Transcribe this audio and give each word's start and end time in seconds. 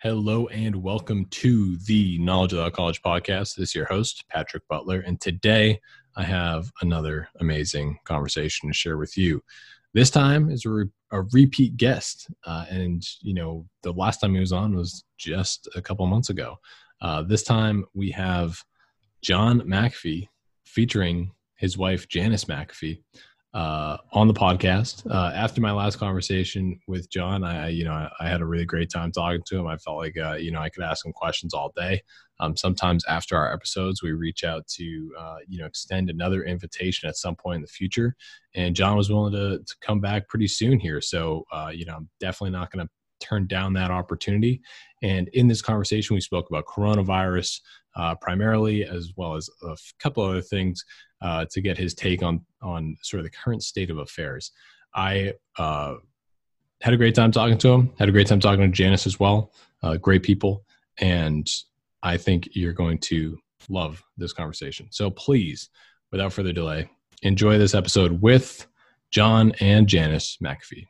Hello 0.00 0.46
and 0.46 0.76
welcome 0.76 1.24
to 1.24 1.76
the 1.78 2.18
Knowledge 2.20 2.52
Without 2.52 2.72
College 2.72 3.02
podcast. 3.02 3.56
This 3.56 3.70
is 3.70 3.74
your 3.74 3.86
host, 3.86 4.24
Patrick 4.28 4.62
Butler, 4.68 5.00
and 5.00 5.20
today 5.20 5.80
I 6.14 6.22
have 6.22 6.70
another 6.82 7.28
amazing 7.40 7.98
conversation 8.04 8.68
to 8.68 8.72
share 8.72 8.96
with 8.96 9.18
you. 9.18 9.42
This 9.94 10.08
time 10.08 10.50
is 10.52 10.64
a, 10.64 10.70
re- 10.70 10.90
a 11.10 11.22
repeat 11.32 11.76
guest, 11.76 12.28
uh, 12.46 12.64
and 12.70 13.04
you 13.22 13.34
know 13.34 13.66
the 13.82 13.92
last 13.92 14.20
time 14.20 14.34
he 14.34 14.38
was 14.40 14.52
on 14.52 14.76
was 14.76 15.02
just 15.16 15.68
a 15.74 15.82
couple 15.82 16.06
months 16.06 16.30
ago. 16.30 16.60
Uh, 17.00 17.22
this 17.22 17.42
time 17.42 17.84
we 17.92 18.12
have 18.12 18.62
John 19.20 19.62
McAfee 19.62 20.28
featuring 20.64 21.32
his 21.56 21.76
wife 21.76 22.06
Janice 22.06 22.44
McAfee 22.44 23.02
uh, 23.54 23.96
on 24.12 24.28
the 24.28 24.34
podcast. 24.34 25.10
Uh, 25.10 25.32
after 25.34 25.60
my 25.60 25.72
last 25.72 25.96
conversation 25.96 26.78
with 26.86 27.10
John, 27.10 27.44
I, 27.44 27.68
you 27.68 27.84
know, 27.84 27.92
I, 27.92 28.10
I, 28.20 28.28
had 28.28 28.42
a 28.42 28.46
really 28.46 28.66
great 28.66 28.90
time 28.90 29.10
talking 29.10 29.42
to 29.46 29.58
him. 29.58 29.66
I 29.66 29.78
felt 29.78 29.96
like, 29.96 30.16
uh, 30.18 30.34
you 30.34 30.50
know, 30.50 30.60
I 30.60 30.68
could 30.68 30.84
ask 30.84 31.04
him 31.04 31.12
questions 31.12 31.54
all 31.54 31.72
day. 31.74 32.02
Um, 32.40 32.56
sometimes 32.56 33.04
after 33.06 33.36
our 33.36 33.52
episodes, 33.52 34.02
we 34.02 34.12
reach 34.12 34.44
out 34.44 34.66
to, 34.76 35.12
uh, 35.18 35.36
you 35.48 35.58
know, 35.58 35.66
extend 35.66 36.10
another 36.10 36.44
invitation 36.44 37.08
at 37.08 37.16
some 37.16 37.34
point 37.34 37.56
in 37.56 37.62
the 37.62 37.68
future. 37.68 38.14
And 38.54 38.76
John 38.76 38.96
was 38.96 39.10
willing 39.10 39.32
to, 39.32 39.58
to 39.58 39.76
come 39.80 40.00
back 40.00 40.28
pretty 40.28 40.48
soon 40.48 40.78
here. 40.78 41.00
So, 41.00 41.44
uh, 41.50 41.70
you 41.74 41.86
know, 41.86 41.94
I'm 41.96 42.08
definitely 42.20 42.56
not 42.56 42.70
going 42.70 42.86
to 42.86 43.26
turn 43.26 43.46
down 43.46 43.72
that 43.72 43.90
opportunity. 43.90 44.60
And 45.02 45.28
in 45.28 45.48
this 45.48 45.62
conversation, 45.62 46.14
we 46.14 46.20
spoke 46.20 46.48
about 46.50 46.66
coronavirus 46.66 47.60
uh, 47.96 48.14
primarily, 48.16 48.84
as 48.84 49.12
well 49.16 49.34
as 49.34 49.48
a 49.62 49.76
couple 49.98 50.22
other 50.22 50.42
things 50.42 50.84
uh, 51.20 51.44
to 51.50 51.60
get 51.60 51.78
his 51.78 51.94
take 51.94 52.22
on 52.22 52.44
on 52.62 52.96
sort 53.02 53.20
of 53.20 53.24
the 53.24 53.30
current 53.30 53.62
state 53.62 53.90
of 53.90 53.98
affairs. 53.98 54.52
I 54.94 55.34
uh, 55.58 55.94
had 56.80 56.94
a 56.94 56.96
great 56.96 57.14
time 57.14 57.32
talking 57.32 57.58
to 57.58 57.68
him. 57.68 57.92
Had 57.98 58.08
a 58.08 58.12
great 58.12 58.26
time 58.26 58.40
talking 58.40 58.60
to 58.60 58.68
Janice 58.68 59.06
as 59.06 59.18
well. 59.18 59.52
Uh, 59.82 59.96
great 59.96 60.22
people, 60.22 60.64
and 60.98 61.48
I 62.02 62.16
think 62.16 62.48
you're 62.52 62.72
going 62.72 62.98
to 62.98 63.38
love 63.68 64.02
this 64.16 64.32
conversation. 64.32 64.88
So 64.90 65.10
please, 65.10 65.70
without 66.10 66.32
further 66.32 66.52
delay, 66.52 66.88
enjoy 67.22 67.58
this 67.58 67.74
episode 67.74 68.20
with 68.22 68.66
John 69.10 69.52
and 69.60 69.86
Janice 69.86 70.38
McAfee. 70.42 70.86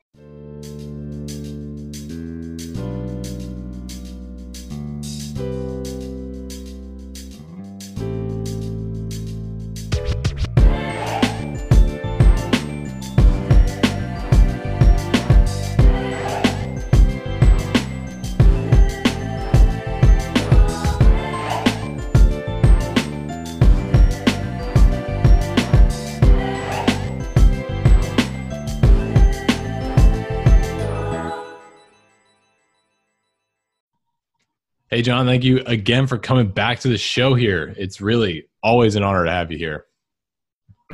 Hey, 34.91 35.03
John, 35.03 35.27
thank 35.27 35.45
you 35.45 35.63
again 35.67 36.07
for 36.07 36.17
coming 36.17 36.49
back 36.49 36.81
to 36.81 36.89
the 36.89 36.97
show 36.97 37.35
here. 37.35 37.75
It's 37.77 38.01
really 38.01 38.49
always 38.63 38.97
an 38.97 39.03
honor 39.03 39.27
to 39.27 39.31
have 39.31 39.53
you 39.53 39.59
here. 39.59 39.85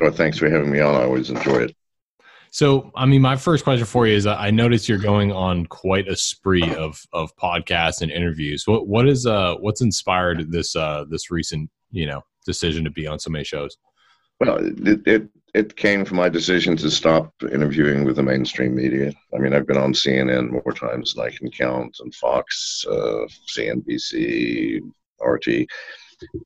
Well, 0.01 0.11
thanks 0.11 0.37
for 0.37 0.49
having 0.49 0.69
me 0.69 0.81
on. 0.81 0.95
I 0.95 1.05
always 1.05 1.29
enjoy 1.29 1.59
it. 1.59 1.75
So, 2.51 2.91
I 2.93 3.05
mean, 3.05 3.21
my 3.21 3.37
first 3.37 3.63
question 3.63 3.85
for 3.85 4.05
you 4.05 4.13
is 4.13 4.27
I 4.27 4.51
noticed 4.51 4.89
you're 4.89 4.97
going 4.97 5.31
on 5.31 5.65
quite 5.67 6.09
a 6.09 6.15
spree 6.17 6.75
of, 6.75 7.01
of 7.13 7.33
podcasts 7.37 8.01
and 8.01 8.11
interviews. 8.11 8.67
What, 8.67 8.85
what 8.85 9.07
is, 9.07 9.25
uh, 9.25 9.55
what's 9.61 9.79
inspired 9.79 10.51
this, 10.51 10.75
uh, 10.75 11.05
this 11.09 11.31
recent, 11.31 11.69
you 11.91 12.05
know, 12.05 12.21
decision 12.45 12.83
to 12.83 12.89
be 12.89 13.07
on 13.07 13.17
so 13.17 13.29
many 13.29 13.45
shows? 13.45 13.77
Well, 14.41 14.57
it, 14.57 15.07
it, 15.07 15.29
it 15.55 15.77
came 15.77 16.03
from 16.03 16.17
my 16.17 16.27
decision 16.27 16.75
to 16.75 16.91
stop 16.91 17.33
interviewing 17.41 18.03
with 18.03 18.17
the 18.17 18.23
mainstream 18.23 18.75
media. 18.75 19.13
I 19.33 19.37
mean, 19.37 19.53
I've 19.53 19.65
been 19.65 19.77
on 19.77 19.93
CNN 19.93 20.51
more 20.51 20.73
times 20.73 21.13
than 21.13 21.25
I 21.25 21.29
can 21.29 21.49
count, 21.49 21.95
and 22.01 22.13
Fox, 22.13 22.85
uh, 22.89 23.25
CNBC, 23.55 24.81
RT. 25.21 25.47
It, 25.47 25.67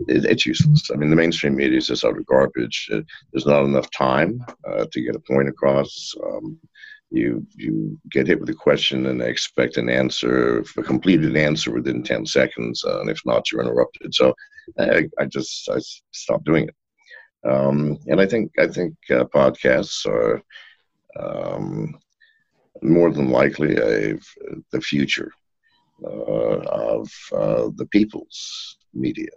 it's 0.08 0.46
useless. 0.46 0.92
I 0.94 0.96
mean, 0.96 1.10
the 1.10 1.16
mainstream 1.16 1.56
media 1.56 1.80
is 1.80 1.88
just 1.88 2.06
utter 2.06 2.24
garbage. 2.28 2.88
Uh, 2.94 3.02
there's 3.32 3.48
not 3.48 3.64
enough 3.66 3.90
time 3.90 4.46
uh, 4.68 4.86
to 4.92 5.02
get 5.02 5.16
a 5.16 5.20
point 5.20 5.50
across. 5.50 6.14
Um, 6.24 6.60
you 7.10 7.48
you 7.56 8.00
get 8.12 8.28
hit 8.28 8.40
with 8.40 8.50
a 8.50 8.54
question 8.54 9.08
and 9.08 9.24
expect 9.24 9.78
an 9.78 9.90
answer, 9.90 10.64
a 10.78 10.84
completed 10.84 11.36
answer 11.36 11.72
within 11.72 12.04
ten 12.04 12.28
seconds, 12.28 12.86
uh, 12.86 13.02
and 13.02 13.10
if 13.10 13.22
not, 13.26 13.52
you're 13.52 13.64
interrupted. 13.64 14.14
So 14.14 14.36
I, 14.78 15.10
I 15.18 15.26
just 15.26 15.68
I 15.68 15.80
stopped 16.12 16.46
doing 16.46 16.68
it. 16.68 16.76
Um, 17.44 17.98
and 18.08 18.20
I 18.20 18.26
think 18.26 18.52
I 18.60 18.68
think 18.68 18.96
uh, 19.10 19.26
podcasts 19.26 20.06
are 20.06 20.42
um, 21.20 21.98
more 22.82 23.12
than 23.12 23.30
likely 23.30 23.76
a, 23.78 24.18
the 24.72 24.82
future 24.82 25.32
uh, 26.04 26.08
of 26.08 27.12
uh, 27.32 27.70
the 27.76 27.88
people's 27.92 28.78
media, 28.94 29.32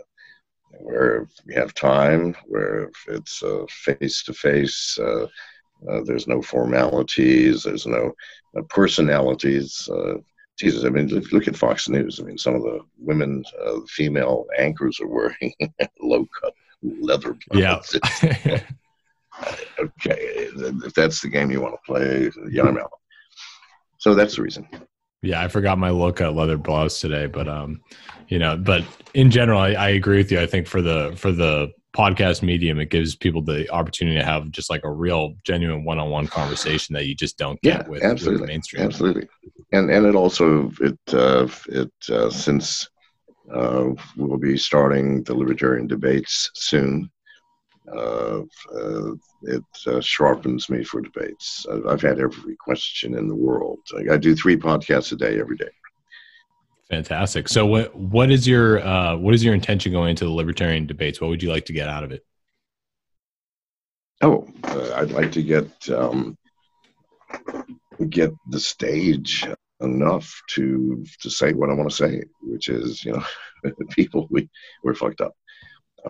where 0.81 1.29
we 1.47 1.55
have 1.55 1.75
time, 1.75 2.35
where 2.47 2.91
it's 3.09 3.43
face 3.69 4.23
to 4.25 4.33
face. 4.33 4.99
there's 6.05 6.27
no 6.27 6.43
formalities. 6.43 7.63
There's 7.63 7.87
no 7.87 8.13
uh, 8.57 8.63
personalities. 8.69 9.89
Uh, 9.89 10.15
Jesus, 10.59 10.85
I 10.85 10.91
mean, 10.91 11.09
look, 11.09 11.49
at 11.49 11.57
Fox 11.57 11.89
News. 11.89 12.21
I 12.21 12.25
mean, 12.25 12.39
some 12.39 12.55
of 12.55 12.63
the 12.63 12.81
women, 12.99 13.43
uh, 13.65 13.81
female 13.89 14.47
anchors 14.59 15.01
are 15.01 15.09
wearing 15.09 15.53
low 16.01 16.27
cut 16.41 16.55
leather. 16.83 17.37
Yeah. 17.53 17.81
okay, 19.79 20.17
if 20.19 20.95
that's 20.95 21.21
the 21.21 21.29
game 21.29 21.51
you 21.51 21.61
want 21.61 21.75
to 21.75 21.81
play, 21.87 22.31
I'm. 22.61 22.79
So 23.99 24.15
that's 24.15 24.37
the 24.37 24.43
reason. 24.43 24.69
Yeah, 25.23 25.41
I 25.41 25.49
forgot 25.49 25.79
my 25.79 25.91
look 25.91 26.21
at 26.21 26.35
leather 26.35 26.57
blouse 26.57 27.01
today, 27.01 27.27
but 27.27 27.47
um, 27.47 27.81
you 28.29 28.39
know, 28.41 28.57
but 28.57 28.85
in 29.15 29.31
general, 29.31 29.61
I, 29.61 29.73
I 29.73 29.89
agree 29.91 30.17
with 30.17 30.33
you. 30.33 30.41
I 30.41 30.47
think 30.47 30.67
for 30.67 30.83
the 30.83 31.15
for 31.17 31.31
the 31.31 31.71
podcast 31.97 32.43
medium, 32.43 32.81
it 32.81 32.91
gives 32.91 33.15
people 33.15 33.43
the 33.43 33.71
opportunity 33.71 34.19
to 34.19 34.25
have 34.25 34.51
just 34.51 34.71
like 34.71 34.83
a 34.85 34.91
real, 34.91 35.35
genuine 35.45 35.85
one-on-one 35.85 36.27
conversation 36.27 36.95
that 36.95 37.07
you 37.07 37.15
just 37.15 37.39
don't 37.39 37.61
get 37.61 37.83
yeah, 37.83 37.89
with, 37.89 38.03
absolutely. 38.03 38.41
with 38.41 38.49
mainstream. 38.49 38.83
Absolutely, 38.83 39.29
and 39.73 39.91
and 39.91 40.07
it 40.07 40.17
also 40.17 40.73
it 40.81 40.99
uh, 41.13 41.47
it 41.69 41.93
uh, 42.11 42.31
since 42.31 42.89
uh, 43.53 43.91
we'll 44.17 44.39
be 44.39 44.57
starting 44.57 45.23
the 45.25 45.35
libertarian 45.35 45.87
debates 45.87 46.51
soon. 46.55 47.11
Uh, 47.93 48.43
uh, 48.75 49.13
it 49.43 49.65
uh, 49.87 50.01
sharpens 50.01 50.71
me 50.71 50.85
for 50.85 51.01
debates. 51.01 51.67
I've 51.89 52.01
had 52.01 52.21
every 52.21 52.57
question 52.57 53.19
in 53.19 53.27
the 53.27 53.35
world. 53.35 53.81
I, 53.97 54.15
I, 54.15 54.17
do 54.17 54.37
three 54.37 54.57
podcasts 54.57 55.11
a 55.11 55.17
day 55.17 55.41
every 55.41 55.57
day. 55.57 55.69
Fantastic. 56.89 57.49
So, 57.49 57.67
what 57.67 57.95
what 57.97 58.31
is 58.31 58.47
your 58.47 58.87
uh, 58.87 59.17
what 59.17 59.35
is 59.35 59.43
your 59.43 59.55
intention 59.55 59.91
going 59.93 60.11
into 60.11 60.25
the 60.25 60.31
libertarian 60.31 60.87
debates? 60.87 61.21
What 61.21 61.29
would 61.29 61.43
you 61.43 61.51
like 61.51 61.65
to 61.67 61.73
get 61.73 61.89
out 61.89 62.05
of 62.05 62.13
it? 62.13 62.25
Oh, 64.23 64.47
uh, 64.63 64.93
I'd 64.95 65.11
like 65.11 65.33
to 65.33 65.43
get 65.43 65.89
um, 65.91 66.39
get 68.09 68.33
the 68.49 68.61
stage 68.61 69.45
enough 69.83 70.41
to 70.51 71.05
to 71.21 71.31
say 71.31 71.53
what 71.53 71.71
I 71.71 71.75
want 71.75 71.91
to 71.91 71.97
say, 71.97 72.23
which 72.43 72.69
is, 72.69 73.05
you 73.05 73.13
know, 73.13 73.25
people, 73.91 74.27
we 74.31 74.49
we're 74.83 74.95
fucked 74.95 75.21
up. 75.21 75.35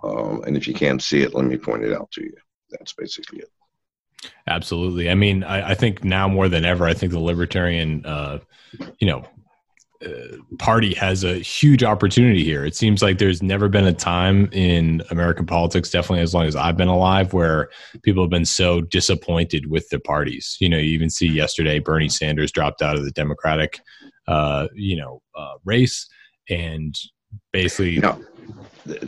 Um, 0.02 0.42
and 0.46 0.56
if 0.56 0.66
you 0.66 0.74
can't 0.74 1.02
see 1.02 1.22
it, 1.22 1.34
let 1.34 1.44
me 1.44 1.56
point 1.56 1.84
it 1.84 1.92
out 1.92 2.10
to 2.12 2.22
you. 2.22 2.34
That's 2.70 2.94
basically 2.94 3.40
it. 3.40 3.50
Absolutely. 4.46 5.10
I 5.10 5.14
mean, 5.14 5.44
I, 5.44 5.70
I 5.70 5.74
think 5.74 6.04
now 6.04 6.28
more 6.28 6.48
than 6.48 6.64
ever, 6.64 6.86
I 6.86 6.94
think 6.94 7.12
the 7.12 7.18
libertarian, 7.18 8.06
uh, 8.06 8.38
you 8.98 9.06
know, 9.06 9.24
party 10.58 10.94
has 10.94 11.24
a 11.24 11.34
huge 11.38 11.82
opportunity 11.82 12.44
here. 12.44 12.64
It 12.64 12.74
seems 12.74 13.02
like 13.02 13.18
there's 13.18 13.42
never 13.42 13.68
been 13.68 13.86
a 13.86 13.92
time 13.92 14.48
in 14.52 15.02
American 15.10 15.46
politics, 15.46 15.90
definitely 15.90 16.22
as 16.22 16.34
long 16.34 16.46
as 16.46 16.56
I've 16.56 16.76
been 16.76 16.88
alive, 16.88 17.32
where 17.32 17.68
people 18.02 18.22
have 18.22 18.30
been 18.30 18.44
so 18.44 18.80
disappointed 18.80 19.70
with 19.70 19.88
the 19.90 20.00
parties. 20.00 20.56
You 20.60 20.68
know, 20.68 20.78
you 20.78 20.90
even 20.90 21.10
see 21.10 21.26
yesterday 21.26 21.78
Bernie 21.78 22.08
Sanders 22.08 22.52
dropped 22.52 22.82
out 22.82 22.96
of 22.96 23.04
the 23.04 23.10
Democratic, 23.12 23.80
uh, 24.26 24.68
you 24.74 24.96
know, 24.96 25.22
uh, 25.36 25.54
race, 25.64 26.08
and 26.48 26.94
basically. 27.52 27.98
Now, 27.98 28.20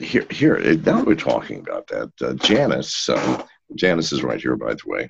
here, 0.00 0.26
here. 0.30 0.74
Now 0.76 1.02
we're 1.02 1.14
talking 1.14 1.60
about 1.60 1.86
that, 1.88 2.12
uh, 2.20 2.34
Janice. 2.34 3.08
Um, 3.08 3.44
Janice 3.74 4.12
is 4.12 4.22
right 4.22 4.40
here, 4.40 4.56
by 4.56 4.74
the 4.74 4.82
way. 4.86 5.08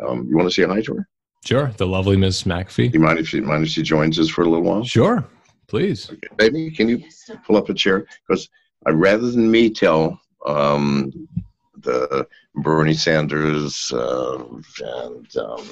Um, 0.00 0.26
you 0.28 0.36
want 0.36 0.48
to 0.48 0.54
say 0.54 0.66
hi 0.66 0.80
to 0.82 0.94
her? 0.94 1.08
Sure, 1.48 1.72
the 1.78 1.86
lovely 1.86 2.18
Miss 2.18 2.42
McAfee. 2.42 2.92
You 2.92 3.00
mind 3.00 3.18
if 3.18 3.30
she 3.30 3.40
mind 3.40 3.64
if 3.64 3.70
she 3.70 3.82
joins 3.82 4.18
us 4.18 4.28
for 4.28 4.42
a 4.42 4.44
little 4.44 4.66
while? 4.66 4.84
Sure, 4.84 5.24
please. 5.66 6.10
Okay. 6.10 6.28
Baby, 6.36 6.70
can 6.70 6.90
you 6.90 7.02
pull 7.46 7.56
up 7.56 7.70
a 7.70 7.72
chair? 7.72 8.04
Because 8.26 8.50
I 8.84 8.90
rather 8.90 9.30
than 9.30 9.50
me 9.50 9.70
tell 9.70 10.20
um, 10.44 11.10
the 11.78 12.28
Bernie 12.56 12.92
Sanders 12.92 13.90
uh, 13.92 14.44
and 14.44 15.36
um, 15.38 15.70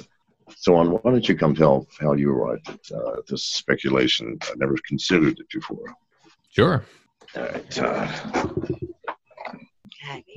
so 0.55 0.73
on, 0.73 0.93
why 0.93 1.11
don't 1.11 1.29
you 1.29 1.37
come 1.37 1.53
tell 1.53 1.85
how 2.01 2.13
you 2.13 2.31
arrived 2.31 2.67
at 2.69 2.97
uh, 2.97 3.17
this 3.29 3.43
speculation? 3.43 4.35
I 4.45 4.53
never 4.55 4.77
considered 4.87 5.37
it 5.37 5.49
before. 5.53 5.93
Sure. 6.49 6.83
All 7.35 7.43
right. 7.43 7.77
Uh, 7.77 8.47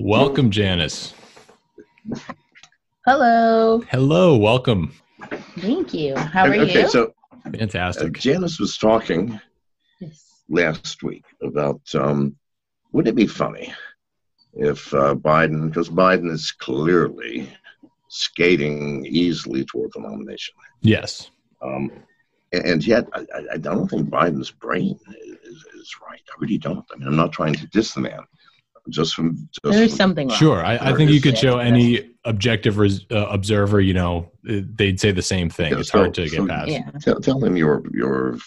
welcome, 0.01 0.51
Janice. 0.51 1.15
Hello. 3.07 3.81
Hello. 3.89 4.37
Welcome. 4.37 4.93
Thank 5.59 5.93
you. 5.93 6.15
How 6.15 6.45
are 6.45 6.53
okay, 6.53 6.81
you? 6.81 6.89
so 6.89 7.13
Fantastic. 7.43 8.17
uh, 8.17 8.19
Janice 8.19 8.59
was 8.59 8.77
talking 8.77 9.39
Yes. 9.99 10.41
last 10.49 11.03
week 11.03 11.23
about 11.41 11.81
um, 11.95 12.35
would 12.91 13.07
it 13.07 13.15
be 13.15 13.27
funny 13.27 13.73
if 14.53 14.93
uh, 14.93 15.15
Biden, 15.15 15.67
because 15.69 15.89
Biden 15.89 16.29
is 16.31 16.51
clearly 16.51 17.49
skating 18.09 19.05
easily 19.05 19.63
toward 19.63 19.91
the 19.93 20.01
nomination, 20.01 20.53
yes. 20.81 21.31
um, 21.61 21.89
and, 22.51 22.65
and 22.65 22.85
yet 22.85 23.07
I, 23.13 23.19
I- 23.33 23.53
I 23.53 23.57
don't 23.57 23.87
think 23.87 24.09
Biden's 24.09 24.51
brain 24.51 24.99
is, 25.45 25.63
is 25.75 25.95
right. 26.05 26.21
I 26.29 26.33
really 26.39 26.57
don't. 26.57 26.83
I 26.93 26.97
mean, 26.97 27.07
I'm 27.07 27.15
not 27.15 27.31
trying 27.31 27.53
to 27.53 27.67
diss 27.67 27.93
the 27.93 28.01
man, 28.01 28.19
just 28.89 29.13
from 29.15 29.35
just 29.51 29.59
There's 29.63 29.91
from- 29.91 29.97
something 29.97 30.27
wrong. 30.29 30.37
Sure. 30.37 30.65
I, 30.65 30.77
I 30.91 30.93
think 30.95 31.11
you 31.11 31.21
could 31.21 31.37
show 31.37 31.59
any 31.59 32.09
objective 32.25 32.77
res, 32.77 33.05
uh, 33.11 33.27
observer, 33.27 33.79
you 33.81 33.93
know, 33.93 34.31
uh, 34.49 34.61
they'd 34.75 34.99
say 34.99 35.11
the 35.11 35.21
same 35.21 35.49
thing. 35.49 35.71
Yeah, 35.73 35.79
It's 35.79 35.89
hard 35.89 36.15
so- 36.15 36.23
to 36.23 36.29
get 36.29 36.47
past. 36.47 36.69
Yeah. 36.71 36.89
Tell, 37.01 37.19
tell 37.19 37.43
him 37.43 37.55
your 37.57 37.83
your. 37.93 38.37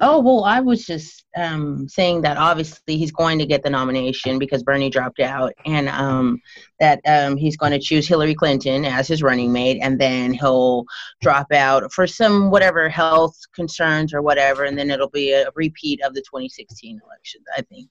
Oh 0.00 0.20
well, 0.20 0.44
I 0.44 0.60
was 0.60 0.86
just 0.86 1.24
um, 1.36 1.88
saying 1.88 2.22
that 2.22 2.36
obviously 2.36 2.96
he's 2.96 3.12
going 3.12 3.38
to 3.38 3.46
get 3.46 3.62
the 3.62 3.70
nomination 3.70 4.38
because 4.38 4.62
Bernie 4.62 4.90
dropped 4.90 5.20
out, 5.20 5.52
and 5.66 5.88
um, 5.88 6.40
that 6.78 7.00
um, 7.06 7.36
he's 7.36 7.56
going 7.56 7.72
to 7.72 7.78
choose 7.78 8.08
Hillary 8.08 8.34
Clinton 8.34 8.84
as 8.84 9.08
his 9.08 9.22
running 9.22 9.52
mate, 9.52 9.78
and 9.82 10.00
then 10.00 10.32
he'll 10.32 10.84
drop 11.20 11.52
out 11.52 11.92
for 11.92 12.06
some 12.06 12.50
whatever 12.50 12.88
health 12.88 13.36
concerns 13.54 14.14
or 14.14 14.22
whatever, 14.22 14.64
and 14.64 14.78
then 14.78 14.90
it'll 14.90 15.10
be 15.10 15.32
a 15.32 15.50
repeat 15.54 16.00
of 16.02 16.14
the 16.14 16.20
2016 16.20 17.00
election, 17.04 17.42
I 17.56 17.62
think, 17.62 17.88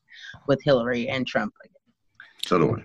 with 0.48 0.62
Hillary 0.64 1.08
and 1.08 1.28
Trump. 1.28 1.54
again. 1.64 1.76
So 2.46 2.58
do 2.58 2.76
I. 2.76 2.84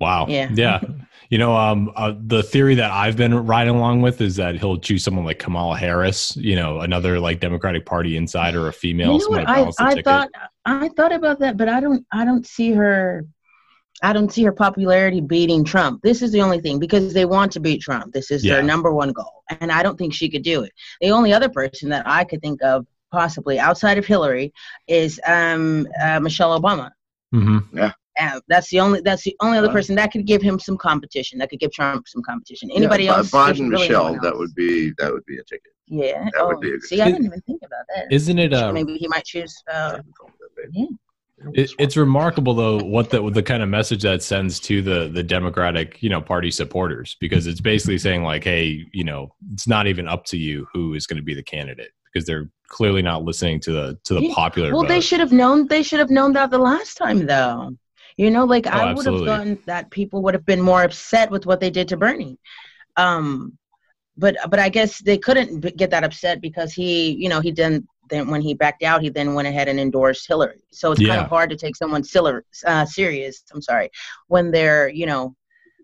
Wow. 0.00 0.26
Yeah. 0.28 0.48
Yeah. 0.52 0.80
You 1.28 1.38
know, 1.38 1.54
um, 1.56 1.92
uh, 1.94 2.14
the 2.18 2.42
theory 2.42 2.74
that 2.76 2.90
I've 2.90 3.16
been 3.16 3.46
riding 3.46 3.74
along 3.76 4.02
with 4.02 4.20
is 4.20 4.34
that 4.36 4.56
he'll 4.56 4.78
choose 4.78 5.04
someone 5.04 5.24
like 5.24 5.38
Kamala 5.38 5.76
Harris, 5.76 6.34
you 6.36 6.56
know, 6.56 6.80
another 6.80 7.20
like 7.20 7.38
Democratic 7.38 7.86
Party 7.86 8.16
insider, 8.16 8.66
a 8.66 8.72
female. 8.72 9.12
you 9.12 9.18
know 9.30 9.38
what? 9.38 9.48
I, 9.48 9.70
I 9.78 10.02
thought 10.02 10.28
I 10.64 10.88
thought 10.96 11.12
about 11.12 11.38
that, 11.40 11.56
but 11.56 11.68
I 11.68 11.78
don't 11.80 12.04
I 12.10 12.24
don't 12.24 12.44
see 12.46 12.72
her 12.72 13.24
I 14.02 14.12
don't 14.14 14.32
see 14.32 14.42
her 14.44 14.52
popularity 14.52 15.20
beating 15.20 15.62
Trump. 15.62 16.00
This 16.02 16.22
is 16.22 16.32
the 16.32 16.40
only 16.40 16.58
thing 16.60 16.78
because 16.80 17.12
they 17.12 17.26
want 17.26 17.52
to 17.52 17.60
beat 17.60 17.82
Trump. 17.82 18.12
This 18.12 18.30
is 18.30 18.42
Yeah. 18.44 18.54
their 18.54 18.62
number 18.64 18.90
one 18.92 19.12
goal, 19.12 19.44
and 19.60 19.70
I 19.70 19.82
don't 19.84 19.96
think 19.98 20.14
she 20.14 20.28
could 20.30 20.42
do 20.42 20.62
it. 20.64 20.72
The 21.00 21.10
only 21.10 21.32
other 21.32 21.50
person 21.50 21.90
that 21.90 22.08
I 22.08 22.24
could 22.24 22.40
think 22.40 22.60
of 22.62 22.86
possibly 23.12 23.58
outside 23.58 23.98
of 23.98 24.06
Hillary 24.06 24.52
is 24.88 25.20
um, 25.26 25.86
uh, 26.02 26.18
Michelle 26.18 26.58
Obama. 26.60 26.90
Mhm. 27.32 27.94
That's 28.48 28.68
the 28.70 28.80
only 28.80 29.00
that's 29.00 29.22
the 29.22 29.36
only 29.40 29.58
other 29.58 29.68
Wow. 29.68 29.74
person 29.74 29.94
that 29.96 30.12
could 30.12 30.26
give 30.26 30.42
him 30.42 30.58
some 30.58 30.76
competition. 30.76 31.38
That 31.38 31.50
could 31.50 31.60
give 31.60 31.72
Trump 31.72 32.08
some 32.08 32.22
competition. 32.22 32.70
Anybody 32.70 33.04
Yeah, 33.04 33.16
else? 33.18 33.30
Biden, 33.30 33.70
really 33.70 33.88
Michelle. 33.88 34.10
one 34.12 34.18
That 34.22 34.36
would 34.36 34.54
be 34.54 34.92
that 34.98 35.12
would 35.12 35.24
be 35.26 35.38
a 35.38 35.44
ticket. 35.44 35.72
yeah. 35.86 36.24
that 36.24 36.32
oh, 36.38 36.48
would 36.48 36.60
be 36.60 36.68
a 36.68 36.72
good- 36.72 36.82
see, 36.84 37.00
I 37.00 37.10
didn't 37.10 37.24
even 37.26 37.40
think 37.42 37.62
about 37.64 37.84
that. 37.94 38.12
Isn't 38.12 38.38
it? 38.38 38.52
Uh, 38.52 38.72
Maybe 38.72 38.96
he 38.96 39.08
might 39.08 39.24
choose. 39.24 39.54
Uh, 39.72 39.98
Yeah. 40.72 40.86
It, 41.54 41.70
it's 41.78 41.96
remarkable 41.96 42.52
though 42.52 42.84
what 42.84 43.08
the 43.08 43.30
the 43.30 43.42
kind 43.42 43.62
of 43.62 43.70
message 43.70 44.02
that 44.02 44.22
sends 44.22 44.60
to 44.60 44.82
the 44.82 45.08
the 45.08 45.22
Democratic 45.22 46.02
you 46.02 46.10
know 46.10 46.20
party 46.20 46.50
supporters 46.50 47.16
because 47.18 47.46
it's 47.46 47.62
basically 47.62 47.96
saying 47.96 48.24
like 48.24 48.44
hey 48.44 48.84
you 48.92 49.04
know 49.04 49.34
it's 49.54 49.66
not 49.66 49.86
even 49.86 50.06
up 50.06 50.26
to 50.26 50.36
you 50.36 50.66
who 50.74 50.92
is 50.92 51.06
going 51.06 51.16
to 51.16 51.22
be 51.22 51.32
the 51.34 51.42
candidate 51.42 51.92
because 52.12 52.26
they're 52.26 52.50
clearly 52.68 53.00
not 53.00 53.22
listening 53.24 53.58
to 53.60 53.72
the 53.72 53.98
to 54.04 54.12
the 54.14 54.28
popular 54.34 54.70
Well, 54.72 54.82
vote. 54.82 54.88
they 54.88 55.00
should 55.00 55.20
have 55.20 55.32
known. 55.32 55.66
They 55.66 55.82
should 55.82 55.98
have 55.98 56.10
known 56.10 56.34
that 56.34 56.50
the 56.50 56.58
last 56.58 56.96
time, 56.98 57.24
though. 57.24 57.74
You 58.20 58.30
know, 58.30 58.44
like 58.44 58.66
Oh, 58.66 58.70
I 58.70 58.92
would 58.94 59.06
have 59.06 59.14
thought 59.26 59.66
that 59.66 59.90
people 59.90 60.22
would 60.22 60.34
have 60.34 60.44
been 60.44 60.60
more 60.60 60.82
upset 60.82 61.30
with 61.30 61.46
what 61.46 61.58
they 61.60 61.70
did 61.70 61.88
to 61.88 61.96
Bernie. 61.96 62.38
Um, 62.96 63.56
but 64.16 64.36
but 64.50 64.58
I 64.60 64.68
guess 64.68 64.98
they 64.98 65.16
couldn't 65.16 65.60
b- 65.60 65.70
get 65.70 65.90
that 65.90 66.04
upset 66.04 66.42
because 66.42 66.74
he, 66.74 67.12
you 67.12 67.28
know, 67.30 67.40
he 67.40 67.50
didn't. 67.50 67.86
Then 68.10 68.28
when 68.28 68.42
he 68.42 68.54
backed 68.54 68.82
out, 68.82 69.00
he 69.02 69.08
then 69.08 69.34
went 69.34 69.48
ahead 69.48 69.68
and 69.68 69.80
endorsed 69.80 70.28
Hillary. 70.28 70.60
So 70.70 70.92
it's 70.92 71.00
kind 71.08 71.20
of 71.20 71.28
hard 71.28 71.48
to 71.50 71.56
take 71.56 71.76
someone 71.76 72.04
siller- 72.04 72.44
uh, 72.66 72.84
serious. 72.84 73.42
I'm 73.54 73.62
sorry, 73.62 73.88
when 74.28 74.50
they're 74.50 74.88
you 74.90 75.06
know 75.06 75.34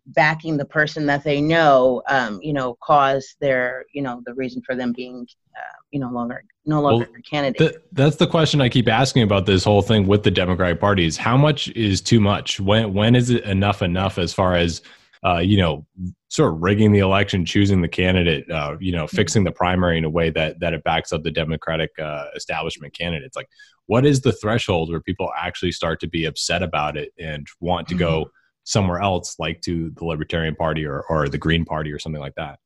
backing 0.08 0.56
the 0.56 0.64
person 0.64 1.06
that 1.06 1.24
they 1.24 1.40
know, 1.40 2.02
um, 2.08 2.38
you 2.42 2.52
know, 2.52 2.76
cause 2.82 3.34
their 3.40 3.84
you 3.92 4.02
know 4.02 4.22
the 4.26 4.34
reason 4.34 4.62
for 4.64 4.74
them 4.74 4.92
being, 4.92 5.26
uh, 5.56 5.76
you 5.90 6.00
know, 6.00 6.10
longer 6.10 6.44
no 6.64 6.80
longer 6.80 7.08
a 7.16 7.22
candidate. 7.22 7.58
Th- 7.58 7.82
that's 7.92 8.16
the 8.16 8.26
question 8.26 8.60
I 8.60 8.68
keep 8.68 8.88
asking 8.88 9.22
about 9.22 9.46
this 9.46 9.64
whole 9.64 9.82
thing 9.82 10.06
with 10.06 10.22
the 10.22 10.30
Democratic 10.30 10.80
Party 10.80 11.06
is 11.06 11.16
how 11.16 11.36
much 11.36 11.68
is 11.68 12.00
too 12.00 12.20
much? 12.20 12.60
When 12.60 12.92
when 12.92 13.14
is 13.14 13.30
it 13.30 13.44
enough 13.44 13.82
enough 13.82 14.18
as 14.18 14.32
far 14.32 14.54
as 14.54 14.82
uh, 15.24 15.38
you 15.38 15.56
know, 15.56 15.84
sort 16.28 16.52
of 16.52 16.62
rigging 16.62 16.92
the 16.92 17.00
election, 17.00 17.44
choosing 17.44 17.80
the 17.80 17.88
candidate, 17.88 18.48
uh, 18.50 18.76
you 18.78 18.92
know, 18.92 19.06
fixing 19.06 19.42
the 19.42 19.50
primary 19.50 19.98
in 19.98 20.04
a 20.04 20.10
way 20.10 20.30
that 20.30 20.60
that 20.60 20.72
it 20.72 20.84
backs 20.84 21.12
up 21.12 21.22
the 21.22 21.30
Democratic 21.30 21.90
uh, 21.98 22.26
establishment 22.36 22.92
candidates. 22.96 23.34
Like, 23.34 23.48
what 23.86 24.06
is 24.06 24.20
the 24.20 24.32
threshold 24.32 24.90
where 24.90 25.00
people 25.00 25.30
actually 25.36 25.72
start 25.72 26.00
to 26.00 26.08
be 26.08 26.26
upset 26.26 26.62
about 26.62 26.96
it 26.96 27.12
and 27.18 27.46
want 27.60 27.88
to 27.88 27.94
go 27.94 28.30
somewhere 28.66 29.00
else, 29.00 29.36
like 29.38 29.62
to 29.62 29.90
the 29.96 30.04
Libertarian 30.04 30.56
Party 30.56 30.84
or 30.84 31.02
or 31.08 31.28
the 31.30 31.38
Green 31.38 31.64
Party 31.64 31.92
or 31.92 31.98
something 31.98 32.20
like 32.20 32.34
that? 32.36 32.58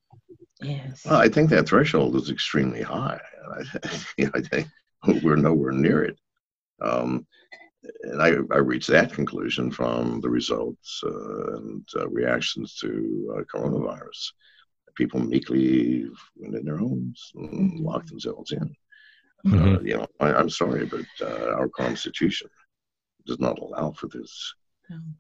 yes. 0.60 1.04
Well, 1.06 1.20
I 1.20 1.28
think 1.28 1.50
that 1.50 1.68
threshold 1.68 2.16
is 2.16 2.30
extremely 2.30 2.82
high. 2.82 3.20
I, 3.56 3.88
you 4.18 4.24
know, 4.26 4.32
I 4.34 4.40
think 4.40 4.68
we're 5.22 5.36
nowhere 5.36 5.72
near 5.72 6.04
it. 6.04 6.18
Um, 6.82 7.26
and 8.02 8.22
I, 8.22 8.28
I 8.54 8.58
reached 8.58 8.88
that 8.90 9.12
conclusion 9.12 9.70
from 9.70 10.20
the 10.20 10.30
results 10.30 11.02
uh, 11.04 11.56
and 11.56 11.88
uh, 11.96 12.08
reactions 12.10 12.76
to 12.82 13.36
uh, 13.38 13.42
coronavirus. 13.54 14.32
People 14.96 15.20
meekly 15.20 16.06
went 16.36 16.56
in 16.56 16.64
their 16.64 16.78
homes 16.78 17.32
and 17.36 17.80
Mhm. 17.80 17.84
locked 17.84 18.08
themselves 18.08 18.52
in. 18.52 18.76
Uh, 19.46 19.80
you 19.80 19.96
know, 19.96 20.06
I, 20.20 20.34
I'm 20.34 20.50
sorry, 20.50 20.86
but 20.86 21.06
uh, 21.22 21.52
our 21.54 21.68
Constitution 21.68 22.48
does 23.26 23.40
not 23.40 23.58
allow 23.58 23.92
for 23.92 24.08
this. 24.08 24.54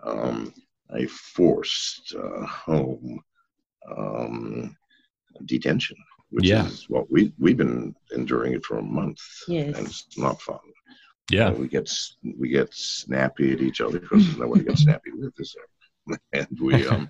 Um, 0.04 0.52
a 0.94 1.06
forced 1.06 2.14
uh, 2.14 2.46
home 2.46 3.20
um, 3.96 4.76
detention, 5.46 5.96
which 6.30 6.46
Yeah. 6.48 6.66
is 6.66 6.88
what 6.88 7.10
we 7.10 7.32
we've 7.38 7.56
been 7.56 7.94
enduring 8.12 8.52
it 8.54 8.64
for 8.64 8.78
a 8.78 8.82
month, 8.82 9.20
Yes. 9.48 9.76
and 9.76 9.86
it's 9.86 10.18
not 10.18 10.40
fun. 10.40 10.58
Yeah, 11.30 11.50
we 11.52 11.68
get 11.68 11.90
we 12.38 12.48
get 12.48 12.74
snappy 12.74 13.52
at 13.52 13.60
each 13.60 13.80
other 13.80 14.00
because 14.00 14.24
there's 14.26 14.38
no 14.38 14.48
one 14.48 14.58
to 14.58 14.64
get 14.64 14.78
snappy 14.78 15.12
with, 15.12 15.32
is 15.38 15.54
there? 15.56 16.18
and 16.32 16.60
we 16.60 16.86
um, 16.92 17.08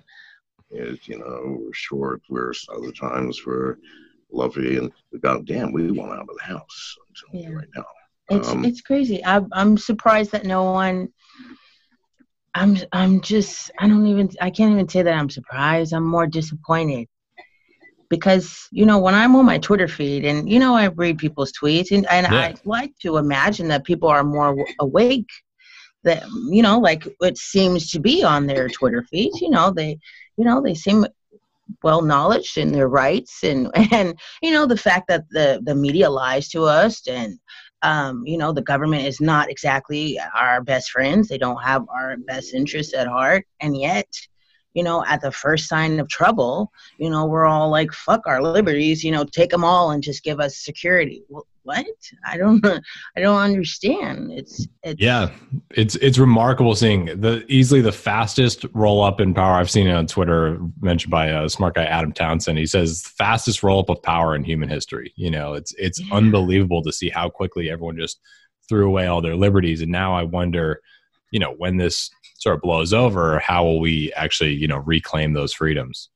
is 0.69 1.07
you 1.07 1.17
know 1.17 1.57
we're 1.59 1.73
short. 1.73 2.21
We're 2.29 2.53
other 2.75 2.91
times 2.91 3.45
we're 3.45 3.77
lovely, 4.31 4.77
and 4.77 4.91
goddamn, 5.21 5.71
we 5.71 5.91
want 5.91 6.11
out 6.11 6.29
of 6.29 6.37
the 6.37 6.43
house. 6.43 6.97
I'm 6.99 7.15
telling 7.15 7.43
you 7.47 7.51
Yeah. 7.53 7.57
right 7.57 7.67
now. 7.75 7.85
It's 8.29 8.49
Um, 8.49 8.63
it's 8.65 8.81
crazy. 8.81 9.23
I 9.25 9.41
I'm 9.51 9.77
surprised 9.77 10.31
that 10.31 10.45
no 10.45 10.63
one. 10.71 11.11
I'm 12.53 12.77
I'm 12.91 13.21
just 13.21 13.71
I 13.79 13.87
don't 13.87 14.05
even 14.07 14.29
I 14.41 14.49
can't 14.49 14.73
even 14.73 14.87
say 14.89 15.01
that 15.03 15.13
I'm 15.13 15.29
surprised. 15.29 15.93
I'm 15.93 16.05
more 16.05 16.27
disappointed 16.27 17.07
because 18.09 18.67
you 18.71 18.85
know 18.85 18.99
when 18.99 19.15
I'm 19.15 19.35
on 19.35 19.45
my 19.45 19.57
Twitter 19.57 19.87
feed 19.87 20.25
and 20.25 20.49
you 20.49 20.59
know 20.59 20.75
I 20.75 20.87
read 20.87 21.17
people's 21.17 21.53
tweets 21.53 21.91
and 21.91 22.05
and 22.11 22.27
Yeah. 22.29 22.39
I 22.39 22.55
like 22.65 22.93
to 23.01 23.17
imagine 23.17 23.67
that 23.69 23.85
people 23.85 24.09
are 24.09 24.23
more 24.23 24.55
awake. 24.79 25.29
That 26.03 26.23
you 26.49 26.61
know 26.61 26.79
like 26.79 27.07
it 27.21 27.37
seems 27.37 27.91
to 27.91 27.99
be 27.99 28.23
on 28.23 28.47
their 28.47 28.67
Twitter 28.67 29.03
feeds. 29.03 29.39
You 29.41 29.49
know 29.49 29.71
they 29.71 29.97
you 30.37 30.43
know 30.45 30.61
they 30.61 30.73
seem 30.73 31.05
well 31.83 32.01
knowledge 32.01 32.57
in 32.57 32.71
their 32.71 32.89
rights 32.89 33.43
and 33.43 33.69
and 33.93 34.19
you 34.41 34.51
know 34.51 34.65
the 34.65 34.77
fact 34.77 35.07
that 35.07 35.23
the 35.31 35.61
the 35.63 35.75
media 35.75 36.09
lies 36.09 36.49
to 36.49 36.63
us 36.65 37.07
and 37.07 37.39
um, 37.83 38.23
you 38.25 38.37
know 38.37 38.51
the 38.51 38.61
government 38.61 39.05
is 39.05 39.19
not 39.21 39.49
exactly 39.49 40.19
our 40.35 40.61
best 40.61 40.91
friends. 40.91 41.27
They 41.27 41.37
don't 41.37 41.61
have 41.63 41.85
our 41.89 42.17
best 42.17 42.53
interests 42.53 42.93
at 42.93 43.07
heart. 43.07 43.45
And 43.59 43.77
yet 43.77 44.07
you 44.73 44.83
know 44.83 45.03
at 45.05 45.21
the 45.21 45.31
first 45.31 45.67
sign 45.67 45.99
of 45.99 46.07
trouble 46.07 46.71
you 46.97 47.09
know 47.09 47.25
we're 47.25 47.45
all 47.45 47.69
like 47.69 47.91
fuck 47.91 48.21
our 48.25 48.41
liberties 48.41 49.03
you 49.03 49.11
know 49.11 49.25
take 49.25 49.49
them 49.49 49.65
all 49.65 49.91
and 49.91 50.01
just 50.03 50.23
give 50.23 50.39
us 50.39 50.57
security. 50.57 51.23
Wh- 51.33 51.50
what 51.63 51.85
i 52.25 52.37
don't 52.37 52.65
i 53.15 53.19
don't 53.19 53.39
understand 53.39 54.31
it's 54.31 54.67
it's 54.83 54.99
Yeah, 55.01 55.29
it's 55.71 55.95
it's 55.97 56.17
remarkable 56.17 56.73
seeing 56.75 57.05
the 57.05 57.45
easily 57.47 57.81
the 57.81 57.91
fastest 57.91 58.65
roll 58.73 59.03
up 59.03 59.21
in 59.21 59.33
power. 59.33 59.53
I've 59.53 59.69
seen 59.69 59.85
it 59.87 59.91
on 59.93 60.07
Twitter 60.07 60.57
mentioned 60.81 61.11
by 61.11 61.27
a 61.27 61.47
smart 61.49 61.75
guy 61.75 61.83
Adam 61.85 62.11
Townsend. 62.13 62.57
He 62.57 62.65
says 62.65 63.03
fastest 63.15 63.61
roll 63.61 63.79
up 63.81 63.89
of 63.89 64.01
power 64.01 64.35
in 64.35 64.43
human 64.43 64.69
history. 64.69 65.13
You 65.15 65.29
know, 65.29 65.53
it's 65.53 65.73
it's 65.77 65.99
Yeah. 65.99 66.15
unbelievable 66.15 66.81
to 66.83 66.91
see 66.91 67.09
how 67.09 67.29
quickly 67.29 67.69
everyone 67.69 67.95
just 67.97 68.19
threw 68.67 68.87
away 68.87 69.05
all 69.05 69.21
their 69.21 69.35
liberties. 69.35 69.81
And 69.81 69.91
now 69.91 70.15
I 70.15 70.23
wonder, 70.23 70.81
you 71.31 71.39
know, 71.39 71.53
when 71.57 71.77
this 71.77 72.09
sort 72.39 72.55
of 72.55 72.61
blows 72.61 72.91
over, 72.93 73.37
how 73.39 73.63
will 73.63 73.79
we 73.79 74.11
actually 74.13 74.53
you 74.55 74.67
know 74.67 74.77
reclaim 74.79 75.33
those 75.33 75.53
freedoms? 75.53 76.09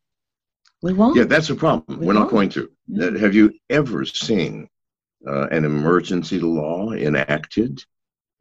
We 0.82 0.94
won't. 0.94 1.16
Yeah, 1.18 1.26
that's 1.26 1.48
the 1.50 1.56
problem. 1.56 2.00
We 2.00 2.08
We're 2.08 2.14
not 2.14 2.32
won't. 2.32 2.52
going 2.54 2.68
to. 2.98 3.20
Have 3.20 3.36
you 3.36 3.54
ever 3.70 4.06
seen 4.06 4.68
uh, 5.28 5.48
an 5.52 5.66
emergency 5.66 6.40
law 6.40 6.92
enacted 6.92 7.84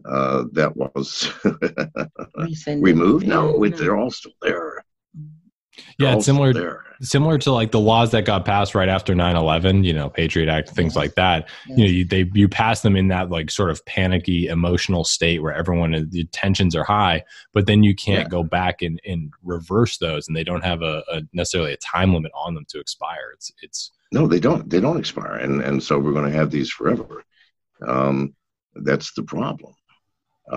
uh, 0.09 0.45
that 0.53 0.76
was 0.76 1.31
removed? 2.67 3.26
No, 3.26 3.62
Yeah, 3.62 3.71
no. 3.71 3.76
they're 3.76 3.97
all 3.97 4.11
still 4.11 4.33
there. 4.43 4.83
They're 5.99 6.09
Yeah, 6.11 6.17
it's 6.17 6.26
similar 6.26 6.53
there. 6.53 6.85
similar 7.00 7.38
to 7.38 7.53
like 7.53 7.73
the 7.73 7.81
laws 7.81 8.12
that 8.12 8.25
got 8.25 8.45
passed 8.45 8.75
right 8.76 8.88
after 8.88 9.14
9-11 9.14 9.85
you 9.85 9.93
know 9.93 10.09
patriot 10.09 10.49
act 10.49 10.71
things 10.71 10.93
Yes. 10.93 10.97
like 10.97 11.14
that 11.17 11.49
you 11.67 11.76
know 11.79 11.91
you, 11.91 12.05
they 12.05 12.31
you 12.33 12.49
pass 12.49 12.83
them 12.83 12.95
in 12.97 13.09
that 13.09 13.31
like 13.31 13.50
sort 13.50 13.71
of 13.71 13.85
panicky 13.85 14.47
emotional 14.47 15.03
state 15.03 15.43
where 15.43 15.53
everyone 15.53 15.93
is- 15.95 16.09
the 16.11 16.25
tensions 16.26 16.76
are 16.76 16.85
high 16.85 17.25
but 17.53 17.67
then 17.67 17.83
you 17.83 17.95
can't 17.97 18.25
Yeah. 18.26 18.29
go 18.29 18.45
back 18.45 18.81
and, 18.83 19.00
and 19.05 19.33
reverse 19.43 19.99
those 19.99 20.29
and 20.29 20.37
they 20.37 20.45
don't 20.45 20.64
have 20.64 20.83
a, 20.83 21.03
a 21.11 21.23
necessarily 21.33 21.73
a 21.73 21.76
time 21.79 22.14
limit 22.14 22.31
on 22.35 22.55
them 22.55 22.64
to 22.69 22.79
expire 22.79 23.33
it's 23.35 23.50
it's 23.61 23.91
No, 24.14 24.26
they 24.28 24.38
don't. 24.38 24.71
They 24.71 24.80
don't 24.80 25.02
expire, 25.04 25.37
and 25.44 25.61
and 25.68 25.83
so 25.87 25.99
we're 25.99 26.12
going 26.18 26.30
to 26.30 26.38
have 26.40 26.50
these 26.50 26.71
forever. 26.71 27.25
Um, 27.94 28.16
that's 28.88 29.12
the 29.14 29.25
problem. 29.25 29.73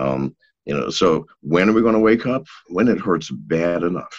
Um, 0.02 0.36
you 0.64 0.74
know, 0.74 0.90
so 0.90 1.26
when 1.40 1.68
are 1.68 1.72
we 1.72 1.82
going 1.86 1.98
to 2.00 2.08
wake 2.10 2.26
up? 2.26 2.44
When 2.76 2.86
it 2.88 3.00
hurts 3.00 3.28
bad 3.30 3.82
enough, 3.82 4.16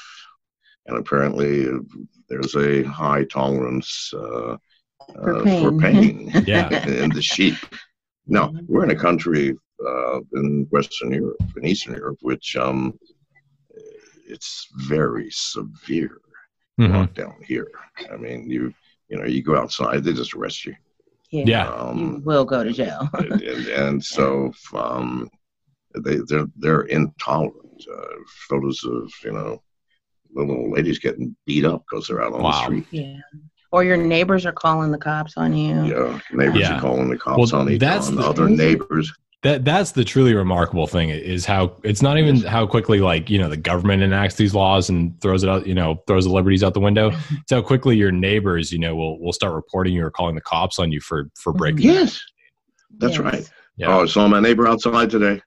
and 0.88 0.98
apparently 0.98 1.51
uh, 1.69 1.79
there's 2.27 2.55
a 2.58 2.84
high 2.84 3.24
tolerance 3.39 4.12
uh, 4.13 4.58
For 5.13 5.36
uh, 5.38 5.43
pain. 5.43 5.60
for 5.62 5.72
pain 5.88 6.31
Yeah. 6.53 6.67
in 7.03 7.10
the 7.12 7.22
sheep. 7.22 7.55
No, 8.27 8.43
we're 8.67 8.84
in 8.88 8.91
a 8.98 9.03
country 9.08 9.58
uh, 9.91 10.19
in 10.39 10.67
Western 10.69 11.12
Europe, 11.13 11.41
in 11.58 11.65
Eastern 11.65 11.93
Europe, 11.96 12.19
which 12.22 12.58
um, 12.65 13.00
it's 14.34 14.67
very 14.75 15.29
severe 15.31 16.15
Mhm. 16.79 16.91
lockdown 16.96 17.38
here. 17.51 17.69
I 18.13 18.15
mean, 18.25 18.50
you 18.50 18.74
you 19.10 19.18
know, 19.18 19.25
you 19.25 19.42
go 19.44 19.56
outside, 19.56 20.04
they 20.04 20.13
just 20.13 20.34
arrest 20.34 20.66
you. 20.66 20.75
Yeah. 21.32 21.44
yeah 21.48 21.66
You 21.94 22.06
Um, 22.06 22.24
will 22.24 22.46
go 22.46 22.63
to 22.63 22.72
jail. 22.72 23.10
and, 23.13 23.42
and, 23.42 23.68
and 23.68 24.04
so 24.04 24.51
um, 24.74 25.30
they 26.04 26.18
they're 26.28 26.48
they're 26.58 26.82
intolerant. 26.84 27.56
Uh, 27.92 28.08
photos 28.50 28.84
of 28.84 29.12
you 29.24 29.32
know 29.32 29.62
little 30.34 30.70
ladies 30.72 31.00
getting 31.00 31.36
beat 31.46 31.66
up 31.66 31.84
because 31.89 32.08
they're 32.08 32.22
out 32.22 32.34
on 32.34 32.42
the 32.44 32.63
street. 32.63 32.86
yeah. 32.92 33.18
Or 33.72 33.84
your 33.84 33.98
neighbors 33.98 34.46
are 34.48 34.51
calling 34.51 34.92
the 34.92 34.98
cops 34.98 35.38
on 35.38 35.56
you. 35.56 35.86
Yeah, 35.86 36.20
neighbors 36.32 36.60
Yeah. 36.62 36.78
are 36.78 36.82
calling 36.82 37.10
the 37.10 37.18
cops 37.18 37.51
Well, 37.51 37.62
on 37.62 37.70
each 37.70 37.80
that's 37.80 38.10
on 38.10 38.16
the- 38.16 38.24
other 38.24 38.50
neighbors. 38.50 39.13
That 39.41 39.63
that's 39.63 39.93
the 39.93 40.03
truly 40.03 40.34
remarkable 40.34 40.86
thing 40.86 41.10
is 41.10 41.46
how 41.46 41.75
it's 41.84 42.01
not 42.01 42.17
even 42.17 42.41
how 42.41 42.67
quickly 42.67 43.00
like 43.00 43.29
you 43.29 43.38
know 43.38 43.48
the 43.48 43.58
government 43.58 44.03
enacts 44.03 44.36
these 44.36 44.53
laws 44.53 44.89
and 44.89 45.19
throws 45.22 45.43
it 45.43 45.50
out 45.50 45.65
you 45.65 45.74
know 45.74 46.01
throws 46.08 46.25
the 46.25 46.31
liberties 46.31 46.63
out 46.63 46.74
the 46.74 46.79
window 46.79 47.12
mm-hmm. 47.12 47.36
it's 47.36 47.51
how 47.51 47.62
quickly 47.62 47.96
your 47.96 48.12
neighbors 48.12 48.72
you 48.72 48.79
know 48.79 48.96
will 48.96 49.19
will 49.22 49.34
start 49.34 49.53
reporting 49.53 49.93
you 49.93 50.03
or 50.03 50.12
calling 50.12 50.36
the 50.36 50.41
cops 50.41 50.77
on 50.79 50.91
you 50.91 51.00
for 51.00 51.29
for 51.36 51.51
mm-hmm. 51.51 51.58
breaking 51.58 51.81
Yes, 51.84 52.22
that's 52.98 53.13
Yes. 53.13 53.19
right. 53.19 53.51
Yeah. 53.77 53.96
Oh, 53.96 54.03
I 54.03 54.05
saw 54.08 54.27
my 54.27 54.41
neighbor 54.41 54.67
outside 54.67 55.10
today. 55.10 55.41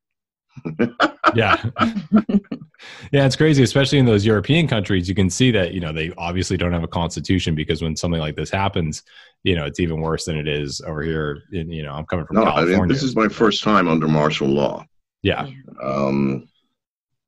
yeah 1.34 1.62
yeah 3.12 3.24
it's 3.26 3.36
crazy 3.36 3.62
especially 3.62 3.98
in 3.98 4.04
those 4.06 4.24
european 4.24 4.66
countries 4.66 5.08
you 5.08 5.14
can 5.14 5.28
see 5.30 5.50
that 5.50 5.72
you 5.72 5.80
know 5.80 5.92
they 5.92 6.12
obviously 6.18 6.56
don't 6.56 6.72
have 6.72 6.82
a 6.84 6.88
constitution 6.88 7.54
because 7.54 7.82
when 7.82 7.94
something 7.96 8.20
like 8.20 8.36
this 8.36 8.50
happens 8.50 9.02
you 9.44 9.54
know 9.56 9.64
it's 9.64 9.80
even 9.80 10.00
worse 10.00 10.24
than 10.24 10.36
it 10.36 10.48
is 10.48 10.80
over 10.86 11.02
here 11.02 11.42
in, 11.52 11.70
you 11.70 11.82
know 11.82 11.92
i'm 11.92 12.06
coming 12.06 12.24
from 12.26 12.36
No, 12.36 12.44
I 12.44 12.64
mean 12.64 12.88
this 12.88 13.02
is 13.02 13.14
my 13.16 13.28
first 13.28 13.62
time 13.62 13.88
under 13.88 14.08
martial 14.08 14.48
law. 14.48 14.84
yeah 15.22 15.48
Um, 15.82 16.48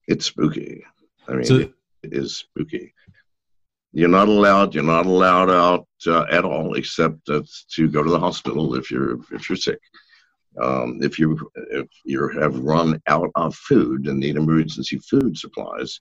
it's 0.06 0.26
spooky. 0.26 0.84
I 1.28 1.32
mean, 1.32 1.44
So- 1.44 1.56
it 1.56 1.72
is 2.02 2.36
spooky. 2.36 2.92
You're 3.96 4.08
not 4.10 4.28
allowed. 4.28 4.74
You're 4.74 4.82
not 4.82 5.06
allowed 5.06 5.48
out 5.50 5.86
uh, 6.06 6.24
at 6.30 6.44
all, 6.44 6.74
except 6.74 7.28
uh, 7.30 7.42
to 7.74 7.88
go 7.88 8.02
to 8.02 8.10
the 8.10 8.18
hospital 8.18 8.74
if 8.74 8.90
you're 8.90 9.18
if 9.32 9.48
you're 9.48 9.56
sick. 9.56 9.78
Um, 10.60 11.00
if 11.02 11.18
you 11.18 11.50
if 11.70 11.88
you 12.04 12.28
have 12.40 12.58
run 12.58 13.00
out 13.06 13.30
of 13.34 13.54
food 13.54 14.06
and 14.06 14.20
need 14.20 14.36
emergency 14.36 14.98
food 14.98 15.36
supplies, 15.36 16.00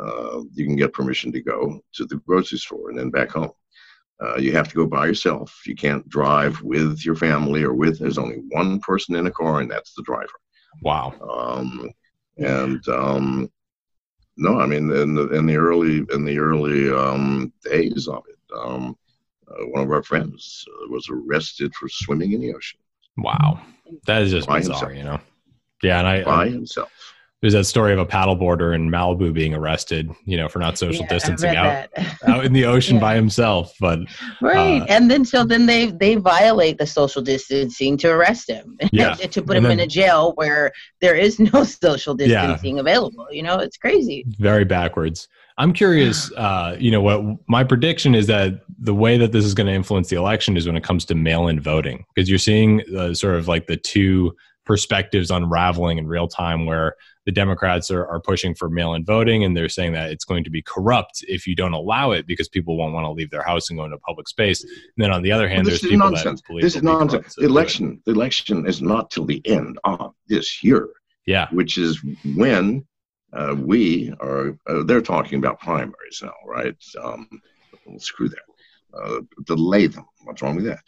uh, 0.00 0.42
you 0.52 0.66
can 0.66 0.76
get 0.76 0.92
permission 0.92 1.30
to 1.32 1.40
go 1.40 1.80
to 1.94 2.04
the 2.06 2.16
grocery 2.26 2.58
store 2.58 2.90
and 2.90 2.98
then 2.98 3.10
back 3.10 3.30
home. 3.30 3.52
Uh, 4.22 4.36
you 4.36 4.52
have 4.52 4.68
to 4.68 4.74
go 4.74 4.86
by 4.86 5.06
yourself. 5.06 5.62
You 5.66 5.74
can't 5.74 6.08
drive 6.08 6.60
with 6.62 7.04
your 7.04 7.16
family 7.16 7.62
or 7.62 7.74
with. 7.74 7.98
There's 7.98 8.18
only 8.18 8.42
one 8.50 8.80
person 8.80 9.16
in 9.16 9.26
a 9.26 9.30
car, 9.30 9.60
and 9.60 9.70
that's 9.70 9.94
the 9.94 10.02
driver. 10.02 10.38
wow 10.82 11.14
Um, 11.30 11.90
and 12.38 12.86
um, 12.88 13.50
no, 14.36 14.58
I 14.58 14.66
mean 14.66 14.90
in 14.90 15.14
the 15.14 15.28
in 15.28 15.46
the 15.46 15.56
early 15.56 16.04
in 16.12 16.24
the 16.24 16.38
early 16.38 16.90
um, 16.90 17.52
days 17.64 18.08
of 18.08 18.24
it, 18.28 18.38
um, 18.56 18.96
uh, 19.48 19.66
one 19.66 19.82
of 19.82 19.90
our 19.92 20.02
friends 20.02 20.64
uh, 20.68 20.88
was 20.88 21.08
arrested 21.10 21.72
for 21.74 21.88
swimming 21.88 22.32
in 22.32 22.40
the 22.40 22.54
ocean 22.54 22.80
wow 23.16 23.60
that 24.06 24.22
is 24.22 24.30
just 24.30 24.48
By 24.48 24.58
bizarre 24.58 24.90
himself. 24.90 24.96
you 24.96 25.04
know 25.04 25.20
yeah 25.82 25.98
and 25.98 26.06
i, 26.08 26.22
by 26.24 26.44
I 26.44 26.48
himself. 26.48 26.90
there's 27.40 27.52
that 27.54 27.64
story 27.64 27.92
of 27.92 27.98
a 27.98 28.06
paddleboarder 28.06 28.74
in 28.74 28.88
malibu 28.90 29.32
being 29.32 29.54
arrested 29.54 30.10
you 30.24 30.36
know 30.36 30.48
for 30.48 30.58
not 30.60 30.78
social 30.78 31.02
Yeah, 31.04 31.08
distancing 31.08 31.56
out 31.56 31.88
out 32.26 32.44
in 32.44 32.52
the 32.52 32.64
ocean 32.64 32.96
Yeah. 32.96 33.00
by 33.00 33.14
himself 33.16 33.74
but 33.80 33.98
Right, 34.40 34.80
Uh, 34.82 34.86
and 34.88 35.10
then 35.10 35.24
so 35.24 35.44
then 35.44 35.66
they 35.66 35.86
they 35.86 36.14
violate 36.16 36.78
the 36.78 36.86
social 36.86 37.22
distancing 37.22 37.96
to 37.98 38.08
arrest 38.10 38.48
him, 38.50 38.76
Yeah, 38.92 39.14
to 39.14 39.42
put 39.42 39.56
and 39.56 39.66
him 39.66 39.72
in 39.72 39.80
a 39.80 39.86
jail 39.86 40.32
where 40.36 40.72
there 41.00 41.14
is 41.14 41.38
no 41.52 41.64
social 41.64 42.16
Yeah. 42.18 42.26
distancing 42.46 42.78
available. 42.80 43.26
You 43.30 43.42
know, 43.42 43.58
it's 43.58 43.76
crazy. 43.76 44.24
very 44.38 44.64
backwards. 44.64 45.28
I'm 45.58 45.72
curious, 45.72 46.32
uh, 46.32 46.76
you 46.78 46.90
know, 46.90 47.00
what 47.00 47.22
my 47.48 47.64
prediction 47.64 48.14
is 48.14 48.26
that 48.28 48.62
the 48.78 48.94
way 48.94 49.18
that 49.18 49.32
this 49.32 49.44
is 49.44 49.54
going 49.54 49.66
to 49.66 49.72
influence 49.72 50.08
the 50.08 50.16
election 50.16 50.56
is 50.56 50.66
when 50.66 50.76
it 50.76 50.84
comes 50.84 51.04
to 51.06 51.14
mail 51.14 51.48
in 51.48 51.60
voting, 51.60 52.04
because 52.14 52.28
you're 52.28 52.38
seeing 52.38 52.82
uh, 52.96 53.14
sort 53.14 53.34
of 53.36 53.48
like 53.48 53.66
the 53.66 53.76
two 53.76 54.34
perspectives 54.64 55.30
unraveling 55.30 55.98
in 55.98 56.06
real 56.06 56.28
time 56.28 56.66
where 56.66 56.94
the 57.26 57.32
Democrats 57.32 57.90
are, 57.90 58.06
are 58.06 58.20
pushing 58.20 58.54
for 58.54 58.68
mail 58.68 58.94
in 58.94 59.04
voting 59.04 59.44
and 59.44 59.56
they're 59.56 59.68
saying 59.68 59.92
that 59.92 60.10
it's 60.10 60.24
going 60.24 60.42
to 60.44 60.50
be 60.50 60.62
corrupt 60.62 61.24
if 61.28 61.46
you 61.46 61.54
don't 61.54 61.72
allow 61.72 62.10
it 62.12 62.26
because 62.26 62.48
people 62.48 62.76
won't 62.76 62.94
want 62.94 63.04
to 63.04 63.10
leave 63.10 63.30
their 63.30 63.42
house 63.42 63.70
and 63.70 63.78
go 63.78 63.84
into 63.84 63.98
public 63.98 64.28
space. 64.28 64.62
And 64.62 64.72
then 64.96 65.12
on 65.12 65.22
the 65.22 65.30
other 65.32 65.48
hand, 65.48 65.58
Well, 65.58 65.70
there's 65.70 65.80
this 65.80 65.84
is 65.84 65.90
people 65.90 66.10
nonsense. 66.10 66.40
that 66.40 66.46
believe 66.48 66.62
This 66.62 66.76
is 66.76 66.82
nonsense. 66.82 67.34
The 67.36 67.44
election, 67.44 68.00
the 68.06 68.12
election 68.12 68.66
is 68.66 68.82
not 68.82 69.10
till 69.10 69.24
the 69.26 69.40
end 69.46 69.78
of 69.84 70.14
this 70.28 70.62
year, 70.64 70.88
Yeah. 71.26 71.48
which 71.52 71.76
is 71.78 72.00
when 72.36 72.84
uh, 73.32 73.54
we 73.58 74.12
are. 74.20 74.56
Uh, 74.66 74.82
they're 74.84 75.00
talking 75.00 75.38
about 75.38 75.60
primaries 75.60 76.20
now, 76.22 76.34
right? 76.46 76.76
Um, 77.02 77.28
well, 77.86 77.98
screw 77.98 78.28
that. 78.28 78.38
Uh, 78.94 79.20
delay 79.46 79.86
them. 79.86 80.04
What's 80.24 80.42
wrong 80.42 80.56
with 80.56 80.66
that? 80.66 80.84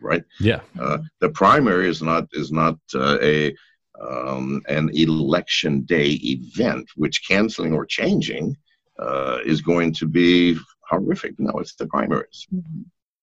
Right? 0.00 0.24
Yeah. 0.38 0.60
Uh, 0.78 0.98
the 1.20 1.30
primary 1.30 1.88
is 1.88 2.02
not 2.02 2.28
is 2.32 2.52
not 2.52 2.78
uh, 2.94 3.18
a 3.20 3.54
um, 4.00 4.62
an 4.68 4.90
election 4.94 5.82
day 5.82 6.12
event, 6.22 6.88
which 6.96 7.26
canceling 7.28 7.74
or 7.74 7.84
changing 7.84 8.56
uh, 8.98 9.38
is 9.44 9.60
going 9.60 9.92
to 9.94 10.06
be 10.06 10.56
horrific. 10.88 11.38
No, 11.38 11.50
it's 11.58 11.74
the 11.74 11.86
primaries. 11.86 12.46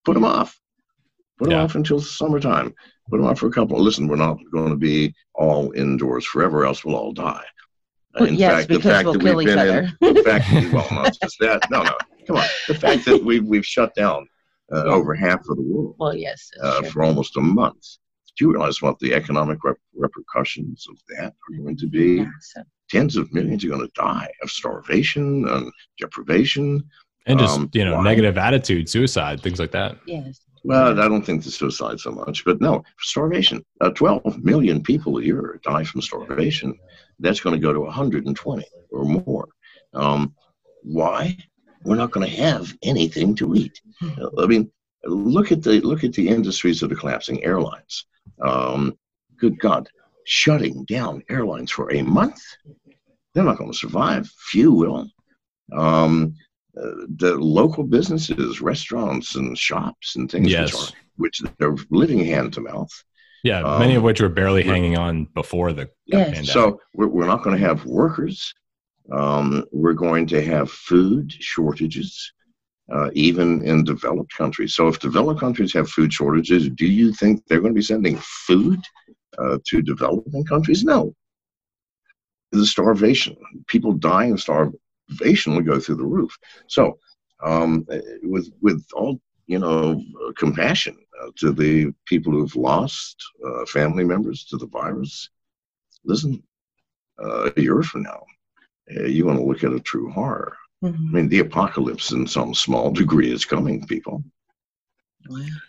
Put 0.05 0.13
them 0.13 0.25
off. 0.25 0.59
Put 1.39 1.45
them 1.45 1.53
Yeah. 1.57 1.63
off 1.63 1.75
until 1.75 1.99
summertime. 1.99 2.73
Put 3.09 3.17
them 3.17 3.25
off 3.25 3.39
for 3.39 3.47
a 3.47 3.51
couple. 3.51 3.79
Listen, 3.81 4.07
we're 4.07 4.15
not 4.17 4.37
going 4.51 4.69
to 4.69 4.75
be 4.77 5.13
all 5.33 5.71
indoors 5.71 6.25
forever, 6.25 6.65
else 6.65 6.83
we'll 6.83 6.95
all 6.95 7.13
die. 7.13 7.43
Well, 8.19 8.29
yes, 8.31 8.65
because 8.65 9.03
we'll 9.05 9.19
kill 9.19 9.41
each 9.41 9.49
in, 9.49 9.59
other. 9.59 9.91
the 10.01 10.23
fact, 10.23 10.73
well, 10.73 10.87
not 10.91 11.17
just 11.21 11.37
that. 11.39 11.61
No, 11.69 11.83
no, 11.83 11.97
come 12.25 12.37
on. 12.37 12.45
The 12.67 12.75
fact 12.75 13.05
that 13.05 13.23
we've 13.23 13.43
we've 13.45 13.65
shut 13.65 13.93
down 13.95 14.27
uh, 14.73 14.85
Yeah. 14.85 14.91
over 14.93 15.13
half 15.15 15.39
of 15.49 15.55
the 15.57 15.61
world 15.63 15.95
Well, 15.97 16.15
yes, 16.15 16.49
uh, 16.61 16.81
for 16.83 17.03
almost 17.03 17.37
a 17.37 17.41
month. 17.41 17.85
Do 18.37 18.45
you 18.45 18.51
realize 18.51 18.81
what 18.81 18.99
the 18.99 19.13
economic 19.15 19.63
rep- 19.63 19.77
repercussions 19.95 20.85
of 20.91 20.97
that 21.09 21.33
are 21.33 21.57
going 21.63 21.77
to 21.77 21.87
be? 21.87 22.19
Massive. 22.21 22.65
Tens 22.89 23.15
of 23.17 23.33
millions 23.33 23.65
are 23.65 23.69
going 23.69 23.81
to 23.81 23.91
die 23.95 24.29
of 24.43 24.49
starvation 24.51 25.47
and 25.49 25.71
deprivation. 25.99 26.83
And 27.25 27.39
just, 27.39 27.57
Um, 27.57 27.69
you 27.73 27.83
know, 27.83 27.95
why? 27.97 28.03
negative 28.03 28.37
attitude, 28.37 28.87
suicide, 28.89 29.41
things 29.41 29.59
like 29.59 29.71
that. 29.71 29.97
Yes. 30.05 30.39
Well, 30.67 30.99
I 30.99 31.07
don't 31.07 31.25
think 31.25 31.45
the 31.45 31.49
suicide 31.49 31.97
so 31.97 32.11
much, 32.11 32.43
but 32.43 32.59
no, 32.59 32.83
starvation. 32.99 33.63
Uh, 33.79 33.91
12 33.91 34.43
million 34.43 34.83
people 34.83 35.17
a 35.17 35.23
year 35.23 35.61
die 35.63 35.85
from 35.85 36.01
starvation. 36.01 36.77
That's 37.19 37.39
going 37.39 37.55
to 37.55 37.61
go 37.61 37.71
to 37.71 37.79
120 37.79 38.65
or 38.91 39.05
more. 39.05 39.47
Um, 39.93 40.35
why? 40.83 41.37
We're 41.85 41.95
not 41.95 42.11
going 42.11 42.29
to 42.29 42.35
have 42.35 42.75
anything 42.83 43.33
to 43.35 43.55
eat. 43.55 43.79
Uh, 44.03 44.27
I 44.43 44.45
mean, 44.45 44.69
look 45.05 45.53
at 45.53 45.63
the 45.63 45.79
look 45.79 46.03
at 46.03 46.11
the 46.11 46.27
industries 46.27 46.81
that 46.81 46.91
are 46.91 46.95
collapsing. 46.95 47.45
Airlines. 47.45 48.05
Um, 48.41 48.97
good 49.39 49.57
God, 49.59 49.87
shutting 50.25 50.83
down 50.83 51.23
airlines 51.29 51.71
for 51.71 51.93
a 51.93 52.01
month. 52.01 52.41
They're 53.33 53.45
not 53.45 53.57
going 53.57 53.71
to 53.71 53.77
survive. 53.77 54.27
Few 54.51 54.73
will. 54.73 55.07
Um, 55.71 56.35
the 57.17 57.35
local 57.39 57.83
businesses, 57.83 58.61
restaurants, 58.61 59.35
and 59.35 59.57
shops 59.57 60.15
and 60.15 60.29
things 60.29 60.45
which, 60.45 60.53
Yes. 60.53 60.91
are, 60.91 60.95
which 61.17 61.41
they're 61.57 61.75
living 61.89 62.23
hand 62.25 62.53
to 62.53 62.61
mouth. 62.61 62.91
Yeah. 63.43 63.61
many 63.79 63.93
of 63.95 63.99
Um, 63.99 64.03
which 64.03 64.19
were 64.21 64.29
barely 64.29 64.61
we're- 64.63 64.73
hanging 64.73 64.97
on 64.97 65.25
before 65.33 65.71
the 65.71 65.89
Yes. 66.05 66.25
pandemic. 66.27 66.49
So 66.49 66.79
we're, 66.93 67.07
we're 67.07 67.27
not 67.27 67.43
going 67.43 67.55
to 67.57 67.65
have 67.65 67.85
workers. 67.85 68.53
Um, 69.11 69.63
we're 69.71 69.93
going 69.93 70.25
to 70.27 70.41
have 70.43 70.69
food 70.71 71.31
shortages. 71.31 72.33
uh, 72.89 73.09
even 73.13 73.61
in 73.65 73.83
developed 73.83 74.33
countries. 74.33 74.73
So, 74.73 74.87
if 74.87 74.97
developed 75.01 75.41
countries 75.41 75.73
have 75.73 75.89
food 75.89 76.13
shortages, 76.13 76.69
do 76.69 76.85
you 76.87 77.11
think 77.11 77.45
they're 77.45 77.59
going 77.59 77.73
to 77.73 77.77
be 77.77 77.81
sending 77.81 78.15
food 78.47 78.79
uh, 79.37 79.57
to 79.67 79.81
developing 79.81 80.45
countries? 80.45 80.85
No. 80.85 81.13
The 82.53 82.65
starvation, 82.65 83.35
people 83.67 83.91
dying 83.91 84.31
of 84.31 84.39
starvation 85.09 85.55
will 85.55 85.61
go 85.61 85.79
through 85.79 85.95
the 85.95 86.05
roof. 86.05 86.37
So, 86.67 86.97
um, 87.43 87.85
with 88.23 88.51
with 88.61 88.83
all 88.93 89.19
you 89.47 89.59
know 89.59 90.01
compassion 90.35 90.97
uh, 91.21 91.29
to 91.37 91.51
the 91.51 91.93
people 92.05 92.31
who've 92.33 92.55
lost 92.55 93.15
uh, 93.45 93.65
family 93.65 94.03
members 94.03 94.45
to 94.45 94.57
the 94.57 94.67
virus, 94.67 95.29
listen, 96.03 96.41
uh, 97.23 97.51
a 97.55 97.61
year 97.61 97.81
from 97.83 98.03
now, 98.03 98.23
uh, 98.95 99.03
you 99.03 99.25
want 99.25 99.39
to 99.39 99.45
look 99.45 99.63
at 99.63 99.73
a 99.73 99.79
true 99.79 100.11
horror. 100.11 100.55
Mm-hmm. 100.83 101.07
I 101.07 101.11
mean, 101.11 101.29
the 101.29 101.39
apocalypse 101.39 102.11
in 102.11 102.27
some 102.27 102.53
small 102.53 102.91
degree 102.91 103.31
is 103.31 103.45
coming, 103.45 103.85
people. 103.87 104.23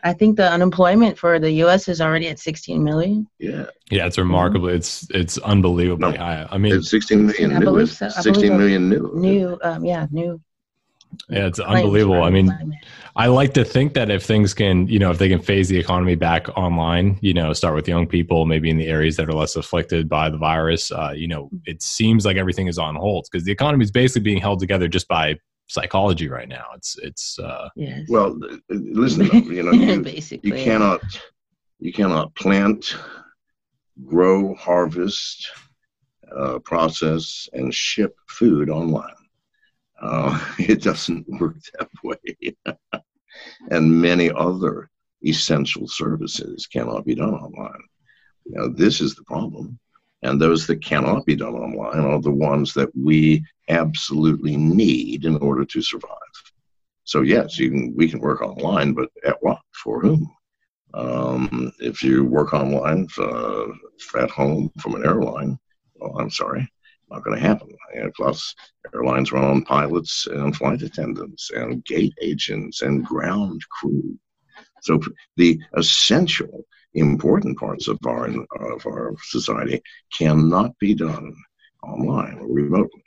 I 0.04 0.12
think 0.12 0.36
the 0.36 0.50
unemployment 0.50 1.18
for 1.18 1.38
the 1.38 1.50
U.S. 1.52 1.88
is 1.88 2.00
already 2.00 2.28
at 2.28 2.38
16 2.38 2.82
million. 2.82 3.26
Yeah, 3.38 3.66
yeah, 3.90 4.06
it's 4.06 4.18
remarkable. 4.18 4.68
It's 4.68 5.06
it's 5.10 5.38
unbelievably 5.38 6.12
no, 6.12 6.16
high. 6.16 6.46
I 6.50 6.58
mean, 6.58 6.74
it's 6.74 6.90
16 6.90 7.26
million 7.26 7.56
I 7.56 7.58
new. 7.58 7.86
So. 7.86 8.08
16 8.08 8.56
million 8.56 8.88
new. 8.88 9.10
New, 9.14 9.58
um, 9.62 9.84
yeah, 9.84 10.06
new 10.10 10.40
yeah, 11.28 11.46
it's 11.46 11.58
unbelievable. 11.58 12.22
I 12.22 12.30
mean, 12.30 12.78
I 13.16 13.26
like 13.26 13.54
to 13.54 13.64
think 13.64 13.94
that 13.94 14.10
if 14.10 14.24
things 14.24 14.54
can, 14.54 14.86
you 14.88 14.98
know, 14.98 15.10
if 15.10 15.18
they 15.18 15.28
can 15.28 15.40
phase 15.40 15.68
the 15.68 15.78
economy 15.78 16.14
back 16.14 16.48
online, 16.56 17.18
you 17.20 17.34
know, 17.34 17.52
start 17.52 17.74
with 17.74 17.88
young 17.88 18.06
people, 18.06 18.46
maybe 18.46 18.70
in 18.70 18.76
the 18.76 18.86
areas 18.86 19.16
that 19.16 19.28
are 19.28 19.32
less 19.32 19.56
afflicted 19.56 20.08
by 20.08 20.30
the 20.30 20.38
virus, 20.38 20.90
uh, 20.92 21.12
you 21.14 21.28
know, 21.28 21.50
it 21.66 21.82
seems 21.82 22.24
like 22.24 22.36
everything 22.36 22.66
is 22.66 22.78
on 22.78 22.94
hold 22.94 23.26
because 23.30 23.44
the 23.44 23.52
economy 23.52 23.84
is 23.84 23.90
basically 23.90 24.22
being 24.22 24.40
held 24.40 24.60
together 24.60 24.88
just 24.88 25.08
by 25.08 25.36
psychology 25.68 26.28
right 26.28 26.48
now. 26.48 26.66
It's 26.74 26.98
it's. 26.98 27.38
Uh, 27.38 27.68
yes. 27.76 28.06
Well, 28.08 28.38
listen, 28.68 29.26
you 29.44 29.62
know, 29.62 29.72
you, 29.72 30.00
basically, 30.14 30.50
you 30.50 30.64
cannot 30.64 31.00
you 31.78 31.92
cannot 31.92 32.34
plant, 32.34 32.96
grow, 34.04 34.54
harvest, 34.54 35.48
uh, 36.36 36.58
process, 36.60 37.48
and 37.52 37.72
ship 37.72 38.16
food 38.28 38.68
online. 38.68 39.14
Uh, 40.00 40.38
it 40.58 40.82
doesn't 40.82 41.26
work 41.40 41.56
that 41.78 41.88
way. 42.02 42.56
and 43.70 44.00
many 44.00 44.30
other 44.32 44.90
essential 45.24 45.86
services 45.86 46.66
cannot 46.66 47.04
be 47.04 47.14
done 47.14 47.34
online. 47.34 47.82
Now, 48.46 48.68
this 48.68 49.00
is 49.00 49.14
the 49.14 49.24
problem. 49.24 49.78
And 50.22 50.40
those 50.40 50.66
that 50.66 50.82
cannot 50.84 51.26
be 51.26 51.36
done 51.36 51.54
online 51.54 52.00
are 52.00 52.20
the 52.20 52.30
ones 52.30 52.74
that 52.74 52.90
we 52.96 53.44
absolutely 53.68 54.56
need 54.56 55.24
in 55.24 55.36
order 55.36 55.64
to 55.64 55.82
survive. 55.82 56.12
So 57.04 57.22
yes, 57.22 57.58
you 57.58 57.70
can 57.70 57.94
we 57.96 58.08
can 58.08 58.20
work 58.20 58.42
online, 58.42 58.92
but 58.92 59.08
at 59.24 59.36
what? 59.40 59.60
For 59.82 60.00
whom? 60.00 60.30
Um, 60.94 61.72
if 61.78 62.02
you 62.02 62.24
work 62.24 62.52
online 62.52 63.06
uh, 63.18 63.66
at 64.18 64.30
home 64.30 64.70
from 64.80 64.94
an 64.94 65.04
airline, 65.04 65.58
well, 65.94 66.18
I'm 66.18 66.30
sorry, 66.30 66.68
not 67.10 67.24
going 67.24 67.38
to 67.38 67.46
happen. 67.46 67.68
And 67.94 68.12
plus, 68.14 68.54
airlines 68.94 69.32
run 69.32 69.44
on 69.44 69.62
pilots 69.62 70.26
and 70.26 70.54
flight 70.56 70.82
attendants 70.82 71.50
and 71.50 71.84
gate 71.84 72.14
agents 72.20 72.82
and 72.82 73.04
ground 73.04 73.60
crew. 73.70 74.18
So 74.82 75.00
the 75.36 75.60
essential, 75.76 76.64
important 76.94 77.58
parts 77.58 77.88
of 77.88 77.98
our 78.06 78.26
of 78.26 78.86
our 78.86 79.14
society 79.22 79.80
cannot 80.16 80.78
be 80.78 80.94
done 80.94 81.34
online 81.82 82.38
or 82.38 82.48
remotely. 82.48 83.02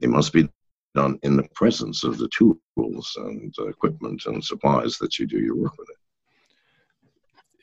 They 0.00 0.06
must 0.06 0.32
be 0.32 0.48
done 0.94 1.18
in 1.22 1.36
the 1.36 1.48
presence 1.54 2.04
of 2.04 2.18
the 2.18 2.28
tools 2.28 3.16
and 3.16 3.54
equipment 3.68 4.22
and 4.26 4.44
supplies 4.44 4.96
that 4.98 5.18
you 5.18 5.26
do 5.26 5.38
your 5.38 5.56
work 5.56 5.76
with. 5.78 5.88
It. 5.90 5.96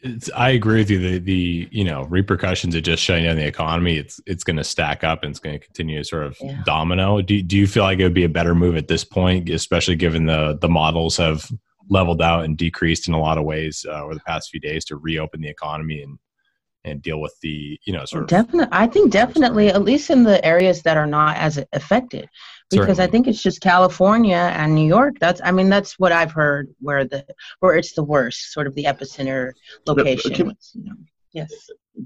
It's, 0.03 0.31
I 0.35 0.49
agree 0.49 0.79
with 0.79 0.89
you. 0.89 0.99
The 0.99 1.19
the 1.19 1.69
you 1.71 1.83
know 1.83 2.05
repercussions 2.05 2.73
of 2.73 2.81
just 2.81 3.03
shutting 3.03 3.25
down 3.25 3.35
the 3.35 3.45
economy, 3.45 3.97
it's 3.97 4.19
it's 4.25 4.43
going 4.43 4.57
to 4.57 4.63
stack 4.63 5.03
up 5.03 5.23
and 5.23 5.29
it's 5.29 5.39
going 5.39 5.59
to 5.59 5.63
continue 5.63 5.99
to 5.99 6.03
sort 6.03 6.23
of 6.23 6.37
yeah. 6.41 6.61
domino. 6.65 7.21
Do 7.21 7.41
do 7.43 7.55
you 7.55 7.67
feel 7.67 7.83
like 7.83 7.99
it 7.99 8.03
would 8.03 8.13
be 8.13 8.23
a 8.23 8.29
better 8.29 8.55
move 8.55 8.75
at 8.75 8.87
this 8.87 9.03
point, 9.03 9.49
especially 9.49 9.95
given 9.95 10.25
the 10.25 10.57
the 10.59 10.69
models 10.69 11.17
have 11.17 11.51
leveled 11.89 12.21
out 12.21 12.45
and 12.45 12.57
decreased 12.57 13.07
in 13.07 13.13
a 13.13 13.19
lot 13.19 13.37
of 13.37 13.43
ways 13.43 13.85
uh, 13.87 14.03
over 14.03 14.13
the 14.13 14.21
past 14.21 14.49
few 14.49 14.59
days 14.59 14.85
to 14.85 14.95
reopen 14.97 15.41
the 15.41 15.49
economy 15.49 16.01
and 16.01 16.17
and 16.83 17.01
deal 17.01 17.19
with 17.19 17.35
the 17.41 17.79
you 17.85 17.93
know 17.93 18.05
sort 18.05 18.23
of 18.23 18.29
definitely 18.29 18.67
i 18.71 18.87
think 18.87 19.11
definitely 19.11 19.69
at 19.69 19.83
least 19.83 20.09
in 20.09 20.23
the 20.23 20.43
areas 20.43 20.81
that 20.81 20.97
are 20.97 21.07
not 21.07 21.37
as 21.37 21.63
affected. 21.73 22.27
Because 22.69 22.97
Certainly. 22.97 23.03
i 23.03 23.07
think 23.07 23.27
it's 23.27 23.43
just 23.43 23.61
california 23.61 24.51
and 24.55 24.73
new 24.73 24.87
york 24.87 25.15
that's 25.19 25.41
i 25.43 25.51
mean 25.51 25.69
that's 25.69 25.99
what 25.99 26.11
i've 26.11 26.31
heard 26.31 26.73
where 26.79 27.05
the 27.05 27.25
where 27.59 27.75
it's 27.75 27.93
the 27.93 28.03
worst 28.03 28.53
sort 28.53 28.65
of 28.65 28.73
the 28.75 28.85
epicenter 28.85 29.51
location 29.85 30.33
you 30.33 30.45
know, 30.83 30.95
yes. 31.33 31.51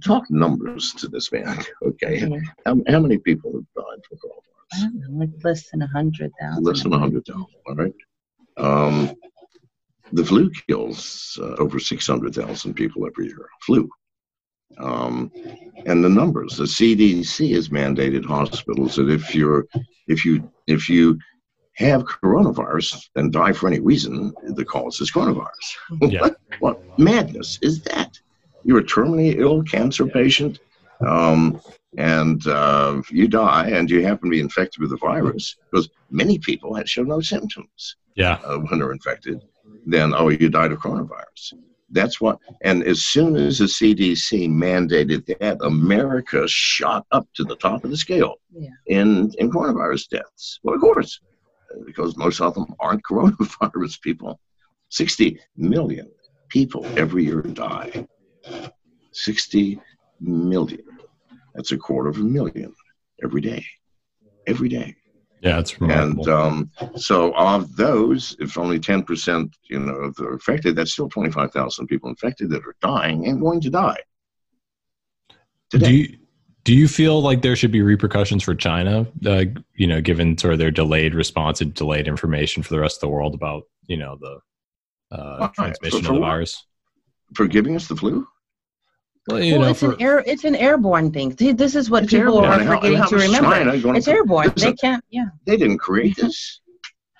talk 0.04 0.24
numbers 0.30 0.94
to 0.94 1.08
this 1.08 1.32
man 1.32 1.58
okay? 1.86 2.22
Mm-hmm. 2.22 2.44
how, 2.66 2.82
how 2.92 3.00
many 3.00 3.18
people 3.18 3.54
have 3.54 3.86
died 3.86 4.04
from 4.10 4.18
coronavirus? 4.18 4.94
Know, 4.94 5.20
like 5.20 5.30
less 5.44 5.70
than 5.70 5.84
a 5.84 5.88
hundred 5.88 6.32
thousand 6.42 6.64
less 6.64 6.84
than 6.84 6.94
a 6.94 7.00
hundred 7.00 7.26
thousand 7.26 7.46
all 7.68 7.76
right. 7.76 7.94
Um, 8.58 9.14
the 10.12 10.26
flu 10.26 10.52
kills 10.68 11.38
uh, 11.42 11.56
over 11.56 11.80
600,000 11.80 12.74
people 12.74 13.06
every 13.06 13.28
year. 13.28 13.50
Flu. 13.62 13.90
Um, 14.78 15.32
and 15.86 16.04
the 16.04 16.10
numbers, 16.10 16.58
the 16.58 16.66
CDC 16.66 17.54
has 17.54 17.70
mandated 17.70 18.26
hospitals 18.26 18.96
that 18.96 19.10
if 19.10 19.34
you're, 19.34 19.66
if 20.08 20.26
you, 20.26 20.52
if 20.68 20.90
you 20.90 21.18
have 21.76 22.04
coronavirus 22.04 23.08
and 23.16 23.32
die 23.32 23.54
for 23.54 23.68
any 23.68 23.80
reason, 23.80 24.34
the 24.44 24.66
cause 24.66 25.00
is 25.02 25.12
coronavirus. 25.12 25.50
Yeah. 26.12 26.20
what, 26.22 26.38
what 26.60 27.00
madness 27.00 27.60
is 27.62 27.82
that? 27.84 28.20
You're 28.64 28.80
a 28.80 28.84
terminally 28.84 29.38
ill 29.38 29.62
cancer 29.64 30.08
patient, 30.08 30.60
um, 31.06 31.62
and 31.98 32.46
uh, 32.48 33.02
you 33.12 33.28
die, 33.28 33.70
and 33.70 33.90
you 33.90 34.04
happen 34.04 34.30
to 34.30 34.36
be 34.36 34.40
infected 34.40 34.82
with 34.82 34.90
the 34.90 34.98
virus 34.98 35.56
because 35.70 35.90
many 36.10 36.40
people 36.40 36.74
had 36.74 36.90
show 36.90 37.04
no 37.04 37.22
symptoms. 37.22 37.96
Yeah, 38.16 38.40
uh, 38.44 38.58
when 38.58 38.80
they're 38.80 38.92
infected, 38.92 39.44
then 39.86 40.14
oh, 40.16 40.30
you 40.30 40.50
died 40.50 40.72
of 40.72 40.80
coronavirus. 40.80 41.54
That's 41.92 42.20
what, 42.20 42.40
and 42.64 42.84
as 42.84 43.04
soon 43.04 43.36
as 43.36 43.60
the 43.60 43.66
CDC 43.66 44.50
mandated 44.50 45.26
that, 45.40 45.58
America 45.62 46.48
shot 46.48 47.06
up 47.12 47.28
to 47.36 47.44
the 47.44 47.56
top 47.58 47.86
of 47.86 47.92
the 47.92 47.98
scale 47.98 48.36
yeah. 48.52 48.70
in, 48.88 49.32
in 49.38 49.52
coronavirus 49.52 50.10
deaths. 50.10 50.60
Well, 50.64 50.76
of 50.76 50.82
course, 50.82 51.20
uh, 51.72 51.84
because 51.86 52.18
most 52.18 52.42
of 52.42 52.56
them 52.56 52.66
aren't 52.80 53.04
coronavirus 53.10 54.02
people. 54.02 54.40
60 54.90 55.40
million 55.58 56.12
people 56.50 56.86
every 56.98 57.26
year 57.26 57.42
die. 57.42 58.08
60 59.12 59.80
million. 60.20 60.84
That's 61.54 61.72
a 61.72 61.78
quarter 61.78 62.10
of 62.10 62.18
a 62.18 62.24
million 62.24 62.74
every 63.24 63.42
day. 63.42 63.66
Every 64.48 64.70
day. 64.70 64.96
Yeah, 65.42 65.60
it's 65.60 65.80
remarkable. 65.80 66.24
And 66.24 66.30
um, 66.30 66.72
so 66.96 67.34
of 67.36 67.76
those, 67.76 68.36
if 68.40 68.58
only 68.58 68.80
10%, 68.80 69.54
you 69.70 69.80
know, 69.80 70.12
are 70.20 70.34
affected, 70.34 70.76
that's 70.76 70.94
still 70.94 71.10
25,000 71.10 71.88
people 71.88 72.10
infected 72.10 72.50
that 72.50 72.66
are 72.66 72.76
dying 72.82 73.28
and 73.28 73.42
going 73.42 73.62
to 73.62 73.70
die. 73.70 73.98
Today. 75.70 75.86
Do 75.86 75.94
you, 75.94 76.18
do 76.64 76.74
you 76.74 76.88
feel 76.88 77.22
like 77.22 77.42
there 77.42 77.56
should 77.56 77.72
be 77.72 77.82
repercussions 77.82 78.44
for 78.44 78.56
China, 78.56 79.06
uh, 79.26 79.46
you 79.76 79.88
know, 79.88 80.02
given 80.02 80.38
sort 80.38 80.54
of 80.54 80.60
their 80.60 80.72
delayed 80.72 81.14
response 81.14 81.62
and 81.62 81.74
delayed 81.74 82.08
information 82.08 82.64
for 82.64 82.74
the 82.74 82.80
rest 82.80 82.98
of 82.98 83.02
the 83.02 83.10
world 83.10 83.36
about, 83.36 83.64
you 83.88 83.98
know, 83.98 84.18
the 84.20 85.16
uh, 85.16 85.48
transmission 85.50 86.02
for 86.02 86.10
of 86.10 86.16
the 86.16 86.20
virus? 86.22 86.66
For 87.36 87.48
giving 87.48 87.76
us 87.76 87.88
the 87.88 87.96
flu? 87.96 88.28
Well, 89.28 89.40
well 89.40 89.60
know, 89.60 89.70
it's 89.70 89.80
for, 89.80 89.94
an 89.94 90.02
air, 90.02 90.24
it's 90.26 90.44
an 90.44 90.56
airborne 90.56 91.12
thing. 91.12 91.36
See, 91.38 91.52
this 91.52 91.76
is 91.76 91.90
what 91.90 92.08
people 92.08 92.46
airborne. 92.46 92.68
are 92.68 92.76
forgetting 92.76 92.98
how, 92.98 93.04
how 93.04 93.10
to 93.10 93.16
remember. 93.16 93.98
It's 93.98 94.08
airborne. 94.08 94.54
They 94.56 94.74
can't. 94.74 95.04
Yeah. 95.10 95.26
They 95.46 95.58
didn't 95.58 95.80
create 95.80 96.16
this. 96.16 96.62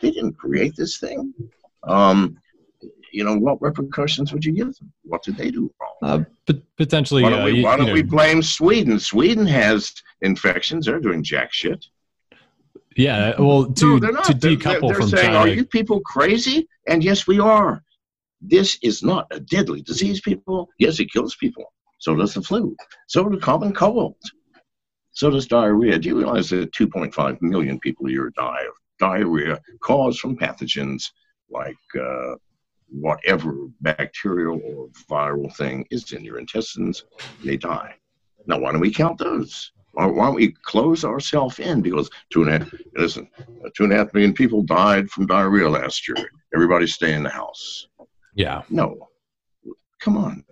They 0.02 0.12
didn't 0.12 0.34
create 0.34 0.76
this 0.76 0.98
thing. 1.00 1.34
Um, 1.84 2.38
you 3.12 3.24
know, 3.24 3.36
what 3.38 3.62
repercussions 3.62 4.34
would 4.34 4.44
you 4.44 4.52
give 4.52 4.76
them? 4.76 4.92
What 5.04 5.24
did 5.24 5.38
they 5.38 5.50
do 5.50 5.74
wrong? 5.80 6.26
Uh, 6.48 6.54
potentially. 6.78 7.24
Why 7.24 7.30
don't, 7.30 7.42
uh, 7.42 7.46
we, 7.46 7.64
why 7.64 7.78
don't 7.78 7.94
we 7.94 8.04
blame 8.04 8.44
Sweden? 8.44 9.00
Sweden 9.00 9.48
has 9.48 9.94
infections. 10.22 10.86
They're 10.86 11.00
doing 11.00 11.24
jack 11.24 11.54
shit. 11.54 11.86
Yeah, 12.98 13.34
well, 13.40 13.66
to 13.74 14.00
no, 14.00 14.12
to 14.12 14.34
decouple 14.34 14.64
they're, 14.64 14.80
they're 14.82 14.96
from 14.96 15.10
saying, 15.10 15.26
China. 15.28 15.38
Are 15.40 15.48
you 15.48 15.66
people 15.66 16.02
crazy? 16.02 16.68
And 16.88 17.04
yes, 17.04 17.26
we 17.26 17.40
are. 17.40 17.84
This 18.42 18.78
is 18.82 19.02
not 19.02 19.28
a 19.32 19.40
deadly 19.40 19.82
disease, 19.82 20.22
people. 20.22 20.70
Yes, 20.78 21.00
it 21.00 21.12
kills 21.12 21.36
people. 21.36 21.74
So 21.98 22.16
does 22.16 22.34
the 22.34 22.42
flu. 22.42 22.76
So 23.08 23.28
does 23.30 23.42
common 23.42 23.74
cold. 23.74 24.16
So 25.12 25.30
does 25.30 25.48
diarrhea. 25.48 25.98
Do 25.98 26.10
you 26.10 26.18
realize 26.18 26.50
that 26.50 26.74
2.5 26.74 27.42
million 27.42 27.80
people 27.80 28.08
a 28.08 28.12
year 28.12 28.32
die 28.36 28.64
of 28.68 28.74
diarrhea 29.00 29.60
caused 29.82 30.20
from 30.20 30.38
pathogens 30.38 31.04
like 31.50 31.78
uh, 32.00 32.36
whatever 32.90 33.68
bacterial 33.82 34.60
or 34.66 34.90
viral 35.10 35.54
thing 35.56 35.86
is 35.90 36.12
in 36.12 36.24
your 36.24 36.38
intestines? 36.38 37.06
They 37.44 37.58
die. 37.58 37.96
Now, 38.46 38.60
why 38.60 38.72
don't 38.72 38.82
we 38.82 38.92
count 38.92 39.18
those? 39.18 39.72
Why 39.94 40.08
don't 40.08 40.36
we 40.36 40.54
close 40.64 41.06
ourselves 41.06 41.60
in? 41.60 41.82
Because 41.82 42.10
two 42.30 42.44
and 42.44 42.50
a 42.50 42.60
half, 42.60 42.74
listen, 42.98 43.30
uh, 43.40 43.70
two 43.76 43.86
and 43.86 43.94
a 43.94 43.96
half 43.96 44.14
million 44.14 44.34
people 44.34 44.62
died 44.62 45.10
from 45.10 45.26
diarrhea 45.26 45.70
last 45.70 46.08
year. 46.08 46.18
Everybody 46.54 46.86
stay 46.86 47.14
in 47.14 47.24
the 47.24 47.30
house. 47.30 47.88
Yeah. 48.34 48.64
No, 48.70 49.08
come 50.02 50.18
on, 50.18 50.44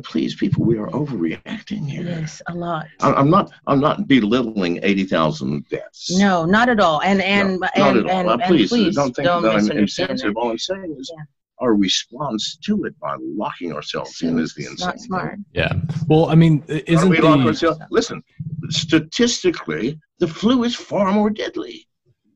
please, 0.00 0.34
people, 0.34 0.64
we 0.64 0.78
are 0.78 0.88
overreacting 0.88 1.88
here. 1.88 2.02
Yes, 2.02 2.40
a 2.48 2.54
lot. 2.54 2.86
I- 3.00 3.12
I'm 3.14 3.30
not. 3.30 3.50
I'm 3.66 3.80
not 3.80 4.06
belittling 4.08 4.80
eighty 4.82 5.04
thousand 5.04 5.68
deaths. 5.68 6.10
No, 6.18 6.44
not 6.44 6.68
at 6.68 6.80
all. 6.80 7.00
And 7.02 7.20
and 7.22 7.52
No, 7.52 7.56
not 7.58 7.76
and, 7.76 7.96
at 7.98 8.04
all. 8.04 8.10
and, 8.10 8.28
Uh, 8.28 8.32
and 8.34 8.42
please, 8.44 8.68
please 8.68 8.94
don't 8.94 9.14
think 9.14 9.26
don't 9.26 9.42
that 9.42 9.56
I'm 9.56 9.70
insensitive. 9.70 10.36
All 10.36 10.50
I'm 10.50 10.58
saying 10.58 10.96
is 10.98 11.10
Yeah. 11.16 11.24
our 11.60 11.74
response 11.74 12.56
to 12.64 12.84
it 12.84 12.98
by 13.00 13.16
locking 13.20 13.72
ourselves 13.72 14.20
in 14.22 14.38
is 14.38 14.54
the 14.54 14.62
It's 14.62 14.70
insane. 14.72 14.86
not 14.88 15.00
smart. 15.00 15.38
Yeah. 15.54 15.72
Well, 16.08 16.26
I 16.26 16.34
mean, 16.34 16.62
isn't 16.68 17.08
we 17.08 17.18
lock 17.20 17.38
the 17.40 17.46
ourselves? 17.46 17.80
Listen, 17.90 18.22
statistically, 18.70 19.98
the 20.18 20.28
flu 20.28 20.64
is 20.64 20.74
far 20.74 21.12
more 21.12 21.30
deadly. 21.30 21.86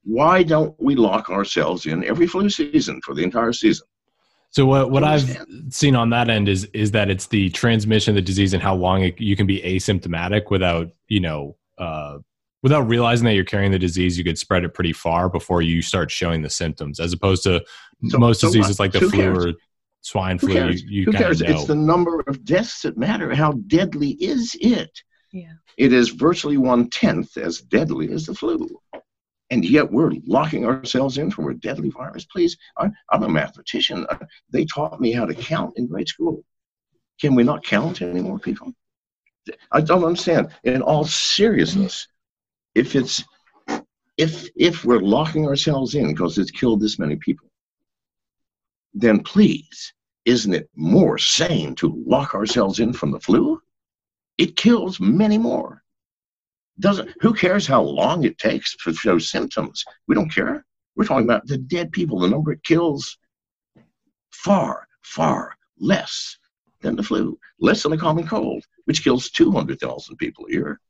Why 0.04 0.42
don't 0.42 0.74
we 0.80 0.94
lock 0.96 1.30
ourselves 1.30 1.86
in 1.86 2.02
every 2.04 2.26
flu 2.26 2.48
season 2.48 3.00
for 3.04 3.14
the 3.14 3.22
entire 3.22 3.52
season? 3.52 3.86
So 4.50 4.66
what 4.66 4.90
what 4.90 5.04
I 5.04 5.14
I've 5.14 5.46
seen 5.70 5.94
on 5.96 6.10
that 6.10 6.28
end 6.28 6.48
is 6.48 6.64
is 6.66 6.90
that 6.92 7.08
it's 7.10 7.26
the 7.26 7.50
transmission 7.50 8.12
of 8.12 8.16
the 8.16 8.22
disease 8.22 8.52
and 8.52 8.62
how 8.62 8.74
long 8.74 9.02
it, 9.02 9.20
you 9.20 9.36
can 9.36 9.46
be 9.46 9.60
asymptomatic 9.62 10.50
without 10.50 10.88
you 11.08 11.20
know 11.20 11.56
uh, 11.78 12.18
without 12.62 12.82
realizing 12.82 13.24
that 13.26 13.34
you're 13.34 13.44
carrying 13.44 13.72
the 13.72 13.78
disease. 13.78 14.18
You 14.18 14.24
could 14.24 14.38
spread 14.38 14.64
it 14.64 14.74
pretty 14.74 14.92
far 14.92 15.28
before 15.28 15.62
you 15.62 15.82
start 15.82 16.10
showing 16.10 16.42
the 16.42 16.50
symptoms, 16.50 17.00
as 17.00 17.12
opposed 17.12 17.42
to 17.44 17.62
So- 18.08 18.18
most 18.18 18.40
so 18.40 18.48
diseases 18.48 18.78
what? 18.78 18.84
like 18.84 18.92
the 18.92 18.98
Who 19.00 19.10
flu 19.10 19.20
cares? 19.20 19.46
or 19.46 19.52
swine 20.02 20.38
Who 20.38 20.46
flu. 20.48 20.54
cares? 20.54 20.82
You, 20.82 20.88
you 20.90 21.04
Who 21.06 21.12
cares? 21.12 21.40
know. 21.40 21.48
It's 21.50 21.66
the 21.66 21.74
number 21.74 22.22
of 22.26 22.44
deaths 22.44 22.82
that 22.82 22.96
matter. 22.98 23.34
How 23.34 23.52
deadly 23.66 24.10
is 24.20 24.56
it? 24.60 24.90
Yeah. 25.32 25.52
It 25.78 25.92
is 25.92 26.08
virtually 26.10 26.56
one 26.58 26.90
tenth 26.90 27.36
as 27.36 27.60
deadly 27.60 28.10
as 28.12 28.26
the 28.26 28.34
flu. 28.34 28.68
And 29.50 29.64
yet 29.64 29.90
we're 29.90 30.12
locking 30.26 30.64
ourselves 30.64 31.18
in 31.18 31.30
from 31.30 31.48
a 31.48 31.54
deadly 31.54 31.90
virus. 31.90 32.24
Please, 32.24 32.56
I, 32.76 32.90
I'm 33.10 33.24
a 33.24 33.28
mathematician. 33.28 34.06
Uh, 34.08 34.18
They 34.50 34.64
taught 34.64 35.00
me 35.00 35.10
how 35.12 35.26
to 35.26 35.34
count 35.34 35.74
in 35.76 35.88
grade 35.88 36.08
school. 36.08 36.44
Can 37.20 37.34
we 37.34 37.42
not 37.42 37.64
count 37.64 38.00
anymore, 38.00 38.38
people? 38.38 38.72
I 39.72 39.80
don't 39.80 40.04
understand. 40.04 40.50
In 40.64 40.82
all 40.82 41.04
seriousness, 41.04 42.06
if 42.74 42.94
it's 42.94 43.24
if 44.16 44.48
if 44.54 44.84
we're 44.84 45.00
locking 45.00 45.46
ourselves 45.46 45.94
in 45.94 46.08
because 46.08 46.38
it's 46.38 46.50
killed 46.50 46.80
this 46.80 46.98
many 46.98 47.16
people, 47.16 47.50
then 48.94 49.20
please, 49.20 49.92
isn't 50.24 50.54
it 50.54 50.70
more 50.76 51.18
sane 51.18 51.74
to 51.76 52.02
lock 52.06 52.34
ourselves 52.34 52.80
in 52.80 52.92
from 52.92 53.10
the 53.10 53.20
flu? 53.20 53.60
It 54.38 54.56
kills 54.56 55.00
many 55.00 55.38
more. 55.38 55.82
Doesn't 56.80 57.10
who 57.20 57.34
cares 57.34 57.66
how 57.66 57.82
long 57.82 58.24
it 58.24 58.38
takes 58.38 58.76
to 58.78 58.92
show 58.92 59.18
symptoms? 59.18 59.84
We 60.08 60.14
don't 60.14 60.32
care. 60.32 60.64
We're 60.96 61.04
talking 61.04 61.24
about 61.24 61.46
the 61.46 61.58
dead 61.58 61.92
people, 61.92 62.18
the 62.18 62.28
number 62.28 62.52
it 62.52 62.64
kills 62.64 63.16
far, 64.32 64.86
far 65.02 65.54
less 65.78 66.36
than 66.80 66.96
the 66.96 67.02
flu, 67.02 67.38
less 67.60 67.82
than 67.82 67.92
the 67.92 67.98
common 67.98 68.26
cold, 68.26 68.64
which 68.84 69.04
kills 69.04 69.30
200,000 69.30 70.16
people 70.16 70.46
a 70.46 70.52
year. 70.52 70.80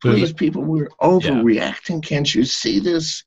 Please, 0.00 0.32
people, 0.32 0.62
we're 0.62 0.90
overreacting. 1.02 2.02
Can't 2.02 2.32
you 2.32 2.44
see 2.44 2.78
this? 2.78 3.24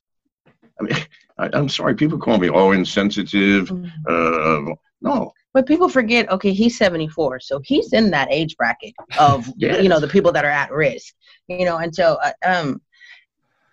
I 0.80 0.84
mean, 0.84 0.96
I, 1.38 1.50
I'm 1.52 1.68
sorry, 1.68 1.94
people 1.94 2.18
call 2.18 2.38
me, 2.38 2.48
oh, 2.48 2.72
insensitive. 2.72 3.70
Uh, 4.08 4.60
no, 5.02 5.32
But 5.54 5.66
people 5.66 5.88
forget, 5.88 6.30
okay, 6.30 6.52
he's 6.52 6.78
74, 6.78 7.40
so 7.40 7.60
he's 7.64 7.92
in 7.92 8.10
that 8.10 8.28
age 8.30 8.56
bracket 8.56 8.94
of, 9.18 9.50
Yes. 9.56 9.80
you 9.82 9.88
know, 9.88 10.00
the 10.00 10.08
people 10.08 10.32
that 10.32 10.44
are 10.44 10.50
at 10.50 10.72
risk, 10.72 11.14
you 11.48 11.64
know, 11.64 11.78
and 11.78 11.94
so, 11.94 12.18
uh, 12.22 12.32
um, 12.44 12.80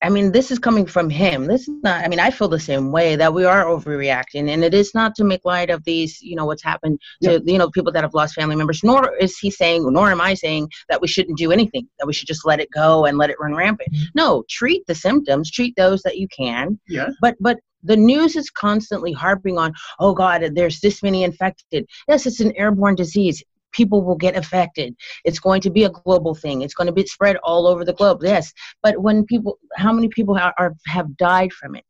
I 0.02 0.10
mean, 0.10 0.32
this 0.32 0.50
is 0.50 0.60
coming 0.60 0.86
from 0.86 1.10
him. 1.10 1.46
This 1.46 1.64
is 1.68 1.76
not, 1.84 2.06
I 2.06 2.08
mean, 2.08 2.22
I 2.22 2.32
feel 2.32 2.48
the 2.48 2.60
same 2.60 2.90
way 2.92 3.18
that 3.18 3.34
we 3.34 3.44
are 3.44 3.66
overreacting, 3.66 4.50
and 4.50 4.64
it 4.64 4.74
is 4.74 4.96
not 4.96 5.14
to 5.16 5.26
make 5.26 5.44
light 5.44 5.70
of 5.70 5.84
these, 5.84 6.22
you 6.22 6.38
know, 6.38 6.46
what's 6.46 6.64
happened 6.64 7.00
to, 7.24 7.42
you 7.46 7.58
know, 7.58 7.70
people 7.70 7.92
that 7.92 8.04
have 8.04 8.14
lost 8.14 8.36
family 8.36 8.56
members, 8.56 8.82
nor 8.82 9.14
is 9.18 9.38
he 9.38 9.52
saying, 9.52 9.92
nor 9.92 10.10
am 10.10 10.22
I 10.22 10.36
saying 10.36 10.70
that 10.88 11.02
we 11.02 11.08
shouldn't 11.10 11.38
do 11.38 11.52
anything, 11.52 11.88
that 12.00 12.06
we 12.08 12.14
should 12.14 12.28
just 12.28 12.46
let 12.46 12.62
it 12.62 12.70
go 12.72 13.06
and 13.06 13.18
let 13.18 13.30
it 13.30 13.36
run 13.42 13.54
rampant. 13.54 13.90
No, 14.16 14.46
treat 14.50 14.88
the 14.88 14.96
symptoms, 14.96 15.52
treat 15.52 15.76
those 15.76 16.02
that 16.04 16.18
you 16.18 16.30
can, 16.30 16.80
yeah, 16.88 17.10
but 17.20 17.36
but 17.42 17.60
the 17.84 17.98
news 17.98 18.36
is 18.36 18.50
constantly 18.50 19.12
harping 19.12 19.58
on 19.58 19.74
oh 20.00 20.14
god 20.14 20.44
there's 20.56 20.80
this 20.80 21.02
many 21.04 21.24
infected. 21.24 21.86
Yes 22.08 22.26
it's 22.26 22.40
an 22.40 22.54
airborne 22.56 22.96
disease. 22.96 23.44
People 23.72 24.02
will 24.04 24.16
get 24.16 24.36
affected. 24.36 24.96
It's 25.26 25.40
going 25.40 25.62
to 25.62 25.70
be 25.70 25.84
a 25.84 25.90
global 25.90 26.34
thing. 26.34 26.64
It's 26.64 26.74
going 26.74 26.88
to 26.88 26.94
be 26.94 27.06
spread 27.06 27.38
all 27.44 27.68
over 27.68 27.86
the 27.86 27.94
globe 27.94 28.20
yes. 28.24 28.52
But 28.82 29.02
when 29.02 29.26
people 29.26 29.60
how 29.76 29.94
many 29.94 30.08
people 30.10 30.38
are, 30.38 30.54
are 30.58 30.76
have 30.88 31.16
died 31.18 31.54
from 31.54 31.76
it? 31.76 31.84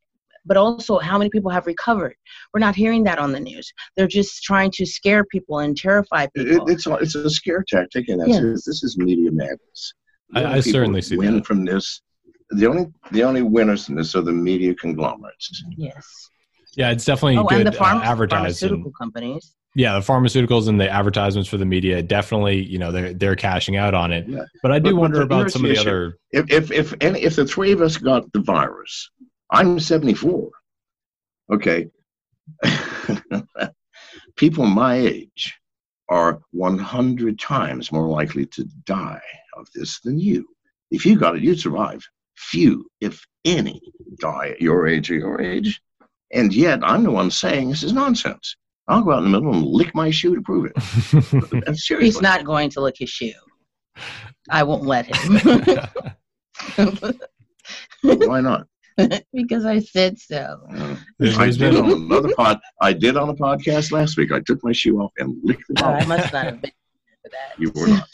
But 0.46 0.56
also 0.56 0.98
how 0.98 1.18
many 1.18 1.30
people 1.30 1.50
have 1.50 1.66
recovered? 1.66 2.16
We're 2.52 2.60
not 2.60 2.74
hearing 2.74 3.04
that 3.04 3.18
on 3.18 3.32
the 3.32 3.40
news. 3.40 3.72
They're 3.96 4.06
just 4.06 4.42
trying 4.42 4.70
to 4.72 4.86
scare 4.86 5.24
people 5.24 5.58
and 5.58 5.76
terrify 5.76 6.24
it, 6.24 6.32
people. 6.34 6.68
it's 6.70 6.86
a, 6.86 6.94
it's 6.94 7.14
a 7.14 7.28
scare 7.28 7.64
tactic, 7.68 8.08
and 8.08 8.20
that's 8.20 8.30
Yeah. 8.30 8.40
This 8.40 8.82
is 8.82 8.96
media 8.96 9.30
madness. 9.32 9.94
I- 10.34 10.44
only 10.44 10.58
I 10.58 10.60
certainly 10.60 11.00
that. 11.00 11.06
see 11.06 11.16
win 11.16 11.36
that. 11.36 11.46
from 11.46 11.64
this. 11.64 12.00
The 12.50 12.66
only 12.66 12.86
the 13.12 13.22
only 13.22 13.42
winners 13.42 13.88
in 13.88 13.94
this 13.94 14.14
are 14.14 14.22
the 14.22 14.32
media 14.32 14.74
conglomerates. 14.74 15.62
yes 15.76 16.28
yeah, 16.76 16.90
it's 16.92 17.04
definitely 17.04 17.36
oh 17.36 17.44
good 17.44 17.66
and 17.66 17.74
the 17.74 17.82
uh, 17.82 18.00
advertising. 18.02 18.68
pharmaceutical 18.68 18.92
companies 18.92 19.56
Yeah, 19.74 19.94
the 19.98 20.04
pharmaceuticals 20.04 20.68
and 20.68 20.80
the 20.80 20.88
advertisements 20.88 21.48
for 21.48 21.56
the 21.58 21.64
media 21.64 22.00
definitely, 22.02 22.62
you 22.62 22.78
know, 22.78 22.92
they're 22.92 23.12
they're 23.12 23.34
cashing 23.36 23.76
out 23.76 23.92
on 23.92 24.12
it. 24.12 24.28
Yeah. 24.28 24.44
But 24.62 24.70
I 24.72 24.78
do 24.78 24.90
But- 24.90 24.90
but 24.90 25.00
wonder 25.00 25.18
the- 25.18 25.24
about 25.24 25.38
here's 25.40 25.52
some 25.52 25.64
of 25.64 25.68
the 25.68 25.72
issue. 25.74 25.80
other. 25.88 26.18
If 26.30 26.50
if 26.50 26.70
if 26.70 26.94
any, 27.00 27.22
if 27.22 27.34
the 27.36 27.44
three 27.44 27.72
of 27.72 27.80
us 27.82 27.96
got 27.96 28.32
the 28.32 28.40
virus, 28.40 29.10
I'm 29.50 29.80
74. 29.80 30.50
Okay, 31.52 31.88
people 34.36 34.66
my 34.66 34.94
age 34.96 35.58
are 36.08 36.40
100 36.52 37.38
times 37.38 37.92
more 37.92 38.08
likely 38.08 38.46
to 38.46 38.64
die 38.86 39.20
of 39.56 39.66
this 39.74 40.00
than 40.00 40.18
you. 40.18 40.46
If 40.90 41.04
you 41.06 41.16
got 41.16 41.36
it, 41.36 41.42
you'd 41.42 41.60
survive. 41.60 42.04
Few, 42.50 42.86
if 43.00 43.24
any, 43.44 43.80
die 44.18 44.50
at 44.50 44.60
your 44.60 44.88
age 44.88 45.10
or 45.10 45.14
your 45.14 45.40
age. 45.40 45.80
And 46.32 46.54
yet, 46.54 46.80
I'm 46.82 47.02
the 47.02 47.10
one 47.10 47.30
saying 47.30 47.70
this 47.70 47.82
is 47.82 47.92
nonsense. 47.92 48.56
I'll 48.88 49.02
go 49.02 49.12
out 49.12 49.24
in 49.24 49.30
the 49.30 49.38
middle 49.38 49.52
and 49.54 49.64
lick 49.64 49.94
my 49.94 50.10
shoe 50.10 50.34
to 50.34 50.42
prove 50.42 50.66
it. 50.66 50.72
And 51.66 51.78
seriously, 51.78 52.06
he's 52.06 52.20
not 52.20 52.44
going 52.44 52.70
to 52.70 52.80
lick 52.80 52.96
his 52.98 53.10
shoe 53.10 53.32
i 54.50 54.62
won't 54.62 54.84
let 54.84 55.06
him 55.06 55.40
Why 58.02 58.40
not? 58.40 58.66
because 59.32 59.64
I 59.64 59.78
said 59.78 60.18
so. 60.18 60.58
Uh, 60.74 60.94
I 60.94 60.96
there's 61.18 61.56
did 61.56 61.76
on 61.76 61.90
another 61.90 62.34
pod. 62.34 62.60
I 62.82 62.92
did 62.92 63.16
on 63.16 63.30
a 63.30 63.34
podcast 63.34 63.92
last 63.92 64.18
week. 64.18 64.32
I 64.32 64.40
took 64.40 64.62
my 64.62 64.72
shoe 64.72 64.98
off 65.00 65.12
and 65.18 65.36
licked 65.42 65.64
the 65.68 65.82
Oh, 65.84 65.88
I 65.88 66.04
must 66.04 66.32
not 66.32 66.44
have 66.46 66.60
been 66.60 66.72
for 67.22 67.30
that. 67.30 67.58
You 67.58 67.72
were 67.74 67.88
not. 67.88 68.08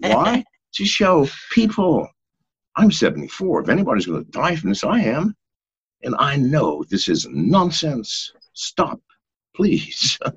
Why? 0.00 0.44
To 0.74 0.84
show 0.84 1.26
people 1.52 2.08
I'm 2.80 2.90
74. 2.90 3.62
If 3.62 3.68
anybody's 3.68 4.06
going 4.06 4.24
to 4.24 4.30
die 4.30 4.56
from 4.56 4.70
this, 4.70 4.84
I 4.84 5.00
am. 5.00 5.34
And 6.02 6.14
I 6.18 6.36
know 6.36 6.82
this 6.88 7.08
is 7.08 7.26
nonsense. 7.30 8.32
Stop, 8.54 9.00
please. 9.54 10.18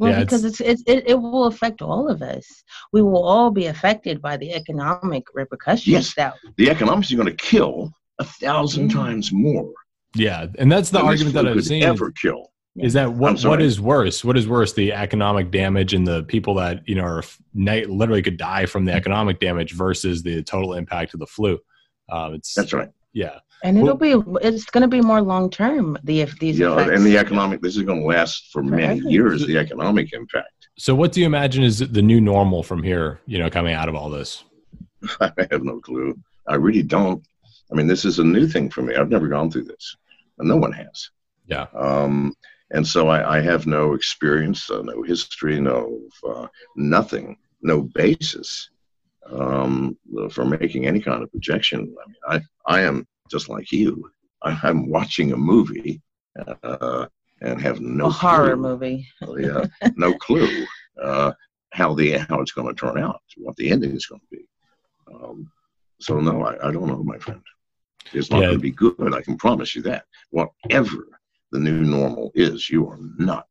Well, 0.00 0.12
Yeah, 0.12 0.20
because 0.20 0.44
it's, 0.44 0.60
it's 0.60 0.84
it, 0.86 1.02
it 1.08 1.14
will 1.20 1.46
affect 1.46 1.82
all 1.82 2.08
of 2.08 2.22
us. 2.22 2.46
We 2.92 3.02
will 3.02 3.24
all 3.24 3.50
be 3.50 3.66
affected 3.66 4.22
by 4.22 4.36
the 4.36 4.52
economic 4.52 5.24
repercussions 5.34 5.88
Yes. 5.92 6.14
that 6.14 6.34
The 6.56 6.70
economics 6.70 7.12
are 7.12 7.16
going 7.16 7.26
to 7.26 7.34
kill 7.34 7.90
a 8.20 8.24
thousand 8.24 8.90
Mm. 8.90 8.94
times 8.94 9.32
more. 9.32 9.72
yeah, 10.14 10.46
and 10.60 10.70
that's 10.70 10.90
the 10.90 10.98
than 10.98 11.06
argument 11.08 11.34
that 11.34 11.40
flu 11.46 11.54
I've 11.54 11.64
seen. 11.64 11.82
ever 11.82 12.12
kill. 12.12 12.52
Is 12.80 12.92
that 12.94 13.06
I'm 13.06 13.18
what 13.18 13.32
what 13.32 13.38
sorry. 13.40 13.64
is 13.64 13.80
worse? 13.80 14.24
What 14.24 14.36
is 14.36 14.46
worse, 14.48 14.72
the 14.72 14.92
economic 14.92 15.50
damage 15.50 15.94
and 15.94 16.06
the 16.06 16.22
people 16.24 16.54
that 16.54 16.86
you 16.88 16.94
know 16.94 17.02
are 17.04 17.18
f- 17.20 17.38
ni- 17.54 17.84
literally 17.86 18.22
could 18.22 18.36
die 18.36 18.66
from 18.66 18.84
the 18.84 18.92
economic 18.92 19.40
damage 19.40 19.72
versus 19.72 20.22
the 20.22 20.42
total 20.42 20.74
impact 20.74 21.14
of 21.14 21.20
the 21.20 21.26
flu? 21.26 21.58
Um, 22.10 22.34
it's 22.34 22.54
That's 22.54 22.72
right. 22.72 22.90
yeah, 23.12 23.38
and 23.62 23.78
it'll 23.78 23.96
be 23.96 24.14
it's 24.42 24.64
going 24.66 24.82
to 24.82 24.88
be 24.88 25.00
more 25.00 25.20
long 25.20 25.50
term. 25.50 25.98
The 26.04 26.20
if 26.20 26.38
these 26.38 26.58
Yeah, 26.58 26.72
effects. 26.74 26.96
and 26.96 27.04
the 27.06 27.18
economic. 27.18 27.60
This 27.62 27.76
is 27.76 27.82
going 27.82 28.00
to 28.00 28.06
last 28.06 28.50
for 28.52 28.62
many 28.62 29.00
Forever. 29.00 29.10
years. 29.10 29.46
The 29.46 29.58
economic 29.58 30.12
impact. 30.12 30.68
So, 30.78 30.94
what 30.94 31.12
do 31.12 31.20
you 31.20 31.26
imagine 31.26 31.64
is 31.64 31.78
the 31.80 32.02
new 32.02 32.20
normal 32.20 32.62
from 32.62 32.82
here? 32.82 33.20
You 33.26 33.38
know, 33.38 33.50
coming 33.50 33.74
out 33.74 33.88
of 33.88 33.94
all 33.94 34.08
this. 34.10 34.44
I 35.20 35.32
have 35.50 35.62
no 35.64 35.80
clue. 35.80 36.18
I 36.46 36.54
really 36.54 36.82
don't. 36.82 37.22
I 37.70 37.74
mean, 37.74 37.86
this 37.86 38.04
is 38.06 38.18
a 38.18 38.24
new 38.24 38.46
thing 38.48 38.70
for 38.70 38.80
me. 38.82 38.94
I've 38.94 39.10
never 39.10 39.28
gone 39.28 39.50
through 39.50 39.64
this, 39.64 39.96
and 40.38 40.48
no 40.48 40.56
one 40.56 40.72
has. 40.72 41.10
Yeah. 41.46 41.66
Um, 41.74 42.34
and 42.70 42.86
so 42.86 43.08
I, 43.08 43.38
I 43.38 43.40
have 43.40 43.66
no 43.66 43.94
experience, 43.94 44.70
uh, 44.70 44.82
no 44.82 45.02
history, 45.02 45.60
no 45.60 46.00
uh, 46.28 46.46
nothing, 46.76 47.36
no 47.62 47.82
basis 47.82 48.70
um, 49.30 49.96
for 50.30 50.44
making 50.44 50.86
any 50.86 51.00
kind 51.00 51.22
of 51.22 51.30
projection. 51.30 51.80
I 51.80 52.08
mean, 52.08 52.42
I, 52.66 52.76
I 52.76 52.80
am 52.82 53.06
just 53.30 53.48
like 53.48 53.72
you. 53.72 54.10
I, 54.42 54.58
I'm 54.62 54.88
watching 54.88 55.32
a 55.32 55.36
movie 55.36 56.00
uh, 56.62 57.06
and 57.40 57.60
have 57.60 57.80
no 57.80 58.06
a 58.06 58.10
horror 58.10 58.54
clue. 58.54 58.62
movie. 58.62 59.06
Yeah, 59.38 59.64
no 59.96 60.14
clue 60.14 60.66
uh, 61.02 61.32
how 61.72 61.94
the 61.94 62.12
how 62.12 62.40
it's 62.40 62.52
going 62.52 62.68
to 62.68 62.78
turn 62.78 62.98
out, 62.98 63.20
what 63.36 63.56
the 63.56 63.70
ending 63.70 63.92
is 63.92 64.06
going 64.06 64.20
to 64.20 64.26
be. 64.30 64.44
Um, 65.12 65.50
so 66.00 66.20
no, 66.20 66.44
I, 66.44 66.68
I 66.68 66.70
don't 66.72 66.86
know, 66.86 67.02
my 67.02 67.18
friend. 67.18 67.42
It's 68.12 68.30
not 68.30 68.40
Yeah. 68.40 68.46
going 68.46 68.58
to 68.58 68.62
be 68.62 68.70
good. 68.70 69.14
I 69.14 69.22
can 69.22 69.36
promise 69.36 69.74
you 69.74 69.82
that. 69.82 70.04
Whatever 70.30 71.17
the 71.52 71.58
new 71.58 71.82
normal 71.82 72.30
is, 72.34 72.68
you 72.68 72.88
are 72.88 72.98
not 73.18 73.48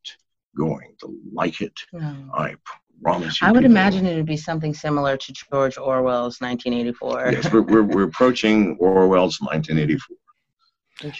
going 0.56 0.96
to 1.00 1.16
like 1.32 1.62
it. 1.62 1.74
No. 1.94 2.16
I 2.34 2.56
promise 3.02 3.42
you. 3.42 3.48
I 3.48 3.52
would 3.52 3.60
people. 3.60 3.72
imagine 3.72 4.06
it 4.06 4.16
would 4.16 4.26
be 4.26 4.38
something 4.38 4.74
similar 4.74 5.18
to 5.18 5.34
George 5.34 5.78
Orwell's 5.78 6.40
1984. 6.42 7.32
Yes, 7.32 7.52
we're, 7.52 7.62
we're, 7.62 7.84
we're 7.84 8.04
approaching 8.04 8.78
Orwell's 8.80 9.40
1984. 9.42 10.18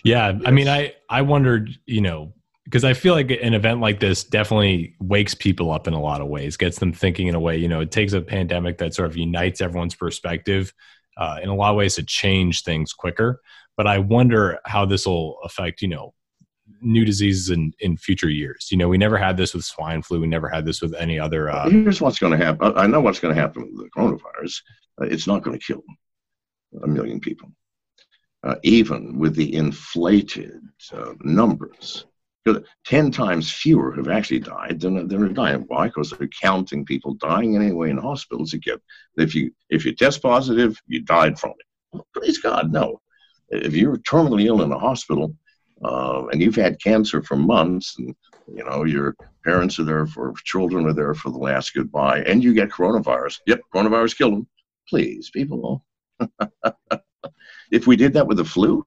Yeah, 0.04 0.40
I 0.44 0.50
mean, 0.50 0.68
I 0.68 0.96
I 1.08 1.22
wondered, 1.22 1.78
you 1.86 2.02
know, 2.02 2.34
because 2.64 2.84
I 2.84 2.94
feel 2.94 3.14
like 3.14 3.30
an 3.30 3.54
event 3.54 3.80
like 3.80 4.00
this 4.00 4.24
definitely 4.24 4.96
wakes 5.00 5.36
people 5.36 5.72
up 5.72 5.88
in 5.88 5.94
a 5.94 6.02
lot 6.02 6.20
of 6.20 6.28
ways, 6.28 6.58
gets 6.58 6.80
them 6.80 6.92
thinking 6.92 7.28
in 7.28 7.36
a 7.36 7.40
way. 7.40 7.58
You 7.58 7.68
know, 7.68 7.82
it 7.82 7.92
takes 7.92 8.14
a 8.14 8.22
pandemic 8.22 8.80
that 8.80 8.96
sort 8.96 9.08
of 9.08 9.16
unites 9.16 9.62
everyone's 9.62 9.94
perspective 9.94 10.74
uh, 11.18 11.40
in 11.42 11.50
a 11.50 11.56
lot 11.56 11.70
of 11.70 11.78
ways 11.78 11.96
to 11.96 12.04
change 12.04 12.64
things 12.64 12.92
quicker. 12.92 13.40
But 13.76 13.86
I 13.86 14.00
wonder 14.00 14.60
how 14.66 14.86
this 14.86 15.06
will 15.06 15.38
affect, 15.44 15.82
you 15.82 15.88
know, 15.88 16.14
new 16.82 17.06
diseases 17.06 17.50
in 17.50 17.74
in 17.80 17.98
future 17.98 18.30
years. 18.30 18.68
You 18.72 18.78
know, 18.78 18.88
we 18.90 18.98
never 18.98 19.18
had 19.18 19.38
this 19.38 19.54
with 19.54 19.66
swine 19.66 20.02
flu. 20.02 20.20
We 20.22 20.28
never 20.28 20.50
had 20.50 20.66
this 20.66 20.82
with 20.82 20.94
any 20.96 21.20
other. 21.20 21.50
Uh, 21.50 21.70
Here's 21.70 22.02
what's 22.02 22.20
going 22.20 22.38
to 22.38 22.46
happen. 22.46 22.74
I 22.76 22.88
know 22.88 23.02
what's 23.02 23.20
going 23.20 23.34
to 23.36 23.42
happen 23.42 23.64
with 23.64 23.78
the 23.86 23.90
coronavirus. 23.90 24.62
Uh, 25.02 25.06
it's 25.06 25.28
not 25.28 25.44
going 25.44 25.58
to 25.58 25.66
kill 25.66 25.84
a 26.84 26.88
million 26.88 27.20
people, 27.20 27.50
uh, 28.44 28.56
even 28.64 29.18
with 29.18 29.36
the 29.36 29.56
inflated 29.56 30.62
uh, 30.94 31.14
numbers. 31.22 32.06
'Cause 32.46 32.64
Ten 32.86 33.12
times 33.12 33.52
fewer 33.52 33.94
have 33.96 34.08
actually 34.08 34.40
died 34.40 34.80
than, 34.80 35.06
than 35.10 35.22
are 35.24 35.28
dying. 35.28 35.66
Why? 35.68 35.88
Because 35.88 36.12
they're 36.12 36.30
counting 36.30 36.86
people 36.86 37.14
dying 37.16 37.58
anyway 37.58 37.90
in 37.90 37.98
hospitals. 37.98 38.54
You 38.54 38.60
get 38.60 38.82
if 39.18 39.36
you 39.36 39.52
if 39.70 39.84
you 39.86 39.94
test 39.94 40.22
positive, 40.22 40.80
you 40.88 41.02
died 41.02 41.38
from 41.38 41.54
it. 41.60 42.02
Praise 42.14 42.38
God, 42.38 42.72
no. 42.72 43.02
If 43.50 43.74
you're 43.74 43.98
terminally 43.98 44.46
ill 44.46 44.62
in 44.62 44.72
a 44.72 44.80
hospital 44.80 45.36
uh, 45.84 46.26
and 46.28 46.42
you've 46.42 46.56
had 46.56 46.82
cancer 46.82 47.22
for 47.22 47.36
months, 47.36 47.96
and 47.98 48.16
you 48.54 48.64
know 48.64 48.84
your 48.84 49.16
parents 49.44 49.80
are 49.80 49.84
there 49.84 50.08
for 50.08 50.34
children 50.44 50.86
are 50.86 50.94
there 50.94 51.14
for 51.14 51.30
the 51.32 51.38
last 51.38 51.74
goodbye, 51.74 52.22
and 52.22 52.44
you 52.44 52.54
get 52.54 52.70
coronavirus. 52.70 53.40
Yep, 53.46 53.62
coronavirus 53.74 54.18
killed 54.18 54.34
them. 54.34 54.48
Please, 54.90 55.30
people. 55.30 55.84
if 57.72 57.86
we 57.86 57.96
did 57.96 58.14
that 58.14 58.28
with 58.28 58.38
the 58.38 58.46
flu, 58.46 58.84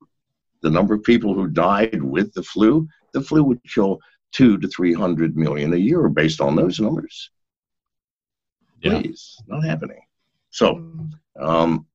the 0.63 0.71
number 0.71 0.95
of 0.95 1.03
people 1.03 1.35
who 1.35 1.47
died 1.47 2.03
with 2.03 2.33
the 2.35 2.43
flu, 2.43 2.89
the 3.13 3.21
flu 3.21 3.45
would 3.45 3.61
kill 3.65 4.01
two 4.33 4.59
to 4.59 4.69
three 4.69 4.93
hundred 4.93 5.37
million 5.37 5.73
a 5.73 5.77
year 5.77 6.09
based 6.09 6.41
on 6.41 6.57
those 6.57 6.81
numbers. 6.81 7.31
Yeah. 8.83 9.01
Please, 9.01 9.37
not 9.47 9.65
happening. 9.65 10.01
So, 10.51 10.93
um, 11.41 11.87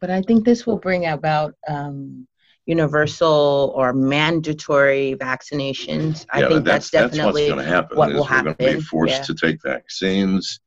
But 0.00 0.10
I 0.10 0.22
think 0.22 0.44
this 0.44 0.66
will 0.66 0.78
bring 0.78 1.06
about 1.06 1.54
um, 1.66 2.28
universal 2.66 3.72
or 3.74 3.92
mandatory 3.92 5.16
vaccinations. 5.20 6.26
I 6.32 6.40
yeah, 6.40 6.48
think 6.48 6.64
that's, 6.64 6.90
that's, 6.90 6.90
that's 6.90 7.16
definitely 7.16 7.42
what's 7.42 7.54
going 7.54 7.64
to 7.64 7.70
happen. 7.70 7.98
what 7.98 8.10
is 8.10 8.16
will 8.16 8.24
we're 8.24 8.42
going 8.42 8.56
to 8.56 8.76
be 8.76 8.80
forced 8.80 9.14
yeah. 9.14 9.22
to 9.22 9.34
take 9.34 9.62
vaccines. 9.62 10.60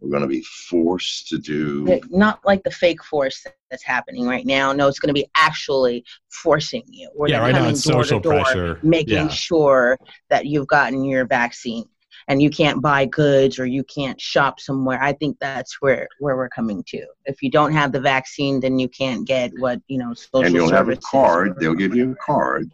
We're 0.00 0.10
going 0.10 0.22
to 0.22 0.28
be 0.28 0.44
forced 0.68 1.28
to 1.28 1.38
do. 1.38 2.00
not 2.10 2.40
like 2.44 2.64
the 2.64 2.72
fake 2.72 3.04
force 3.04 3.46
that's 3.70 3.84
happening 3.84 4.26
right 4.26 4.44
now. 4.44 4.72
No, 4.72 4.88
it's 4.88 4.98
going 4.98 5.14
to 5.14 5.20
be 5.20 5.28
actually 5.36 6.04
forcing 6.30 6.82
you. 6.88 7.08
Where 7.14 7.30
yeah, 7.30 7.36
they're 7.36 7.46
right 7.46 7.52
now 7.52 7.58
coming 7.58 7.72
it's 7.74 7.84
door 7.84 8.02
to 8.02 8.08
social 8.08 8.20
door, 8.20 8.42
pressure. 8.42 8.80
making 8.82 9.14
yeah. 9.14 9.28
sure 9.28 9.96
that 10.28 10.46
you've 10.46 10.66
gotten 10.66 11.04
your 11.04 11.24
vaccine 11.24 11.84
and 12.28 12.40
you 12.42 12.50
can't 12.50 12.80
buy 12.82 13.06
goods 13.06 13.58
or 13.58 13.66
you 13.66 13.84
can't 13.84 14.20
shop 14.20 14.60
somewhere. 14.60 15.02
I 15.02 15.12
think 15.12 15.38
that's 15.40 15.80
where 15.80 16.08
where 16.18 16.36
we're 16.36 16.48
coming 16.48 16.82
to. 16.88 17.04
If 17.24 17.42
you 17.42 17.50
don't 17.50 17.72
have 17.72 17.92
the 17.92 18.00
vaccine, 18.00 18.60
then 18.60 18.78
you 18.78 18.88
can't 18.88 19.26
get 19.26 19.52
what 19.58 19.80
you 19.88 19.98
know. 19.98 20.14
Social 20.14 20.44
and 20.46 20.54
you'll 20.54 20.70
have 20.70 20.88
a 20.88 20.96
card. 20.96 21.58
They'll 21.58 21.74
give 21.74 21.94
you 21.94 22.12
a 22.12 22.16
card 22.16 22.70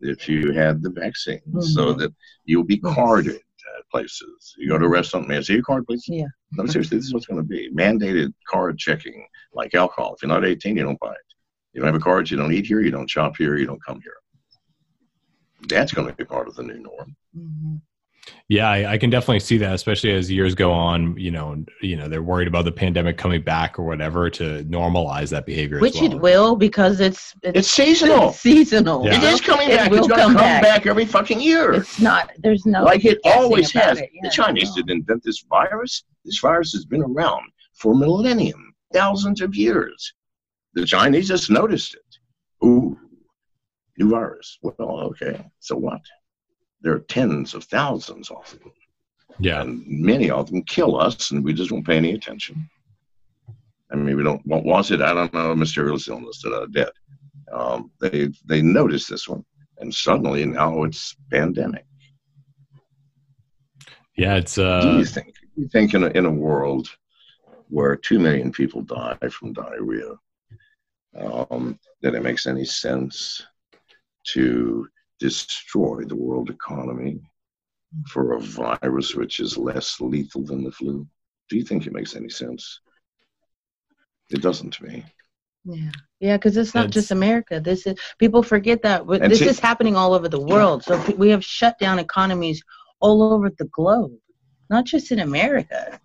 if 0.00 0.28
you 0.28 0.52
had 0.52 0.82
the 0.82 0.90
vaccine, 0.90 1.40
so 1.60 1.94
Mhm. 1.94 1.98
that 1.98 2.14
you'll 2.44 2.64
be 2.64 2.78
carded 2.78 3.36
at 3.36 3.88
places. 3.90 4.54
You 4.58 4.68
go 4.68 4.78
to 4.78 4.86
a 4.86 4.88
restaurant, 4.88 5.28
may 5.28 5.38
I 5.38 5.40
see 5.40 5.54
your 5.54 5.62
card, 5.62 5.86
please? 5.86 6.04
Yeah. 6.08 6.26
No, 6.52 6.66
seriously, 6.66 6.98
this 6.98 7.06
is 7.06 7.14
what's 7.14 7.26
going 7.26 7.40
to 7.40 7.46
be 7.46 7.70
mandated 7.70 8.34
card 8.48 8.78
checking, 8.78 9.26
like 9.54 9.74
alcohol. 9.74 10.14
If 10.14 10.22
you're 10.22 10.28
not 10.28 10.44
18, 10.44 10.76
you 10.76 10.82
don't 10.82 10.98
buy 10.98 11.12
it. 11.12 11.34
You 11.72 11.80
don't 11.80 11.86
have 11.86 11.94
a 11.94 12.04
card, 12.04 12.30
you 12.30 12.36
don't 12.36 12.52
eat 12.52 12.66
here, 12.66 12.80
you 12.80 12.90
don't 12.90 13.08
shop 13.08 13.36
here, 13.38 13.56
you 13.56 13.64
don't 13.64 13.82
come 13.84 14.00
here. 14.02 14.16
That's 15.68 15.92
going 15.92 16.08
to 16.08 16.14
be 16.14 16.24
part 16.24 16.48
of 16.48 16.56
the 16.56 16.64
new 16.64 16.80
norm. 16.80 17.16
Mhm. 17.36 17.80
Yeah, 18.48 18.68
I, 18.68 18.92
I 18.92 18.98
can 18.98 19.10
definitely 19.10 19.40
see 19.40 19.56
that, 19.58 19.72
especially 19.74 20.12
as 20.12 20.30
years 20.30 20.54
go 20.54 20.70
on. 20.72 21.16
You 21.18 21.30
know, 21.30 21.64
you 21.80 21.96
know, 21.96 22.08
they're 22.08 22.22
worried 22.22 22.48
about 22.48 22.64
the 22.64 22.72
pandemic 22.72 23.16
coming 23.16 23.42
back 23.42 23.78
or 23.78 23.82
whatever 23.84 24.30
to 24.30 24.64
normalize 24.64 25.30
that 25.30 25.46
behavior. 25.46 25.80
Which 25.80 25.96
as 25.96 26.02
well. 26.02 26.12
it 26.12 26.20
will 26.20 26.56
because 26.56 27.00
it's 27.00 27.34
it's, 27.42 27.58
It's 27.60 27.68
seasonal. 27.70 28.28
it's 28.30 28.40
seasonal. 28.48 29.04
Yeah. 29.04 29.16
It 29.16 29.22
is 29.24 29.40
coming 29.40 29.70
It 29.70 29.76
back. 29.76 29.90
will 29.90 29.98
it's 29.98 30.08
going 30.08 30.18
to 30.18 30.24
come 30.24 30.32
come 30.34 30.42
back. 30.42 30.62
back. 30.62 30.86
every 30.86 31.04
fucking 31.06 31.40
year. 31.40 31.72
It's 31.72 32.00
not. 32.00 32.30
There's 32.38 32.64
no 32.66 32.84
like 32.84 33.04
it 33.04 33.18
always 33.24 33.72
has. 33.72 33.98
it. 33.98 34.10
Yeah, 34.12 34.20
the 34.24 34.30
Chinese 34.30 34.68
no. 34.70 34.74
didn't 34.76 34.90
invent 34.90 35.22
this 35.24 35.44
virus. 35.48 36.04
This 36.24 36.38
virus 36.38 36.72
has 36.72 36.84
been 36.84 37.02
around 37.02 37.50
for 37.74 37.92
a 37.92 37.96
millennium, 37.96 38.74
thousands 38.92 39.40
of 39.40 39.54
years. 39.56 40.12
The 40.74 40.84
Chinese 40.84 41.26
just 41.28 41.50
noticed 41.50 41.94
it. 41.94 42.66
Ooh, 42.66 42.96
new 43.98 44.10
virus. 44.10 44.58
Well, 44.62 44.76
okay, 45.10 45.44
so 45.58 45.74
what? 45.76 46.00
There 46.82 46.94
are 46.94 47.00
tens 47.00 47.54
of 47.54 47.64
thousands 47.64 48.30
of 48.30 48.50
them, 48.50 48.72
Yeah, 49.38 49.62
and 49.62 49.84
many 49.86 50.30
of 50.30 50.50
them 50.50 50.62
kill 50.64 51.00
us, 51.00 51.30
and 51.30 51.44
we 51.44 51.52
just 51.52 51.70
won't 51.70 51.86
pay 51.86 51.96
any 51.96 52.12
attention. 52.12 52.68
I 53.90 53.96
mean, 53.96 54.16
we 54.16 54.22
don't. 54.22 54.44
What 54.46 54.64
was 54.64 54.90
it? 54.90 55.00
I 55.00 55.14
don't 55.14 55.32
know. 55.32 55.52
A 55.52 55.56
mysterious 55.56 56.08
illness 56.08 56.40
that 56.42 56.58
are 56.58 56.66
dead. 56.66 56.90
Um, 57.52 57.90
they 58.00 58.28
they 58.46 58.62
noticed 58.62 59.10
this 59.10 59.28
one, 59.28 59.44
and 59.78 59.94
suddenly 59.94 60.44
now 60.46 60.84
it's 60.84 61.14
pandemic. 61.30 61.84
yeah, 64.16 64.36
it's 64.36 64.54
do 64.54 64.64
uh, 64.64 64.98
you 64.98 65.04
think? 65.04 65.34
You 65.56 65.68
think 65.68 65.94
in 65.94 66.04
a, 66.04 66.08
in 66.08 66.26
a 66.26 66.30
world 66.30 66.88
where 67.68 67.96
two 67.96 68.18
million 68.18 68.50
people 68.50 68.82
die 68.82 69.16
from 69.30 69.52
diarrhea, 69.52 70.14
um, 71.18 71.78
that 72.00 72.14
it 72.14 72.22
makes 72.22 72.46
any 72.46 72.64
sense 72.64 73.46
to 74.24 74.88
destroy 75.22 76.04
the 76.04 76.16
world 76.26 76.50
economy 76.50 77.20
for 78.08 78.32
a 78.32 78.40
virus 78.40 79.14
which 79.14 79.38
is 79.40 79.56
less 79.56 80.00
lethal 80.00 80.44
than 80.44 80.64
the 80.64 80.72
flu? 80.72 81.06
Do 81.48 81.56
you 81.56 81.64
think 81.64 81.86
it 81.86 81.92
makes 81.92 82.16
any 82.16 82.28
sense? 82.28 82.80
It 84.30 84.42
doesn't 84.42 84.72
to 84.74 84.84
me. 84.84 85.04
Yeah, 85.64 85.90
yeah, 86.18 86.36
because 86.36 86.56
it's 86.56 86.74
not 86.74 86.86
It's- 86.86 86.94
just 86.94 87.10
America. 87.12 87.60
This 87.60 87.86
is 87.86 87.94
people 88.18 88.42
forget 88.42 88.82
that 88.82 89.06
this 89.06 89.38
see- 89.38 89.48
is 89.48 89.60
happening 89.60 89.94
all 89.94 90.12
over 90.14 90.28
the 90.28 90.40
world. 90.52 90.82
So 90.82 90.92
we 91.16 91.28
have 91.30 91.44
shut 91.44 91.78
down 91.78 91.98
economies 92.00 92.60
all 93.00 93.22
over 93.22 93.48
the 93.50 93.66
globe, 93.66 94.12
not 94.70 94.84
just 94.84 95.12
in 95.12 95.20
America. 95.20 96.00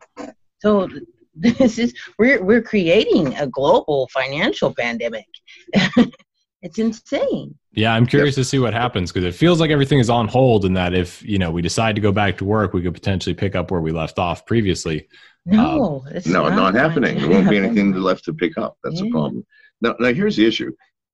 So 0.59 0.87
this 1.35 1.79
is 1.79 1.89
we're 2.19 2.43
we're 2.43 2.61
creating 2.73 3.35
a 3.35 3.47
global 3.47 4.07
financial 4.19 4.73
pandemic. 4.83 5.25
it's 6.61 6.79
insane. 6.79 7.55
yeah. 7.73 7.93
I'm 7.93 8.05
curious 8.05 8.35
to 8.35 8.43
see 8.43 8.59
what 8.59 8.73
happens 8.73 9.11
because 9.11 9.25
it 9.25 9.35
feels 9.37 9.59
like 9.59 9.69
everything 9.69 9.99
is 9.99 10.09
on 10.09 10.27
hold, 10.27 10.65
and 10.65 10.75
that 10.77 10.93
if 10.93 11.21
you 11.23 11.37
know 11.37 11.51
we 11.51 11.61
decide 11.61 11.95
to 11.95 12.01
go 12.01 12.11
back 12.11 12.37
to 12.39 12.45
work, 12.45 12.73
we 12.73 12.81
could 12.81 12.93
potentially 12.93 13.33
pick 13.35 13.55
up 13.55 13.71
where 13.71 13.81
we 13.81 13.91
left 13.91 14.19
off 14.19 14.45
previously. 14.45 15.07
No, 15.45 16.03
um, 16.05 16.13
it's 16.13 16.27
No, 16.27 16.49
not, 16.49 16.73
going 16.73 16.75
happening. 16.75 17.19
There 17.19 17.29
won't 17.29 17.49
be 17.49 17.57
anything 17.57 17.93
left 17.93 18.25
to 18.25 18.33
pick 18.33 18.57
up. 18.57 18.77
That's 18.83 18.99
the 18.99 19.05
Yeah. 19.05 19.11
problem. 19.11 19.45
Now, 19.81 19.95
now 19.99 20.11
here's 20.13 20.35
the 20.35 20.45
issue. 20.45 20.71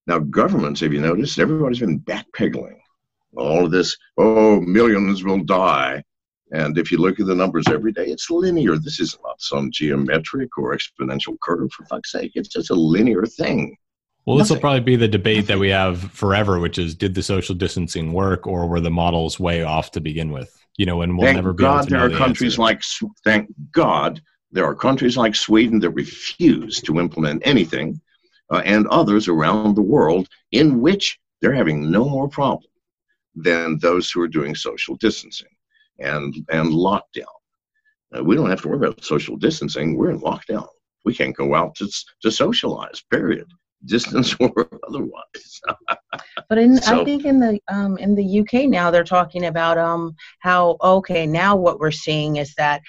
Now, 0.08 0.20
governments, 0.20 0.80
have 0.82 0.92
you 0.92 1.02
noticed, 1.02 1.38
everybody's 1.40 1.80
been 1.80 2.00
backpedaling. 2.00 2.78
All 3.36 3.66
of 3.66 3.72
this, 3.72 3.96
oh, 4.18 4.60
millions 4.62 5.24
will 5.24 5.44
die. 5.44 6.04
And 6.52 6.78
if 6.78 6.92
you 6.92 6.98
look 6.98 7.20
at 7.20 7.26
the 7.26 7.36
numbers 7.36 7.66
every 7.68 7.92
day, 7.92 8.06
it's 8.06 8.30
linear. 8.30 8.78
This 8.78 9.00
is 9.00 9.18
not 9.24 9.40
some 9.42 9.70
geometric 9.72 10.58
or 10.58 10.76
exponential 10.76 11.36
curve, 11.44 11.72
for 11.72 11.86
fuck's 11.86 12.12
sake. 12.12 12.32
It's 12.36 12.50
just 12.50 12.70
a 12.70 12.76
linear 12.76 13.26
thing. 13.26 13.76
Well, 14.26 14.38
this 14.38 14.50
will 14.50 14.60
probably 14.60 14.80
be 14.80 14.96
the 14.96 15.08
debate 15.08 15.48
that 15.48 15.60
we 15.60 15.70
have 15.70 16.00
forever, 16.12 16.60
which 16.60 16.78
is 16.78 16.96
did 16.96 17.14
the 17.14 17.24
social 17.24 17.56
distancing 17.56 18.14
work 18.14 18.48
or 18.48 18.68
were 18.68 18.80
the 18.80 18.92
models 18.92 19.40
way 19.40 19.64
off 19.64 19.92
to 19.92 20.02
begin 20.02 20.32
with? 20.32 20.58
You 20.78 20.86
know, 20.86 21.02
and 21.02 21.18
we'll 21.18 21.28
thank 21.28 21.36
never 21.36 21.54
be 21.54 21.64
able 21.66 21.76
God 21.76 21.84
to 21.84 21.90
there 21.90 22.06
are 22.06 22.10
the 22.10 22.18
countries 22.18 22.54
answer. 22.54 22.62
like, 22.62 22.82
thank 23.24 23.54
God 23.72 24.22
there 24.52 24.66
are 24.66 24.76
countries 24.76 25.18
like 25.18 25.36
Sweden 25.36 25.80
that 25.80 25.90
refuse 25.90 26.80
to 26.82 27.00
implement 27.00 27.46
anything, 27.46 28.00
uh, 28.50 28.62
and 28.66 28.88
others 28.88 29.28
around 29.28 29.76
the 29.76 29.82
world 29.82 30.30
in 30.52 30.80
which 30.80 31.20
they're 31.42 31.54
having 31.54 31.92
no 31.92 32.08
more 32.08 32.30
problem 32.30 32.72
than 33.36 33.78
those 33.80 34.10
who 34.10 34.22
are 34.22 34.28
doing 34.28 34.56
social 34.56 34.96
distancing 34.98 35.50
and, 36.00 36.34
and 36.50 36.70
lockdown. 36.70 37.26
Uh, 38.16 38.24
we 38.24 38.36
don't 38.36 38.50
have 38.50 38.62
to 38.62 38.68
worry 38.68 38.78
about 38.78 39.04
social 39.04 39.36
distancing. 39.36 39.98
We're 39.98 40.12
in 40.12 40.22
lockdown. 40.22 40.68
We 41.04 41.14
can't 41.14 41.36
go 41.36 41.56
out 41.56 41.76
to, 41.76 41.90
to 42.22 42.32
socialize, 42.32 43.02
period. 43.12 43.48
Distance 43.86 44.36
or 44.40 44.70
otherwise. 44.88 45.62
But 46.50 46.58
in, 46.58 46.78
So- 46.78 47.02
I 47.02 47.06
think 47.06 47.26
in 47.26 47.40
the 47.40 47.60
um, 47.68 47.98
in 47.98 48.16
the 48.16 48.40
UK 48.40 48.70
now 48.70 48.92
they're 48.92 49.04
talking 49.04 49.46
about 49.46 49.78
um, 49.78 50.16
how 50.40 50.78
okay 50.82 51.26
now 51.26 51.56
what 51.56 51.80
we're 51.80 51.90
seeing 51.92 52.36
is 52.36 52.54
that 52.56 52.82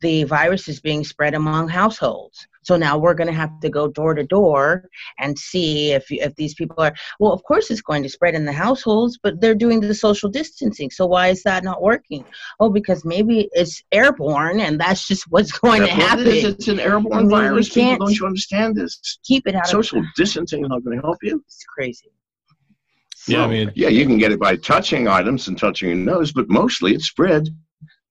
the 0.00 0.24
virus 0.24 0.68
is 0.68 0.80
being 0.80 1.04
spread 1.04 1.34
among 1.34 1.68
households. 1.68 2.46
So 2.68 2.76
now 2.76 2.98
we're 2.98 3.14
going 3.14 3.28
to 3.28 3.32
have 3.44 3.58
to 3.60 3.70
go 3.70 3.88
door 3.88 4.12
to 4.12 4.24
door 4.24 4.90
and 5.18 5.38
see 5.38 5.92
if 5.92 6.04
if 6.10 6.34
these 6.36 6.52
people 6.52 6.76
are 6.78 6.94
well. 7.18 7.32
Of 7.32 7.42
course, 7.44 7.70
it's 7.70 7.80
going 7.80 8.02
to 8.02 8.10
spread 8.10 8.34
in 8.34 8.44
the 8.44 8.52
households, 8.52 9.18
but 9.22 9.40
they're 9.40 9.54
doing 9.54 9.80
the 9.80 9.94
social 9.94 10.28
distancing. 10.28 10.90
So 10.90 11.06
why 11.06 11.28
is 11.28 11.42
that 11.44 11.64
not 11.64 11.80
working? 11.80 12.26
Oh, 12.60 12.68
because 12.68 13.06
maybe 13.06 13.48
it's 13.52 13.82
airborne, 13.90 14.60
and 14.60 14.78
that's 14.78 15.08
just 15.08 15.24
what's 15.30 15.50
going 15.64 15.80
That's 15.80 15.94
to 15.94 16.00
happen. 16.08 16.26
it 16.26 16.34
is. 16.34 16.44
It's 16.44 16.68
an 16.68 16.78
airborne 16.78 17.14
I 17.14 17.20
mean, 17.22 17.30
virus. 17.30 17.70
People, 17.70 17.82
can't- 17.82 18.00
don't 18.00 18.18
you 18.20 18.26
understand 18.26 18.76
this? 18.76 19.18
Keep 19.24 19.46
it 19.46 19.54
out 19.54 19.66
Social 19.66 20.00
of 20.00 20.04
distancing 20.14 20.62
is 20.62 20.68
not 20.68 20.84
going 20.84 20.98
to 20.98 21.02
help 21.02 21.16
you. 21.22 21.42
It's 21.46 21.64
crazy. 21.64 22.10
Yeah, 23.26 23.44
I 23.44 23.46
mean- 23.46 23.72
yeah, 23.76 23.88
you 23.88 24.04
can 24.04 24.18
get 24.18 24.30
it 24.30 24.38
by 24.40 24.56
touching 24.56 25.08
items 25.08 25.48
and 25.48 25.56
touching 25.56 25.88
your 25.88 25.96
nose, 25.96 26.32
but 26.32 26.50
mostly 26.50 26.94
it's 26.94 27.06
spread. 27.06 27.48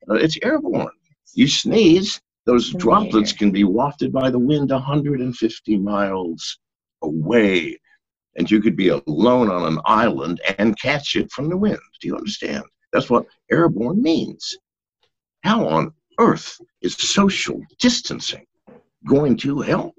Uh, 0.09 0.15
it's 0.15 0.39
airborne. 0.41 0.89
You 1.35 1.47
sneeze, 1.47 2.19
those 2.47 2.73
oh, 2.73 2.77
droplets 2.79 3.33
can 3.33 3.51
be 3.51 3.65
wafted 3.65 4.11
by 4.11 4.31
the 4.31 4.39
wind 4.39 4.71
150 4.71 5.77
miles 5.77 6.57
away, 7.03 7.77
and 8.37 8.49
you 8.49 8.61
could 8.61 8.75
be 8.75 8.87
alone 8.87 9.51
on 9.51 9.71
an 9.71 9.79
island 9.85 10.41
and 10.57 10.79
catch 10.79 11.15
it 11.15 11.29
from 11.31 11.49
the 11.49 11.57
wind. 11.57 11.77
Do 12.01 12.07
you 12.07 12.15
understand? 12.15 12.63
That's 12.93 13.09
what 13.09 13.25
airborne 13.51 14.01
means. 14.01 14.57
How 15.43 15.67
on 15.67 15.91
earth 16.19 16.57
is 16.81 16.95
social 16.95 17.61
distancing 17.79 18.45
going 19.05 19.37
to 19.37 19.59
help? 19.59 19.95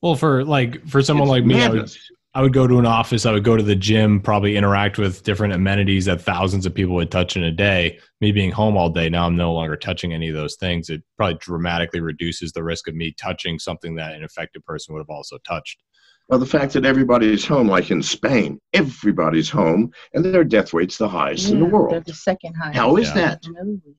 Well, 0.00 0.14
for 0.14 0.44
like 0.44 0.86
for 0.86 1.02
someone 1.02 1.26
It's 1.26 1.32
like 1.32 1.44
me, 1.44 1.62
I 1.62 1.68
would, 1.68 1.74
madness. 1.74 1.98
I 2.32 2.42
would 2.42 2.52
go 2.52 2.68
to 2.68 2.78
an 2.78 2.86
office, 2.86 3.26
I 3.26 3.32
would 3.32 3.42
go 3.42 3.56
to 3.56 3.62
the 3.62 3.74
gym, 3.74 4.20
probably 4.20 4.56
interact 4.56 4.98
with 4.98 5.24
different 5.24 5.52
amenities 5.52 6.04
that 6.04 6.20
thousands 6.20 6.64
of 6.64 6.72
people 6.72 6.94
would 6.94 7.10
touch 7.10 7.36
in 7.36 7.42
a 7.42 7.50
day. 7.50 7.98
Me 8.20 8.30
being 8.30 8.52
home 8.52 8.76
all 8.76 8.88
day, 8.88 9.08
now 9.08 9.26
I'm 9.26 9.34
no 9.34 9.52
longer 9.52 9.76
touching 9.76 10.12
any 10.12 10.28
of 10.28 10.36
those 10.36 10.54
things. 10.54 10.90
It 10.90 11.02
probably 11.16 11.38
dramatically 11.40 11.98
reduces 12.00 12.52
the 12.52 12.62
risk 12.62 12.86
of 12.86 12.94
me 12.94 13.12
touching 13.18 13.58
something 13.58 13.96
that 13.96 14.14
an 14.14 14.22
affected 14.22 14.64
person 14.64 14.94
would 14.94 15.00
have 15.00 15.10
also 15.10 15.38
touched. 15.38 15.80
Well, 16.28 16.38
the 16.38 16.46
fact 16.46 16.72
that 16.74 16.84
everybody's 16.84 17.44
home, 17.44 17.66
like 17.66 17.90
in 17.90 18.00
Spain, 18.00 18.60
everybody's 18.74 19.50
home, 19.50 19.90
and 20.14 20.24
their 20.24 20.44
death 20.44 20.72
rate's 20.72 20.98
the 20.98 21.08
highest 21.08 21.50
in 21.50 21.58
the 21.58 21.64
world. 21.66 21.92
They're 21.92 22.00
the 22.00 22.14
second 22.14 22.54
highest. 22.54 22.78
How 22.78 22.96
is 22.96 23.08
Yeah. 23.08 23.14
that? 23.14 23.42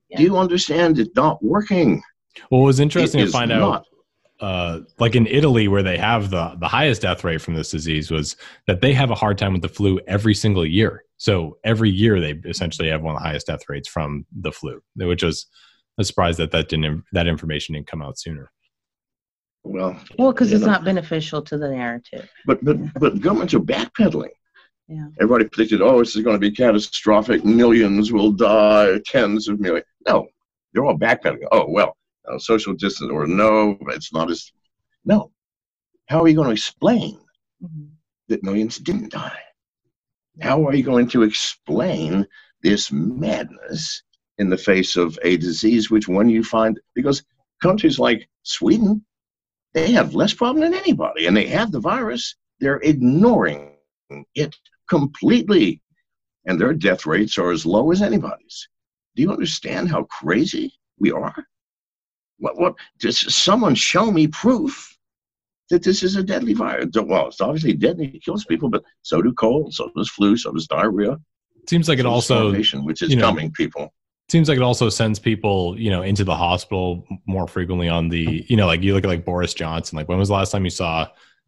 Yeah. 0.08 0.17
Do 0.17 0.24
you 0.24 0.38
understand 0.38 1.00
it 1.00 1.10
not 1.17 1.44
working? 1.44 2.02
Well, 2.50 2.62
it 2.62 2.65
was 2.67 2.80
interesting 2.80 3.20
It 3.20 3.26
to 3.26 3.32
find 3.32 3.52
out, 3.52 3.60
not. 3.60 3.86
Uh, 4.41 4.80
like 4.99 5.15
in 5.15 5.27
Italy, 5.27 5.67
where 5.67 5.84
they 5.84 5.97
have 5.97 6.32
the 6.32 6.56
the 6.60 6.67
highest 6.67 7.04
death 7.04 7.23
rate 7.23 7.41
from 7.41 7.54
this 7.54 7.71
disease, 7.71 8.10
was 8.12 8.36
that 8.67 8.82
they 8.82 8.93
have 8.93 9.12
a 9.12 9.15
hard 9.15 9.38
time 9.38 9.54
with 9.54 9.62
the 9.62 9.69
flu 9.69 9.99
every 10.08 10.34
single 10.34 10.65
year. 10.65 11.04
So 11.17 11.58
every 11.63 11.91
year 11.91 12.19
they 12.19 12.34
essentially 12.49 12.89
have 12.89 13.04
one 13.04 13.15
of 13.15 13.21
the 13.21 13.27
highest 13.27 13.47
death 13.47 13.69
rates 13.69 13.88
from 13.88 14.25
the 14.36 14.51
flu, 14.51 14.82
which 14.95 15.23
was 15.23 15.45
a 15.99 16.04
surprise 16.04 16.38
that 16.38 16.51
that 16.51 16.69
didn't 16.69 17.04
that 17.12 17.27
information 17.27 17.75
didn't 17.75 17.88
come 17.88 18.01
out 18.01 18.17
sooner. 18.17 18.51
Well, 19.63 19.95
Well, 20.17 20.32
because 20.34 20.51
it's 20.51 20.65
know, 20.65 20.71
not 20.71 20.84
beneficial 20.84 21.43
to 21.43 21.58
the 21.58 21.69
narrative. 21.69 22.27
But 22.47 22.63
but 22.65 22.77
but 22.95 23.21
governments 23.21 23.54
are 23.54 23.60
backpedaling. 23.60 24.32
Yeah. 24.88 25.06
Everybody 25.21 25.45
predicted, 25.47 25.82
oh, 25.82 25.99
this 25.99 26.15
is 26.15 26.23
going 26.23 26.36
to 26.36 26.39
be 26.39 26.51
catastrophic. 26.51 27.45
Millions 27.45 28.12
will 28.12 28.32
die, 28.32 28.99
tens 29.06 29.47
of 29.47 29.60
millions. 29.60 29.86
No, 30.08 30.27
they're 30.73 30.84
all 30.84 30.97
backpedaling. 30.97 31.47
Oh 31.51 31.67
well, 31.69 31.95
uh, 32.30 32.38
social 32.38 32.74
distance 32.74 33.12
or 33.12 33.28
no, 33.28 33.78
it's 33.90 34.14
not 34.14 34.30
as. 34.30 34.52
No, 35.06 35.32
how 36.08 36.22
are 36.22 36.28
you 36.28 36.36
going 36.36 36.48
to 36.48 36.54
explain 36.54 37.20
Mhm. 37.64 37.90
that 38.28 38.44
millions 38.44 38.78
didn't 38.78 39.12
die? 39.12 39.40
How 40.42 40.66
are 40.66 40.74
you 40.74 40.84
going 40.84 41.08
to 41.10 41.24
explain 41.24 42.26
this 42.64 42.92
madness 42.92 44.04
in 44.38 44.50
the 44.50 44.58
face 44.58 44.96
of 44.96 45.18
a 45.24 45.38
disease 45.38 45.92
which 45.92 46.08
when 46.08 46.30
you 46.30 46.44
find 46.44 46.80
because 46.96 47.24
countries 47.62 48.00
like 48.00 48.28
Sweden, 48.44 49.06
they 49.74 49.92
have 49.92 50.16
less 50.16 50.34
problem 50.34 50.62
than 50.64 50.74
anybody, 50.74 51.28
and 51.28 51.36
they 51.36 51.48
have 51.48 51.72
the 51.72 51.80
virus. 51.80 52.36
They're 52.60 52.82
ignoring 52.82 53.76
it 54.36 54.56
completely, 54.90 55.82
and 56.46 56.60
their 56.60 56.74
death 56.74 57.06
rates 57.06 57.38
are 57.38 57.52
as 57.52 57.66
low 57.66 57.92
as 57.92 58.02
anybody's. 58.02 58.68
Do 59.16 59.22
you 59.22 59.32
understand 59.32 59.90
how 59.90 60.04
crazy 60.04 60.74
we 61.00 61.12
are? 61.12 61.48
What? 62.41 62.60
What? 62.60 62.75
Does 62.99 63.34
someone 63.34 63.75
show 63.75 64.12
me 64.12 64.27
proof 64.27 64.97
that 65.69 65.84
this 65.84 66.04
is 66.04 66.17
a 66.17 66.23
deadly 66.23 66.54
virus? 66.54 66.89
Well, 66.93 67.27
it's 67.27 67.39
obviously 67.39 67.73
deadly; 67.73 68.08
it 68.08 68.23
kills 68.23 68.43
people, 68.45 68.69
but 68.69 68.84
so 69.04 69.21
do 69.21 69.32
cold, 69.34 69.73
so 69.73 69.89
does 69.95 70.10
flu, 70.10 70.36
so 70.36 70.51
does 70.51 70.67
diarrhea. 70.67 71.17
Seems 71.69 71.88
like 71.88 71.99
it 71.99 72.04
so 72.04 72.10
also 72.10 72.51
which 72.51 73.01
is 73.01 73.12
you 73.12 73.15
know, 73.15 73.27
coming, 73.27 73.51
people. 73.51 73.93
seems 74.30 74.49
like 74.49 74.58
it 74.58 74.63
also 74.63 74.89
sends 74.89 75.19
people 75.19 75.80
you 75.80 75.91
know 75.91 76.01
into 76.01 76.23
the 76.23 76.36
hospital 76.36 77.06
more 77.27 77.47
frequently 77.47 77.88
on 77.88 78.10
the 78.10 78.43
you 78.49 78.58
know 78.58 78.65
like 78.65 78.82
you 78.82 78.95
look 78.95 79.04
at 79.04 79.08
like 79.08 79.23
boris 79.23 79.54
johnson 79.54 79.95
like 79.95 80.10
when 80.10 80.17
was 80.17 80.30
the 80.30 80.34
last 80.34 80.51
time 80.51 80.63
you 80.63 80.71
saw 80.71 81.08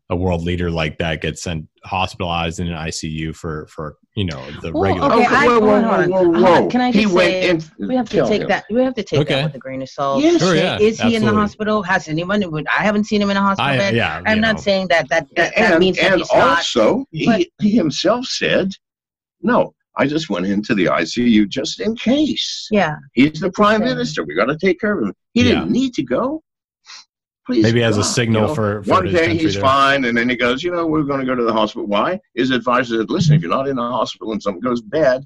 a 0.09 0.15
world 0.15 0.43
leader 0.43 0.69
like 0.69 0.97
that 0.97 1.21
gets 1.21 1.41
sent 1.43 1.67
hospitalized 1.85 2.59
in 2.59 2.67
an 2.67 2.73
icu 2.87 3.35
for 3.35 3.65
for 3.67 3.97
you 4.15 4.25
know 4.25 4.45
the 4.61 4.71
Well, 4.71 4.83
regular 4.83 5.13
okay, 5.13 5.25
I- 5.25 5.47
whoa, 5.47 5.59
whoa, 5.59 5.81
whoa, 5.81 6.29
whoa, 6.29 6.33
uh, 6.45 6.57
Hold 6.59 6.71
Can 6.71 6.81
I 6.81 6.91
He 6.91 7.03
just 7.03 7.13
went 7.15 7.31
say, 7.31 7.49
in- 7.79 7.87
We 7.87 7.95
have 7.95 8.09
to 8.09 8.25
take 8.27 8.41
him. 8.43 8.47
that. 8.49 8.65
We 8.69 8.81
have 8.83 8.93
to 8.95 9.03
take 9.03 9.21
Okay. 9.21 9.35
that 9.35 9.43
with 9.45 9.55
a 9.55 9.59
grain 9.59 9.81
of 9.81 9.89
salt. 9.89 10.21
Yes. 10.21 10.39
Sure, 10.39 10.55
yeah, 10.55 10.77
is 10.79 10.99
he 11.01 11.15
in 11.15 11.25
the 11.25 11.33
hospital? 11.33 11.81
Has 11.83 12.07
anyone? 12.07 12.43
would- 12.51 12.67
I 12.67 12.83
haven't 12.83 13.05
seen 13.05 13.21
him 13.21 13.29
in 13.31 13.37
a 13.37 13.41
hospital 13.41 13.71
I, 13.71 13.77
bed. 13.77 13.95
yeah 13.95 14.21
I'm 14.25 14.35
you 14.35 14.41
not 14.41 14.57
know. 14.57 14.61
saying 14.61 14.87
that 14.89 15.09
that 15.09 15.27
that, 15.35 15.55
that 15.55 15.71
and 15.71 15.79
means 15.79 15.97
that 15.97 16.11
and 16.11 16.19
he's 16.21 16.31
not. 16.33 16.57
also, 16.59 17.05
but- 17.25 17.39
he, 17.39 17.51
he 17.61 17.71
himself 17.71 18.25
said, 18.25 18.71
"No, 19.41 19.73
I 19.97 20.05
just 20.05 20.29
went 20.29 20.45
into 20.45 20.75
the 20.75 20.85
ICU 20.89 21.47
just 21.49 21.79
in 21.79 21.95
case. 21.95 22.67
Yeah, 22.71 22.95
He's 23.13 23.39
the 23.39 23.51
prime 23.51 23.81
Okay. 23.81 23.91
minister. 23.93 24.23
We 24.23 24.35
got 24.35 24.45
to 24.45 24.57
take 24.57 24.79
care 24.79 24.99
of 24.99 25.05
him. 25.07 25.13
He 25.33 25.41
Yeah. 25.41 25.55
didn't 25.55 25.71
need 25.71 25.93
to 25.95 26.03
go. 26.03 26.43
Please, 27.45 27.63
Maybe 27.63 27.83
as 27.83 27.97
a 27.97 28.03
signal 28.03 28.43
you 28.43 28.47
know, 28.47 28.55
for, 28.55 28.83
for 28.83 28.89
one 28.91 29.05
his 29.05 29.13
day 29.15 29.25
country 29.27 29.43
he's 29.43 29.53
there. 29.55 29.61
fine, 29.63 30.05
and 30.05 30.17
then 30.17 30.29
he 30.29 30.35
goes, 30.37 30.63
you 30.63 30.71
know, 30.71 30.87
we're 30.87 31.03
going 31.03 31.19
to 31.19 31.25
go 31.25 31.35
to 31.35 31.43
the 31.43 31.51
hospital. 31.51 31.85
Why? 31.85 32.19
His 32.35 32.51
advisor 32.51 32.97
said, 32.99 33.09
listen, 33.09 33.35
if 33.35 33.41
you're 33.41 33.49
not 33.51 33.67
in 33.67 33.75
the 33.75 33.81
hospital 33.81 34.31
and 34.31 34.41
something 34.41 34.61
goes 34.61 34.81
bad, 34.81 35.25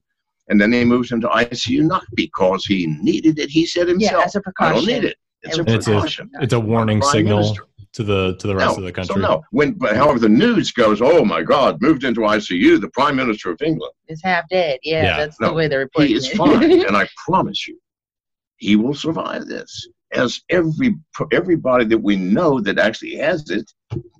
and 0.49 0.59
then 0.59 0.71
they 0.71 0.83
moved 0.83 1.11
him 1.11 1.21
to 1.21 1.27
ICU, 1.27 1.83
not 1.83 2.03
because 2.15 2.65
he 2.65 2.87
needed 2.87 3.37
it. 3.37 3.49
He 3.51 3.65
said 3.67 3.87
yeah, 3.99 4.19
as 4.21 4.33
a 4.35 4.39
I 4.39 4.41
precaution. 4.41 4.75
don't 4.75 4.85
need 4.87 5.03
it. 5.03 5.17
It's 5.43 5.57
a 5.57 5.59
And 5.59 5.69
it's 5.69 5.87
a 5.87 5.91
precaution. 5.91 6.31
it's 6.41 6.53
a 6.53 6.59
warning 6.59 7.01
Prime 7.01 7.11
signal 7.11 7.37
Minister. 7.41 7.63
to 7.93 8.03
the 8.03 8.35
to 8.37 8.47
the 8.47 8.55
rest 8.55 8.71
no, 8.77 8.77
of 8.77 8.83
the 8.85 8.91
country 8.91 9.13
So 9.13 9.19
no, 9.21 9.43
when 9.51 9.73
but 9.73 9.95
however 9.95 10.17
the 10.17 10.29
news 10.29 10.71
goes, 10.71 11.01
oh 11.03 11.23
my 11.23 11.43
God, 11.43 11.79
moved 11.81 12.03
into 12.03 12.21
ICU, 12.21 12.81
the 12.81 12.89
Prime 12.89 13.15
Minister 13.15 13.51
of 13.51 13.61
England. 13.61 13.91
Is 14.07 14.21
half 14.23 14.47
dead. 14.49 14.79
Yeah, 14.83 15.03
Yeah. 15.03 15.17
that's 15.17 15.39
No, 15.39 15.49
the 15.49 15.53
way 15.53 15.67
they're 15.67 15.87
He 15.97 16.13
is 16.15 16.29
it. 16.31 16.37
fine, 16.37 16.63
and 16.87 16.97
I 16.97 17.07
promise 17.27 17.67
you, 17.67 17.77
he 18.55 18.75
will 18.75 18.95
survive 18.95 19.45
this. 19.45 19.87
As 20.13 20.41
every 20.49 20.95
everybody 21.31 21.85
that 21.85 21.97
we 21.97 22.15
know 22.15 22.59
that 22.61 22.79
actually 22.79 23.15
has 23.15 23.49
it 23.49 23.69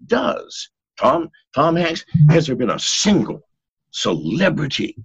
does. 0.06 0.70
Tom 1.00 1.30
Tom 1.56 1.76
Hanks 1.76 2.04
has 2.30 2.48
there 2.48 2.56
been 2.56 2.72
a 2.72 2.80
single 2.80 3.42
celebrity 3.92 4.96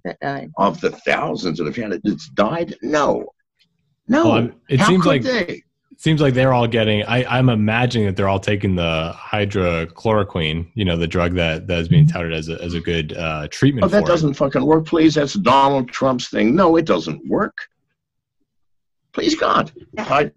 of 0.57 0.81
the 0.81 0.91
thousands 0.91 1.57
that 1.57 1.65
have 1.65 1.75
had 1.75 1.93
it 1.93 2.01
that's 2.03 2.29
died? 2.29 2.75
No, 2.81 3.25
no. 4.07 4.29
Well, 4.29 4.49
it 4.69 4.79
How 4.79 4.87
seems 4.87 5.03
could 5.03 5.09
like 5.09 5.21
they? 5.23 5.63
it 5.93 6.01
seems 6.01 6.21
like 6.21 6.33
they're 6.33 6.53
all 6.53 6.67
getting 6.67 7.03
I, 7.03 7.23
i'm 7.25 7.49
imagining 7.49 8.07
that 8.07 8.15
they're 8.17 8.27
all 8.27 8.39
taking 8.39 8.75
the 8.75 9.13
hydrochloroquine 9.15 10.71
you 10.73 10.85
know 10.85 10.97
the 10.97 11.07
drug 11.07 11.35
that 11.35 11.67
that 11.67 11.79
is 11.79 11.87
being 11.87 12.07
touted 12.07 12.33
as 12.33 12.49
a, 12.49 12.59
as 12.63 12.73
a 12.73 12.79
good 12.79 13.15
uh, 13.15 13.47
treatment 13.51 13.85
Oh, 13.85 13.87
that 13.89 14.01
for 14.01 14.07
doesn't 14.07 14.33
fucking 14.33 14.65
work, 14.65 14.85
please. 14.85 15.13
That's 15.13 15.33
Donald 15.33 15.89
Trump's 15.89 16.29
thing. 16.29 16.55
No, 16.55 16.75
it 16.77 16.85
doesn't 16.85 17.27
work. 17.29 17.55
Please, 19.13 19.35
God. 19.35 19.71
I, 19.97 20.31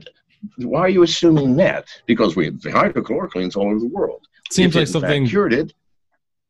why 0.59 0.81
are 0.81 0.89
you 0.89 1.03
assuming 1.03 1.57
that? 1.57 1.87
Because 2.07 2.37
we 2.37 2.47
have 2.47 2.55
hydrochloroquine's 2.55 3.57
all 3.57 3.67
over 3.71 3.81
the 3.81 3.89
world. 3.89 4.27
seems 4.51 4.75
If 4.75 4.77
it, 4.77 4.79
like 4.81 4.87
fact, 4.89 4.93
something 4.93 5.27
cured 5.27 5.53
it. 5.53 5.73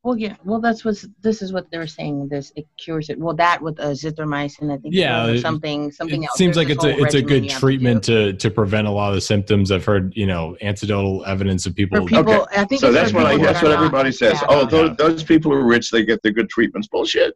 Well, 0.02 0.16
yeah. 0.16 0.36
Well, 0.44 0.60
that's 0.60 0.84
what 0.84 0.96
this 1.20 1.42
is 1.42 1.52
what 1.52 1.68
they 1.72 1.78
were 1.78 1.86
saying. 1.88 2.28
This 2.28 2.52
it 2.54 2.68
cures 2.78 3.10
it. 3.10 3.18
Well, 3.18 3.34
that 3.34 3.60
with 3.60 3.80
uh, 3.80 3.86
zithromycin, 3.90 4.72
I 4.72 4.76
think. 4.78 4.94
Yeah, 4.94 5.26
it- 5.26 5.40
something. 5.40 5.90
Something 5.90 6.22
it 6.22 6.26
else. 6.26 6.36
seems 6.38 6.54
There's 6.54 6.68
like 6.68 6.76
it's 6.76 6.84
a 6.84 7.02
it's 7.02 7.14
a 7.16 7.22
good 7.22 7.42
you 7.42 7.50
to 7.50 7.56
treatment 7.58 8.04
to 8.04 8.32
to 8.34 8.48
prevent 8.48 8.86
a 8.86 8.90
lot 8.92 9.08
of 9.08 9.16
the 9.16 9.20
symptoms 9.20 9.72
i've 9.72 9.84
heard 9.84 10.12
you 10.16 10.26
know 10.26 10.56
anecdotal 10.62 11.24
evidence 11.26 11.66
of 11.66 11.74
people, 11.74 11.98
For 11.98 12.06
people, 12.06 12.32
Okay, 12.34 12.56
I 12.60 12.64
think 12.66 12.80
So 12.82 12.92
that's 12.92 13.12
what 13.12 13.26
I, 13.26 13.36
that's 13.36 13.60
what 13.62 13.72
are 13.72 13.74
not 13.74 13.78
everybody 13.84 14.12
says. 14.12 14.34
bad 14.34 14.46
Oh, 14.48 14.60
on 14.62 14.68
those, 14.68 14.90
it. 14.90 14.98
those 14.98 15.24
people 15.24 15.50
who 15.50 15.58
are 15.58 15.66
rich, 15.66 15.90
they 15.90 16.04
get 16.04 16.22
the 16.22 16.30
good 16.30 16.48
treatments. 16.50 16.86
Bullshit. 16.86 17.34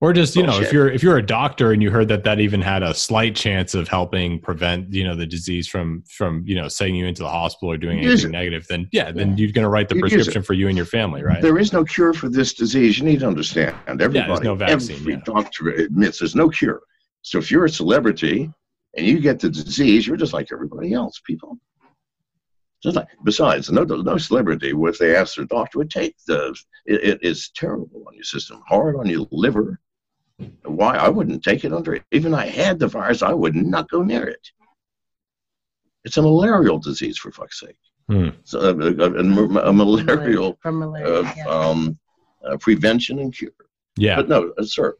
Or 0.00 0.12
just 0.12 0.36
you 0.36 0.42
know 0.42 0.60
if 0.60 0.72
you're 0.72 0.88
if 0.88 1.02
you're 1.02 1.16
a 1.16 1.26
doctor 1.26 1.72
and 1.72 1.82
you 1.82 1.90
heard 1.90 2.08
that 2.08 2.24
that 2.24 2.40
even 2.40 2.60
had 2.60 2.82
a 2.82 2.94
slight 2.94 3.34
chance 3.34 3.74
of 3.74 3.88
helping 3.88 4.40
prevent 4.40 4.92
you 4.92 5.04
know 5.04 5.14
the 5.14 5.26
disease 5.26 5.66
from 5.66 6.02
from 6.08 6.42
you 6.46 6.54
know 6.54 6.68
sending 6.68 6.96
you 6.96 7.06
into 7.06 7.22
the 7.22 7.28
hospital 7.28 7.72
or 7.72 7.76
doing 7.76 7.98
Use 7.98 8.24
anything 8.24 8.30
it. 8.30 8.32
negative 8.32 8.66
then 8.68 8.88
yeah 8.92 9.10
then 9.10 9.36
you're 9.36 9.50
going 9.50 9.64
to 9.64 9.68
write 9.68 9.88
the 9.88 9.96
You'd 9.96 10.02
prescription 10.02 10.42
for 10.42 10.54
you 10.54 10.68
and 10.68 10.76
your 10.76 10.86
family 10.86 11.22
right 11.22 11.42
There 11.42 11.58
is 11.58 11.72
no 11.72 11.84
cure 11.84 12.12
for 12.12 12.28
this 12.28 12.54
disease. 12.54 12.98
You 12.98 13.04
need 13.04 13.20
to 13.20 13.26
understand. 13.26 13.76
Everybody, 13.86 14.18
yeah, 14.18 14.38
no 14.38 14.54
vaccine, 14.54 14.96
every 14.96 15.14
yeah. 15.14 15.20
doctor 15.24 15.70
admits 15.70 16.20
there's 16.20 16.36
no 16.36 16.48
cure. 16.48 16.80
So 17.22 17.38
if 17.38 17.50
you're 17.50 17.64
a 17.64 17.70
celebrity 17.70 18.50
and 18.96 19.06
you 19.06 19.20
get 19.20 19.40
the 19.40 19.50
disease, 19.50 20.06
you're 20.06 20.16
just 20.16 20.32
like 20.32 20.48
everybody 20.52 20.92
else, 20.92 21.20
people. 21.24 21.58
Just 22.82 22.94
like, 22.94 23.08
besides, 23.24 23.70
no, 23.70 23.82
no 23.82 24.18
celebrity, 24.18 24.72
if 24.72 24.98
they 24.98 25.16
ask 25.16 25.34
their 25.34 25.46
doctor, 25.46 25.78
would 25.78 25.90
take 25.90 26.14
the. 26.28 26.56
It, 26.86 27.02
it 27.02 27.18
is 27.22 27.50
terrible 27.56 28.04
on 28.06 28.14
your 28.14 28.22
system, 28.22 28.62
hard 28.68 28.94
on 28.94 29.06
your 29.06 29.26
liver. 29.32 29.80
Why 30.64 30.96
I 30.96 31.08
wouldn't 31.08 31.42
take 31.42 31.64
it 31.64 31.72
under 31.72 31.94
it. 31.94 32.04
Even 32.12 32.32
I 32.34 32.46
had 32.46 32.78
the 32.78 32.86
virus, 32.86 33.22
I 33.22 33.32
would 33.32 33.56
not 33.56 33.90
go 33.90 34.02
near 34.02 34.24
it. 34.24 34.50
It's 36.04 36.16
a 36.16 36.22
malarial 36.22 36.78
disease, 36.78 37.18
for 37.18 37.32
fuck's 37.32 37.60
sake. 37.60 37.76
Hmm. 38.08 38.28
So, 38.44 38.60
a, 38.60 38.74
a, 38.74 38.92
a, 38.92 39.68
a 39.68 39.72
malarial 39.72 40.58
From 40.62 40.78
malaria. 40.78 41.20
uh, 41.20 41.32
yeah. 41.36 41.46
um, 41.46 41.98
uh, 42.44 42.56
prevention 42.56 43.18
and 43.18 43.34
cure. 43.34 43.50
Yeah. 43.96 44.16
But 44.16 44.28
no, 44.28 44.52
uh, 44.56 44.64
sir, 44.64 44.96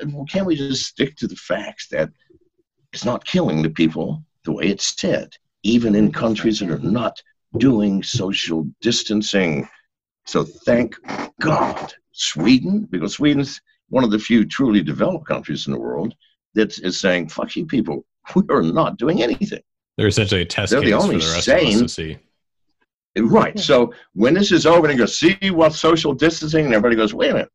uh, 0.00 0.24
can't 0.28 0.46
we 0.46 0.56
just 0.56 0.86
stick 0.86 1.16
to 1.16 1.26
the 1.26 1.36
facts 1.36 1.88
that 1.88 2.10
it's 2.92 3.04
not 3.04 3.24
killing 3.24 3.62
the 3.62 3.70
people 3.70 4.22
the 4.44 4.52
way 4.52 4.64
it's 4.66 4.98
said, 4.98 5.34
even 5.64 5.94
in 5.94 6.12
countries 6.12 6.60
that 6.60 6.70
are 6.70 6.78
not 6.78 7.20
doing 7.58 8.02
social 8.02 8.66
distancing? 8.80 9.68
So 10.24 10.44
thank 10.44 10.96
God, 11.40 11.92
Sweden, 12.12 12.86
because 12.90 13.14
Sweden's 13.14 13.60
one 13.92 14.04
of 14.04 14.10
the 14.10 14.18
few 14.18 14.46
truly 14.46 14.82
developed 14.82 15.26
countries 15.26 15.66
in 15.66 15.72
the 15.74 15.78
world 15.78 16.14
that 16.54 16.78
is 16.78 16.98
saying, 16.98 17.28
fuck 17.28 17.54
you 17.54 17.66
people, 17.66 18.06
we 18.34 18.42
are 18.48 18.62
not 18.62 18.96
doing 18.96 19.22
anything. 19.22 19.60
They're 19.98 20.06
essentially 20.06 20.40
a 20.40 20.46
test 20.46 20.70
They're 20.70 20.80
the 20.80 20.86
case 20.86 20.94
for 20.94 21.02
only 21.02 21.16
the 21.18 21.32
rest 21.32 21.48
of 21.48 21.54
us 21.54 21.60
sane- 21.60 21.78
to 21.82 21.88
see. 21.88 22.18
Right. 23.18 23.58
So 23.58 23.92
when 24.14 24.32
this 24.32 24.50
is 24.50 24.64
over 24.64 24.86
and 24.86 24.98
you 24.98 25.04
go, 25.04 25.06
see 25.06 25.36
what 25.50 25.74
social 25.74 26.14
distancing, 26.14 26.64
and 26.64 26.72
everybody 26.72 26.96
goes, 26.96 27.12
wait 27.12 27.32
a 27.32 27.34
minute, 27.34 27.52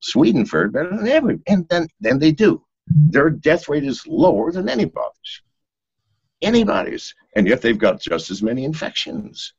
Sweden 0.00 0.44
fared 0.44 0.72
better 0.72 0.96
than 0.96 1.06
every, 1.06 1.38
and 1.46 1.68
then 1.68 1.86
then 2.00 2.18
they 2.18 2.32
do. 2.32 2.64
Their 2.88 3.30
death 3.30 3.68
rate 3.68 3.84
is 3.84 4.04
lower 4.08 4.50
than 4.50 4.68
anybody's. 4.68 5.42
Anybody's, 6.42 7.14
and 7.36 7.46
yet 7.46 7.62
they've 7.62 7.78
got 7.78 8.00
just 8.00 8.32
as 8.32 8.42
many 8.42 8.64
infections. 8.64 9.52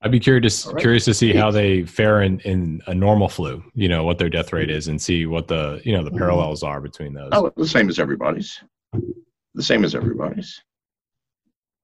I'd 0.00 0.12
be 0.12 0.20
curious 0.20 0.66
right. 0.66 0.76
curious 0.78 1.04
to 1.06 1.14
see 1.14 1.32
how 1.32 1.50
they 1.50 1.82
fare 1.82 2.22
in, 2.22 2.38
in 2.40 2.80
a 2.86 2.94
normal 2.94 3.28
flu. 3.28 3.62
You 3.74 3.88
know 3.88 4.04
what 4.04 4.18
their 4.18 4.28
death 4.28 4.52
rate 4.52 4.70
is, 4.70 4.88
and 4.88 5.00
see 5.00 5.26
what 5.26 5.48
the 5.48 5.80
you 5.84 5.92
know 5.92 6.04
the 6.04 6.10
parallels 6.12 6.62
are 6.62 6.80
between 6.80 7.14
those. 7.14 7.30
Oh, 7.32 7.52
the 7.56 7.66
same 7.66 7.88
as 7.88 7.98
everybody's. 7.98 8.62
The 9.54 9.62
same 9.62 9.84
as 9.84 9.94
everybody's. 9.94 10.62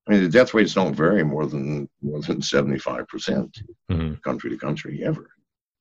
I 0.07 0.13
mean, 0.13 0.23
the 0.23 0.29
death 0.29 0.55
rates 0.55 0.75
don't 0.75 0.95
vary 0.95 1.25
more 1.25 1.47
than 1.47 1.89
more 2.03 2.21
than 2.21 2.41
seventy 2.41 2.79
five 2.79 3.09
percent. 3.09 3.63
Mhm. 3.91 4.23
country 4.23 4.51
to 4.51 4.57
country 4.57 5.05
ever 5.05 5.31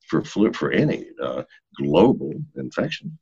for 0.08 0.24
flu 0.24 0.52
for 0.54 0.72
any 0.72 1.06
uh, 1.22 1.44
global 1.78 2.34
infection. 2.56 3.18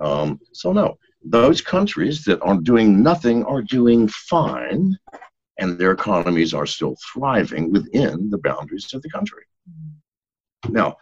Um, 0.00 0.40
so 0.52 0.72
no, 0.72 0.98
those 1.24 1.60
countries 1.60 2.24
that 2.24 2.40
are 2.42 2.56
doing 2.56 3.02
nothing 3.02 3.44
are 3.44 3.62
doing 3.62 4.08
fine, 4.08 4.98
and 5.58 5.78
their 5.78 5.92
economies 5.92 6.54
are 6.54 6.66
still 6.66 6.96
thriving 7.12 7.70
within 7.72 8.30
the 8.30 8.38
boundaries 8.38 8.92
of 8.94 9.02
the 9.02 9.10
country. 9.10 9.44
Mm-hmm. 9.70 10.72
Now, 10.72 10.96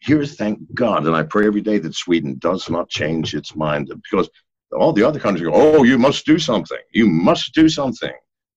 here's 0.00 0.36
thank 0.36 0.58
God, 0.74 1.06
and 1.06 1.16
I 1.16 1.22
pray 1.22 1.46
every 1.46 1.60
day 1.60 1.78
that 1.78 1.94
Sweden 1.94 2.36
does 2.38 2.68
not 2.70 2.88
change 2.88 3.34
its 3.34 3.56
mind 3.56 3.90
because 4.10 4.28
all 4.72 4.92
the 4.92 5.02
other 5.02 5.20
countries 5.20 5.48
go, 5.48 5.54
"Oh, 5.54 5.82
you 5.82 5.98
must 5.98 6.26
do 6.26 6.38
something. 6.38 6.78
You 6.92 7.06
must 7.06 7.54
do 7.54 7.68
something." 7.68 8.12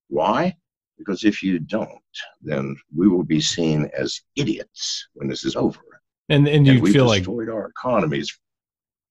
Why? 0.09 0.55
Because 0.97 1.23
if 1.23 1.41
you 1.41 1.59
don't, 1.59 1.89
then 2.41 2.75
we 2.95 3.07
will 3.07 3.23
be 3.23 3.41
seen 3.41 3.89
as 3.97 4.21
idiots 4.35 5.07
when 5.13 5.27
this 5.27 5.45
is 5.45 5.55
over. 5.55 5.79
And 6.29 6.47
and 6.47 6.67
And 6.67 6.67
you 6.67 6.93
feel 6.93 7.05
like 7.05 7.21
destroyed 7.21 7.49
our 7.49 7.69
economies. 7.69 8.37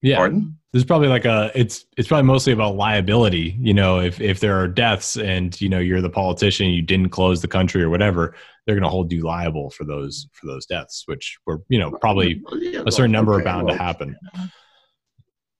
Yeah, 0.02 0.16
Pardon? 0.16 0.56
there's 0.72 0.84
probably 0.84 1.08
like 1.08 1.24
a 1.24 1.50
it's 1.54 1.84
it's 1.96 2.08
probably 2.08 2.26
mostly 2.26 2.52
about 2.52 2.76
liability. 2.76 3.56
You 3.60 3.74
know, 3.74 4.00
if 4.00 4.20
if 4.20 4.40
there 4.40 4.58
are 4.60 4.68
deaths 4.68 5.16
and 5.16 5.58
you 5.60 5.68
know 5.68 5.78
you're 5.78 6.00
the 6.00 6.10
politician, 6.10 6.68
you 6.68 6.82
didn't 6.82 7.10
close 7.10 7.42
the 7.42 7.48
country 7.48 7.82
or 7.82 7.90
whatever, 7.90 8.34
they're 8.64 8.76
going 8.76 8.84
to 8.84 8.88
hold 8.88 9.12
you 9.12 9.22
liable 9.22 9.70
for 9.70 9.84
those 9.84 10.28
for 10.32 10.46
those 10.46 10.66
deaths, 10.66 11.04
which 11.06 11.38
were 11.44 11.62
you 11.68 11.78
know 11.78 11.90
probably 11.90 12.42
a 12.86 12.92
certain 12.92 13.12
number 13.12 13.32
are 13.32 13.36
okay, 13.36 13.44
bound 13.44 13.68
to 13.68 13.76
happen. 13.76 14.16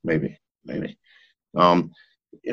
Maybe, 0.05 0.39
maybe. 0.65 0.97
Um, 1.57 1.93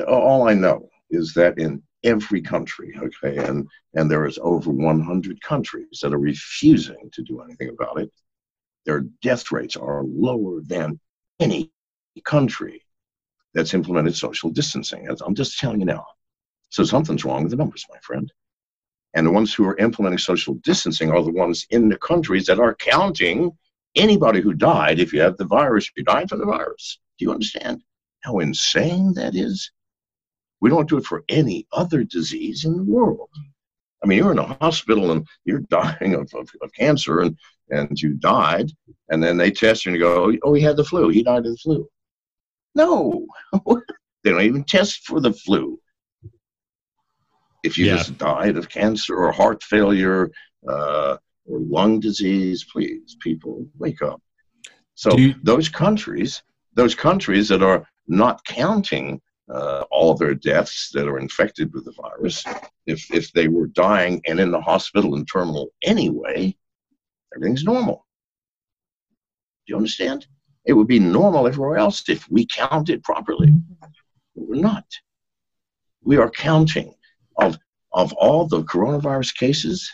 all 0.07 0.47
I 0.47 0.53
know 0.53 0.89
is 1.11 1.33
that 1.35 1.57
in 1.59 1.81
every 2.03 2.41
country, 2.41 2.93
okay, 2.97 3.37
and 3.37 3.67
and 3.93 4.09
there 4.09 4.25
is 4.25 4.39
over 4.41 4.71
100 4.71 5.41
countries 5.41 5.99
that 6.01 6.13
are 6.13 6.19
refusing 6.19 7.09
to 7.13 7.21
do 7.21 7.39
anything 7.41 7.69
about 7.69 7.99
it. 8.01 8.11
Their 8.85 9.01
death 9.21 9.51
rates 9.51 9.75
are 9.75 10.03
lower 10.03 10.61
than 10.61 10.99
any 11.39 11.71
country 12.21 12.83
that's 13.53 13.73
implemented 13.73 14.15
social 14.15 14.49
distancing. 14.49 15.07
I'm 15.25 15.35
just 15.35 15.59
telling 15.59 15.79
you 15.79 15.85
now. 15.85 16.05
So 16.69 16.83
something's 16.83 17.25
wrong 17.25 17.43
with 17.43 17.51
the 17.51 17.57
numbers, 17.57 17.85
my 17.89 17.99
friend. 18.01 18.31
And 19.13 19.25
the 19.25 19.31
ones 19.31 19.53
who 19.53 19.65
are 19.65 19.77
implementing 19.77 20.19
social 20.19 20.55
distancing 20.55 21.09
are 21.11 21.23
the 21.23 21.31
ones 21.31 21.65
in 21.69 21.89
the 21.89 21.97
countries 21.97 22.45
that 22.47 22.59
are 22.59 22.75
counting 22.75 23.51
anybody 23.95 24.41
who 24.41 24.53
died. 24.53 24.99
If 24.99 25.13
you 25.13 25.21
have 25.21 25.37
the 25.37 25.45
virus, 25.45 25.85
if 25.85 25.93
you 25.97 26.03
died 26.03 26.29
from 26.29 26.39
the 26.39 26.45
virus. 26.45 26.99
Do 27.17 27.25
you 27.25 27.31
understand 27.31 27.81
how 28.21 28.39
insane 28.39 29.13
that 29.15 29.35
is? 29.35 29.71
We 30.59 30.69
don't 30.69 30.89
do 30.89 30.97
it 30.97 31.05
for 31.05 31.23
any 31.29 31.67
other 31.71 32.03
disease 32.03 32.65
in 32.65 32.77
the 32.77 32.83
world. 32.83 33.29
I 34.03 34.07
mean, 34.07 34.19
you're 34.19 34.31
in 34.31 34.39
a 34.39 34.57
hospital 34.61 35.11
and 35.11 35.25
you're 35.45 35.59
dying 35.69 36.13
of, 36.13 36.31
of, 36.33 36.49
of 36.61 36.71
cancer 36.73 37.21
and, 37.21 37.37
and 37.69 37.99
you 37.99 38.13
died, 38.13 38.71
and 39.09 39.21
then 39.21 39.37
they 39.37 39.51
test 39.51 39.85
you 39.85 39.91
and 39.91 39.99
you 39.99 40.05
go, 40.05 40.33
oh, 40.43 40.53
he 40.53 40.61
had 40.61 40.77
the 40.77 40.83
flu. 40.83 41.09
He 41.09 41.23
died 41.23 41.45
of 41.45 41.51
the 41.51 41.57
flu. 41.57 41.87
No, 42.77 43.25
they 44.23 44.29
don't 44.31 44.41
even 44.43 44.63
test 44.63 45.05
for 45.07 45.19
the 45.19 45.33
flu. 45.33 45.79
If 47.63 47.77
you 47.77 47.85
Yeah. 47.87 47.97
just 47.97 48.17
died 48.17 48.55
of 48.55 48.69
cancer 48.69 49.15
or 49.15 49.31
heart 49.31 49.63
failure 49.63 50.29
uh, 50.69 51.17
or 51.45 51.59
lung 51.59 51.99
disease, 51.99 52.63
please, 52.71 53.17
people, 53.19 53.67
wake 53.77 54.01
up. 54.01 54.21
So 54.95 55.17
you- 55.17 55.35
those 55.43 55.67
countries, 55.69 56.43
those 56.73 56.93
countries 56.95 57.47
that 57.49 57.63
are 57.63 57.81
not 58.07 58.43
counting 58.45 59.19
uh, 59.49 59.83
all 59.91 60.13
their 60.13 60.35
deaths 60.35 60.89
that 60.93 61.07
are 61.07 61.17
infected 61.19 61.73
with 61.73 61.85
the 61.85 61.93
virus, 61.93 62.43
if 62.85 62.99
if 63.13 63.31
they 63.31 63.47
were 63.47 63.67
dying 63.67 64.21
and 64.27 64.39
in 64.41 64.51
the 64.51 64.59
hospital 64.71 65.15
and 65.15 65.25
terminal 65.31 65.69
anyway, 65.83 66.55
everything's 67.33 67.63
normal. 67.63 68.05
Do 69.65 69.71
you 69.71 69.77
understand? 69.77 70.27
It 70.67 70.73
would 70.73 70.87
be 70.87 70.99
normal 70.99 71.47
everywhere 71.47 71.77
else 71.77 72.07
if 72.09 72.29
we 72.29 72.45
counted 72.45 73.03
properly. 73.03 73.53
But 73.79 73.89
we're 74.35 74.61
not. 74.61 74.85
We 76.03 76.17
are 76.17 76.29
counting 76.29 76.93
of 77.37 77.57
of 77.93 78.13
all 78.13 78.45
the 78.45 78.63
coronavirus 78.63 79.35
cases, 79.35 79.89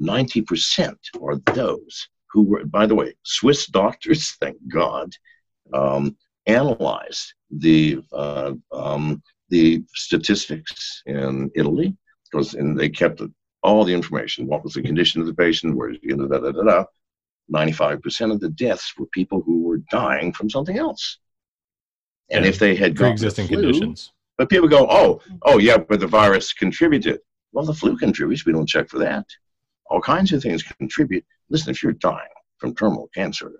90% 0.00 0.96
are 1.22 1.36
those 1.54 2.08
who 2.32 2.42
were, 2.42 2.64
by 2.64 2.86
the 2.86 2.94
way, 2.94 3.14
Swiss 3.22 3.66
doctors, 3.66 4.32
thank 4.40 4.56
God, 4.68 5.12
um, 5.72 6.16
analyzed 6.46 7.34
the 7.50 8.00
uh, 8.12 8.52
um, 8.72 9.22
the 9.50 9.82
statistics 9.94 11.02
in 11.06 11.50
Italy 11.54 11.96
because 12.30 12.54
and 12.54 12.78
they 12.78 12.88
kept 12.88 13.22
all 13.62 13.84
the 13.84 13.94
information. 13.94 14.46
What 14.46 14.64
was 14.64 14.74
the 14.74 14.82
condition 14.82 15.20
of 15.20 15.26
the 15.26 15.34
patient? 15.34 15.76
Where 15.76 15.90
you 15.90 16.16
know, 16.16 16.26
da, 16.26 16.38
da, 16.38 16.52
da, 16.52 16.62
da. 16.62 16.84
95% 17.54 18.32
of 18.32 18.40
the 18.40 18.50
deaths 18.50 18.92
were 18.98 19.06
people 19.06 19.42
who 19.44 19.62
were 19.62 19.78
dying 19.90 20.32
from 20.32 20.50
something 20.50 20.78
else. 20.78 21.18
And 22.30 22.44
Yeah, 22.44 22.50
if 22.50 22.58
they 22.58 22.74
had 22.74 22.94
Pre-existing 22.96 23.46
flu, 23.48 23.62
conditions. 23.62 24.12
but 24.36 24.50
people 24.50 24.68
go, 24.68 24.86
oh, 24.90 25.20
oh 25.42 25.58
yeah, 25.58 25.78
but 25.78 26.00
the 26.00 26.06
virus 26.06 26.52
contributed. 26.52 27.20
Well, 27.52 27.64
the 27.64 27.74
flu 27.74 27.96
contributes. 27.96 28.44
We 28.44 28.52
don't 28.52 28.68
check 28.68 28.88
for 28.88 28.98
that. 28.98 29.24
All 29.90 30.00
kinds 30.00 30.32
of 30.32 30.42
things 30.42 30.62
contribute. 30.62 31.24
Listen, 31.48 31.70
if 31.70 31.82
you're 31.82 31.92
dying 31.94 32.28
from 32.58 32.74
terminal 32.74 33.08
cancer, 33.14 33.52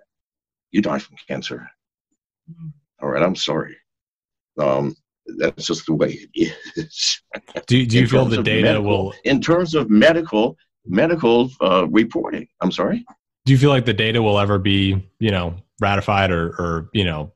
you 0.71 0.81
die 0.81 0.99
from 0.99 1.15
cancer. 1.27 1.67
All 3.01 3.09
right, 3.09 3.23
I'm 3.23 3.35
sorry. 3.35 3.75
Um, 4.59 4.95
that's 5.37 5.65
just 5.65 5.85
the 5.87 5.93
way 5.95 6.19
it 6.33 6.51
is. 6.75 7.21
Do, 7.67 7.85
do 7.87 7.99
you 7.99 8.07
feel 8.07 8.25
the 8.25 8.43
data 8.43 8.61
medical- 8.63 9.05
will? 9.05 9.13
in 9.23 9.41
terms 9.41 9.73
of 9.73 9.89
medical 9.89 10.55
medical 10.85 11.49
uh, 11.61 11.87
reporting? 11.89 12.47
I'm 12.61 12.71
sorry. 12.71 13.05
Do 13.49 13.53
you 13.53 13.57
feel 13.57 13.71
like 13.71 13.85
the 13.85 13.95
data 13.95 14.21
will 14.21 14.37
ever 14.37 14.59
be 14.59 15.09
you 15.17 15.31
know 15.31 15.55
ratified 15.81 16.29
or 16.29 16.49
or 16.59 16.89
you 16.93 17.03
know 17.03 17.33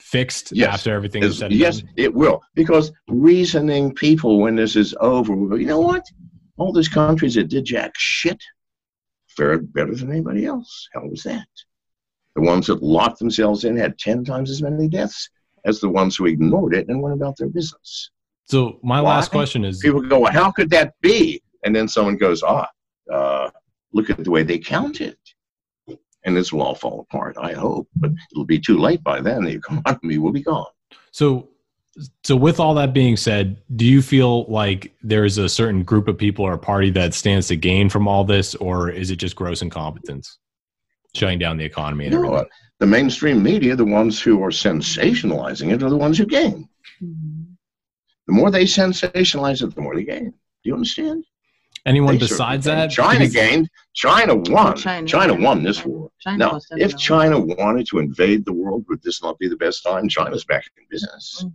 fixed 0.00 0.50
Yes. 0.50 0.74
after 0.74 0.92
everything 0.92 1.22
is 1.22 1.38
said 1.38 1.52
yes, 1.52 1.78
done? 1.78 1.90
it 1.96 2.12
will. 2.12 2.42
Because 2.56 2.90
reasoning 3.06 3.94
people, 3.94 4.40
when 4.40 4.56
this 4.56 4.74
is 4.74 4.96
over, 5.00 5.32
will 5.32 5.46
go, 5.46 5.54
you 5.54 5.66
know 5.68 5.78
what? 5.78 6.04
All 6.56 6.72
those 6.72 6.88
countries 6.88 7.36
that 7.36 7.50
did 7.50 7.66
jack 7.66 7.92
shit 7.96 8.42
fared 9.28 9.72
better 9.72 9.94
than 9.94 10.10
anybody 10.10 10.44
else. 10.44 10.88
How 10.92 11.06
was 11.06 11.22
that? 11.22 11.46
The 12.34 12.42
ones 12.42 12.66
that 12.66 12.82
locked 12.82 13.20
themselves 13.20 13.62
in 13.62 13.76
had 13.76 14.00
10 14.00 14.24
times 14.24 14.50
as 14.50 14.60
many 14.60 14.88
deaths 14.88 15.30
as 15.64 15.78
the 15.78 15.88
ones 15.88 16.16
who 16.16 16.26
ignored 16.26 16.74
it 16.74 16.88
and 16.88 17.00
went 17.00 17.14
about 17.14 17.36
their 17.36 17.48
business. 17.48 18.10
So 18.46 18.80
my 18.82 18.98
last 18.98 19.30
question 19.30 19.64
is: 19.64 19.78
People 19.78 20.00
go, 20.00 20.18
well, 20.18 20.32
how 20.32 20.50
could 20.50 20.70
that 20.70 20.94
be? 21.00 21.40
And 21.64 21.76
then 21.76 21.86
someone 21.86 22.16
goes, 22.16 22.42
ah, 22.42 22.66
uh, 23.08 23.50
look 23.92 24.10
at 24.10 24.22
the 24.24 24.30
way 24.30 24.42
they 24.42 24.58
counted. 24.58 25.16
And 26.24 26.36
this 26.36 26.52
will 26.52 26.62
all 26.62 26.74
fall 26.74 27.00
apart, 27.00 27.36
I 27.40 27.52
hope. 27.52 27.88
But 27.96 28.12
it'll 28.30 28.44
be 28.44 28.60
too 28.60 28.78
late 28.78 29.02
by 29.02 29.20
then. 29.20 29.44
The 29.44 29.52
economy 29.52 30.18
will 30.18 30.32
be 30.32 30.42
gone. 30.42 30.66
So, 31.10 31.48
so 32.22 32.36
with 32.36 32.60
all 32.60 32.74
that 32.74 32.94
being 32.94 33.16
said, 33.16 33.60
do 33.76 33.84
you 33.84 34.00
feel 34.00 34.44
like 34.44 34.94
there's 35.02 35.36
a 35.38 35.48
certain 35.48 35.82
group 35.82 36.08
of 36.08 36.16
people 36.16 36.44
or 36.44 36.52
a 36.54 36.58
party 36.58 36.90
that 36.90 37.12
stands 37.12 37.48
to 37.48 37.56
gain 37.56 37.88
from 37.88 38.06
all 38.06 38.24
this, 38.24 38.54
or 38.54 38.88
is 38.88 39.10
it 39.10 39.16
just 39.16 39.34
gross 39.36 39.62
incompetence, 39.62 40.38
shutting 41.14 41.38
down 41.38 41.56
the 41.56 41.64
economy 41.64 42.06
and 42.06 42.14
No, 42.14 42.24
everything? 42.24 42.46
uh, 42.46 42.48
the 42.78 42.86
mainstream 42.86 43.42
media, 43.42 43.76
the 43.76 43.84
ones 43.84 44.20
who 44.22 44.42
are 44.42 44.50
sensationalizing 44.50 45.72
it, 45.72 45.82
are 45.82 45.90
the 45.90 45.96
ones 45.96 46.18
who 46.18 46.24
gain. 46.26 46.68
Mhm. 47.02 47.46
The 48.28 48.32
more 48.32 48.50
they 48.50 48.64
sensationalize 48.64 49.62
it, 49.62 49.74
the 49.74 49.80
more 49.82 49.94
they 49.96 50.04
gain. 50.04 50.30
Do 50.30 50.34
you 50.68 50.74
understand? 50.74 51.24
Anyone 51.84 52.14
They 52.14 52.20
besides 52.20 52.64
that? 52.66 52.90
China 52.90 53.28
gained. 53.28 53.68
China 53.94 54.36
won. 54.36 54.76
China, 54.76 55.06
China, 55.06 55.34
won 55.34 55.62
this 55.62 55.84
war. 55.84 56.10
China 56.20 56.38
Now, 56.38 56.56
if 56.56 56.62
definitely. 56.68 56.98
China 56.98 57.40
wanted 57.40 57.86
to 57.88 57.98
invade 57.98 58.44
the 58.44 58.52
world, 58.52 58.84
would 58.88 59.02
this 59.02 59.22
not 59.22 59.38
be 59.38 59.48
the 59.48 59.56
best 59.56 59.82
time? 59.82 60.08
China's 60.08 60.44
back 60.44 60.64
in 60.76 60.84
business. 60.90 61.44
Mm. 61.44 61.52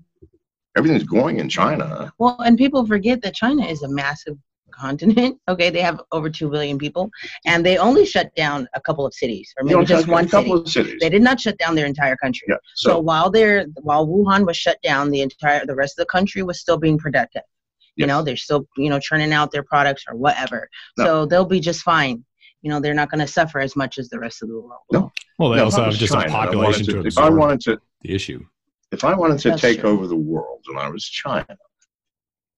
Everything's 0.77 1.03
going 1.03 1.39
in 1.39 1.49
China. 1.49 2.11
Well, 2.19 2.37
and 2.39 2.57
people 2.57 2.85
forget 2.85 3.21
that 3.21 3.33
China 3.33 3.65
is 3.65 3.83
a 3.83 3.89
massive 3.89 4.37
continent. 4.71 5.39
Okay, 5.49 5.69
they 5.69 5.81
have 5.81 6.01
over 6.11 6.29
two 6.29 6.49
billion 6.49 6.77
people, 6.77 7.09
and 7.45 7.65
they 7.65 7.77
only 7.77 8.05
shut 8.05 8.35
down 8.35 8.67
a 8.75 8.81
couple 8.81 9.05
of 9.05 9.13
cities, 9.13 9.53
or 9.57 9.63
maybe 9.63 9.85
just 9.85 10.07
one 10.07 10.27
couple 10.27 10.57
city. 10.57 10.81
of 10.81 10.87
cities. 10.87 10.99
They 10.99 11.09
did 11.09 11.21
not 11.21 11.39
shut 11.39 11.57
down 11.57 11.73
their 11.73 11.85
entire 11.85 12.17
country. 12.17 12.47
Yeah. 12.49 12.57
So, 12.75 12.89
So, 12.89 12.99
while 12.99 13.31
they're 13.31 13.65
while 13.81 14.05
Wuhan 14.05 14.45
was 14.45 14.57
shut 14.57 14.77
down, 14.83 15.09
the 15.09 15.21
entire 15.21 15.65
the 15.65 15.73
rest 15.73 15.97
of 15.97 16.05
the 16.05 16.11
country 16.11 16.43
was 16.43 16.59
still 16.59 16.77
being 16.77 16.97
productive. 16.97 17.43
You 17.97 18.05
Yes. 18.05 18.07
know, 18.09 18.21
they're 18.23 18.37
still 18.37 18.67
you 18.77 18.89
know 18.89 18.99
churning 18.99 19.33
out 19.33 19.51
their 19.51 19.63
products 19.63 20.05
or 20.07 20.15
whatever. 20.15 20.69
No. 20.97 21.03
So 21.05 21.25
they'll 21.25 21.45
be 21.45 21.59
just 21.59 21.81
fine. 21.81 22.23
You 22.61 22.69
know, 22.71 22.79
they're 22.79 22.93
not 22.93 23.09
going 23.11 23.21
to 23.21 23.27
suffer 23.27 23.59
as 23.59 23.75
much 23.75 23.97
as 23.97 24.07
the 24.09 24.19
rest 24.19 24.41
of 24.43 24.49
the 24.49 24.55
world. 24.59 24.81
No. 24.91 25.11
well, 25.39 25.49
they 25.49 25.57
Now, 25.57 25.63
if 25.63 25.73
also 25.73 25.83
have 25.85 25.93
just 25.95 26.13
China 26.13 26.25
a 26.25 26.27
and 26.27 26.33
I 26.35 26.37
wanted 26.39 26.47
population 26.47 26.85
to, 26.85 26.91
to- 27.03 27.07
If 27.07 27.17
I 27.17 27.29
wanted 27.29 27.59
to, 27.61 27.79
the 28.03 28.13
issue. 28.13 28.45
if 28.91 29.03
I 29.03 29.13
wanted 29.15 29.39
to 29.39 29.49
That's 29.49 29.61
take 29.61 29.79
true. 29.81 29.89
over 29.89 30.07
the 30.07 30.15
world 30.15 30.63
and 30.67 30.77
I 30.79 30.89
was 30.89 31.03
China, 31.05 31.57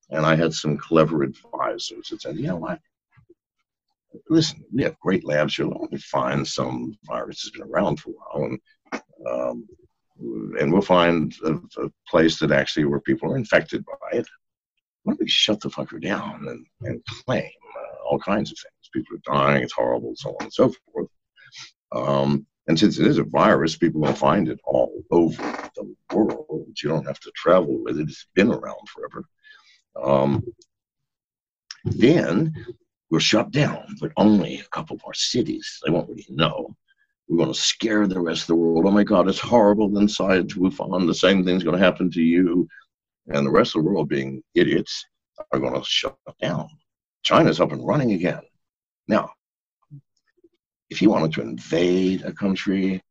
and 0.09 0.25
I 0.25 0.35
had 0.35 0.53
some 0.53 0.77
clever 0.77 1.23
advisors 1.23 2.09
that 2.09 2.21
said, 2.21 2.35
you 2.37 2.47
know 2.47 2.55
what? 2.57 2.79
Listen, 4.29 4.63
we 4.73 4.83
have 4.83 4.99
great 4.99 5.23
labs 5.25 5.55
here. 5.55 5.67
Let 5.67 5.91
me 5.91 5.97
find 5.99 6.45
some 6.47 6.97
virus 7.05 7.43
that's 7.43 7.55
been 7.57 7.69
around 7.69 7.99
for 7.99 8.09
a 8.09 8.13
while, 8.13 8.45
and 8.45 8.59
um, 9.29 9.67
and 10.59 10.73
we'll 10.73 10.81
find 10.81 11.33
a, 11.45 11.53
a 11.83 11.89
place 12.09 12.39
that 12.39 12.51
actually 12.51 12.85
where 12.85 12.99
people 13.01 13.31
are 13.31 13.37
infected 13.37 13.85
by 13.85 14.17
it. 14.17 14.27
Why 15.03 15.13
don't 15.13 15.19
we 15.19 15.27
shut 15.27 15.61
the 15.61 15.69
fucker 15.69 16.01
down 16.01 16.45
and, 16.47 16.65
and 16.81 17.03
claim 17.05 17.49
uh, 17.77 18.03
all 18.09 18.19
kinds 18.19 18.51
of 18.51 18.57
things? 18.57 18.89
People 18.93 19.17
are 19.17 19.35
dying, 19.35 19.63
it's 19.63 19.73
horrible, 19.73 20.13
so 20.15 20.31
on 20.31 20.45
and 20.45 20.53
so 20.53 20.73
forth. 20.91 21.07
Um, 21.91 22.45
and 22.67 22.77
since 22.77 22.99
it 22.99 23.07
is 23.07 23.17
a 23.17 23.23
virus, 23.23 23.75
people 23.75 24.01
will 24.01 24.13
find 24.13 24.47
it 24.47 24.59
all 24.63 25.03
over 25.11 25.41
the 25.75 25.95
world. 26.13 26.67
You 26.83 26.89
don't 26.89 27.07
have 27.07 27.19
to 27.21 27.31
travel 27.35 27.83
with 27.83 27.99
it. 27.99 28.09
It's 28.09 28.27
been 28.35 28.51
around 28.51 28.87
forever. 28.87 29.25
Um, 30.01 30.43
then 31.83 32.53
we'll 33.09 33.19
shut 33.19 33.51
down, 33.51 33.95
but 33.99 34.11
only 34.17 34.59
a 34.59 34.63
couple 34.65 34.95
of 34.95 35.03
our 35.05 35.13
cities. 35.13 35.79
They 35.83 35.91
won't 35.91 36.09
really 36.09 36.27
know. 36.29 36.75
We're 37.27 37.37
going 37.37 37.53
to 37.53 37.59
scare 37.59 38.07
the 38.07 38.19
rest 38.19 38.43
of 38.43 38.47
the 38.47 38.55
world. 38.55 38.85
Oh 38.85 38.91
my 38.91 39.03
God, 39.03 39.27
it's 39.27 39.39
horrible 39.39 39.97
inside 39.97 40.49
Wuhan. 40.49 41.07
The 41.07 41.13
same 41.13 41.43
thing's 41.43 41.63
going 41.63 41.77
to 41.77 41.83
happen 41.83 42.11
to 42.11 42.21
you. 42.21 42.67
And 43.29 43.45
the 43.45 43.51
rest 43.51 43.75
of 43.75 43.83
the 43.83 43.89
world, 43.89 44.09
being 44.09 44.41
idiots, 44.55 45.05
are 45.51 45.59
going 45.59 45.73
to 45.73 45.83
shut 45.85 46.17
down. 46.41 46.67
China's 47.21 47.59
up 47.59 47.71
and 47.71 47.85
running 47.85 48.13
again. 48.13 48.41
Now, 49.07 49.31
if 50.89 51.01
you 51.01 51.09
wanted 51.09 51.33
to 51.33 51.41
invade 51.41 52.23
a 52.23 52.33
country, 52.33 53.01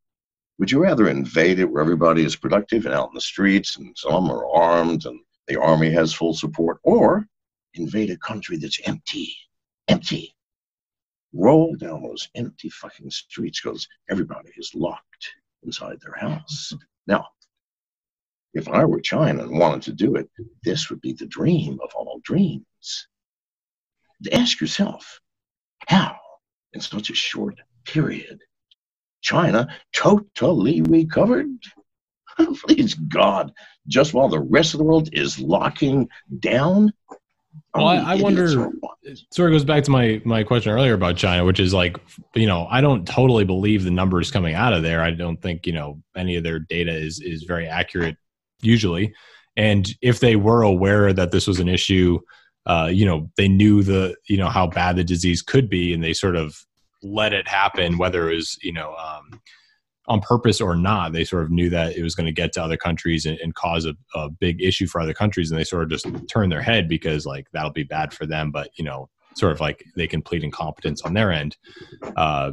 would 0.58 0.72
you 0.72 0.82
rather 0.82 1.08
invade 1.08 1.60
it 1.60 1.66
where 1.66 1.82
everybody 1.82 2.24
is 2.24 2.34
productive 2.34 2.84
and 2.84 2.94
out 2.94 3.08
in 3.08 3.14
the 3.14 3.20
streets 3.20 3.76
and 3.76 3.96
some 3.96 4.28
are 4.30 4.46
armed 4.52 5.06
and 5.06 5.20
the 5.46 5.60
army 5.60 5.90
has 5.90 6.12
full 6.12 6.34
support, 6.34 6.78
or 6.82 7.26
invade 7.74 8.10
a 8.10 8.16
country 8.18 8.56
that's 8.56 8.80
empty, 8.86 9.32
empty? 9.86 10.34
Roll 11.32 11.76
down 11.76 12.02
those 12.02 12.28
empty 12.34 12.70
fucking 12.70 13.10
streets 13.10 13.60
because 13.62 13.86
everybody 14.10 14.50
is 14.56 14.74
locked 14.74 15.34
inside 15.62 15.98
their 16.00 16.16
house. 16.16 16.72
Now, 17.06 17.26
if 18.54 18.68
I 18.68 18.84
were 18.84 19.00
China 19.00 19.42
and 19.42 19.58
wanted 19.58 19.82
to 19.82 19.92
do 19.92 20.16
it, 20.16 20.28
this 20.64 20.90
would 20.90 21.00
be 21.00 21.12
the 21.12 21.26
dream 21.26 21.78
of 21.82 21.90
all 21.94 22.20
dreams. 22.24 22.64
Ask 24.32 24.60
yourself, 24.60 25.20
how, 25.86 26.16
in 26.72 26.80
such 26.80 27.10
a 27.10 27.14
short 27.14 27.60
period, 27.84 28.40
China 29.20 29.68
totally 29.92 30.82
recovered? 30.82 31.48
Please 32.64 32.94
God, 32.94 33.52
just 33.86 34.14
while 34.14 34.28
the 34.28 34.40
rest 34.40 34.74
of 34.74 34.78
the 34.78 34.84
world 34.84 35.08
is 35.12 35.38
locking 35.38 36.08
down. 36.40 36.92
Well, 37.74 37.86
I- 37.86 38.14
I 38.14 38.14
wonder- 38.16 38.48
sort 38.48 39.50
of 39.50 39.54
goes 39.54 39.64
back 39.64 39.84
to 39.84 39.90
my 39.90 40.20
my 40.24 40.42
question 40.42 40.72
earlier 40.72 40.94
about 40.94 41.16
China, 41.16 41.44
which 41.44 41.60
is 41.60 41.72
like, 41.72 41.96
you 42.34 42.46
know, 42.46 42.66
I 42.70 42.80
don't 42.80 43.06
totally 43.06 43.44
believe 43.44 43.84
the 43.84 43.90
numbers 43.90 44.30
coming 44.30 44.54
out 44.54 44.72
of 44.72 44.82
there. 44.82 45.02
I 45.02 45.10
don't 45.12 45.40
think 45.40 45.66
you 45.66 45.72
know 45.72 46.02
any 46.16 46.36
of 46.36 46.44
their 46.44 46.58
data 46.58 46.92
is 46.92 47.20
is 47.20 47.44
very 47.44 47.66
accurate 47.66 48.16
usually. 48.60 49.14
And 49.56 49.88
if 50.02 50.20
they 50.20 50.36
were 50.36 50.62
aware 50.62 51.12
that 51.12 51.32
this 51.32 51.46
was 51.46 51.58
an 51.58 51.68
issue, 51.68 52.20
uh, 52.66 52.90
you 52.92 53.04
know, 53.04 53.30
they 53.36 53.48
knew 53.48 53.82
the 53.82 54.14
you 54.28 54.36
know 54.36 54.48
how 54.48 54.66
bad 54.66 54.96
the 54.96 55.04
disease 55.04 55.42
could 55.42 55.68
be, 55.68 55.92
and 55.92 56.02
they 56.02 56.12
sort 56.12 56.36
of 56.36 56.64
let 57.02 57.32
it 57.32 57.48
happen, 57.48 57.98
whether 57.98 58.30
it 58.30 58.36
was 58.36 58.58
you 58.62 58.72
know. 58.72 58.94
Um, 58.94 59.40
on 60.08 60.20
purpose 60.20 60.58
or 60.58 60.74
not, 60.74 61.12
they 61.12 61.22
sort 61.22 61.42
of 61.42 61.50
knew 61.50 61.68
that 61.68 61.94
it 61.94 62.02
was 62.02 62.14
going 62.14 62.24
to 62.24 62.32
get 62.32 62.50
to 62.50 62.62
other 62.64 62.78
countries 62.78 63.26
and, 63.26 63.38
and 63.40 63.54
cause 63.54 63.84
a, 63.84 63.94
a 64.14 64.30
big 64.30 64.62
issue 64.62 64.86
for 64.86 65.02
other 65.02 65.12
countries, 65.12 65.50
and 65.50 65.60
they 65.60 65.64
sort 65.64 65.82
of 65.82 65.90
just 65.90 66.06
turned 66.30 66.50
their 66.50 66.62
head 66.62 66.88
because 66.88 67.26
like 67.26 67.46
that'll 67.52 67.70
be 67.70 67.82
bad 67.82 68.14
for 68.14 68.24
them. 68.24 68.50
But 68.50 68.70
you 68.78 68.84
know, 68.84 69.10
sort 69.36 69.52
of 69.52 69.60
like 69.60 69.84
they 69.96 70.06
can 70.06 70.22
plead 70.22 70.44
incompetence 70.44 71.02
on 71.02 71.14
their 71.14 71.30
end. 71.30 71.56
Uh, 72.16 72.52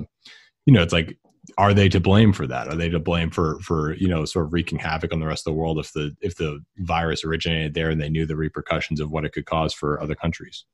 you 0.66 0.74
know, 0.74 0.82
it's 0.82 0.94
like, 0.94 1.18
are 1.58 1.74
they 1.74 1.90
to 1.90 2.00
blame 2.00 2.34
for 2.34 2.48
that? 2.48 2.68
Are 2.68 2.76
they 2.76 2.90
to 2.90 3.00
blame 3.00 3.30
for 3.30 3.60
for 3.60 3.94
you 3.96 4.08
know 4.08 4.26
sort 4.26 4.46
of 4.46 4.54
wreaking 4.54 4.80
havoc 4.80 5.14
on 5.14 5.20
the 5.20 5.28
rest 5.28 5.48
of 5.48 5.54
the 5.54 5.60
world 5.60 5.80
if 5.80 5.92
the 5.94 6.16
if 6.22 6.36
the 6.36 6.64
virus 6.78 7.24
originated 7.24 7.74
there 7.74 7.90
and 7.90 8.02
they 8.02 8.10
knew 8.10 8.26
the 8.26 8.36
repercussions 8.36 9.00
of 9.00 9.12
what 9.12 9.26
it 9.26 9.34
could 9.34 9.46
cause 9.46 9.74
for 9.74 10.02
other 10.02 10.16
countries? 10.16 10.66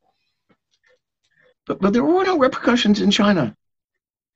But, 1.68 1.80
but 1.80 1.94
there 1.94 2.04
were 2.04 2.24
no 2.24 2.38
repercussions 2.38 3.02
in 3.02 3.12
China. 3.12 3.56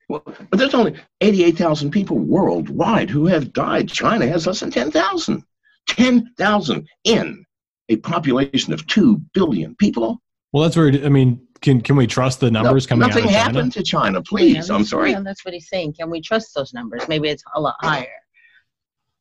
Well, 0.08 0.22
but 0.24 0.58
there's 0.58 0.74
only 0.74 0.94
88,000 1.20 1.90
people 1.90 2.18
worldwide 2.18 3.10
who 3.10 3.26
have 3.26 3.52
died. 3.52 3.88
China 3.88 4.26
has 4.28 4.46
less 4.46 4.60
than 4.60 4.70
10,000. 4.70 5.42
10,000 5.88 6.88
in 7.04 7.44
a 7.88 7.96
population 7.96 8.72
of 8.72 8.86
2 8.86 9.20
billion 9.34 9.74
people. 9.76 10.20
Well, 10.52 10.62
that's 10.62 10.76
where 10.76 10.88
I 10.88 11.08
mean, 11.08 11.40
can 11.60 11.80
can 11.80 11.96
we 11.96 12.06
trust 12.06 12.40
the 12.40 12.50
numbers 12.50 12.86
No- 12.86 12.88
coming 12.90 13.04
out 13.04 13.08
nothing 13.08 13.24
of 13.24 13.30
China? 13.30 13.38
Nothing 13.44 13.54
happened 13.54 13.72
to 13.72 13.82
China. 13.82 14.18
Yeah, 14.18 14.22
Please, 14.28 14.70
I'm 14.70 14.84
sorry. 14.84 15.10
Yeah, 15.12 15.20
that's 15.20 15.44
what 15.44 15.54
he's 15.54 15.68
saying. 15.68 15.94
Can 15.94 16.10
we 16.10 16.20
trust 16.20 16.54
those 16.54 16.72
numbers? 16.74 17.06
Maybe 17.08 17.28
it's 17.28 17.42
a 17.54 17.60
lot 17.60 17.74
higher. 17.80 18.06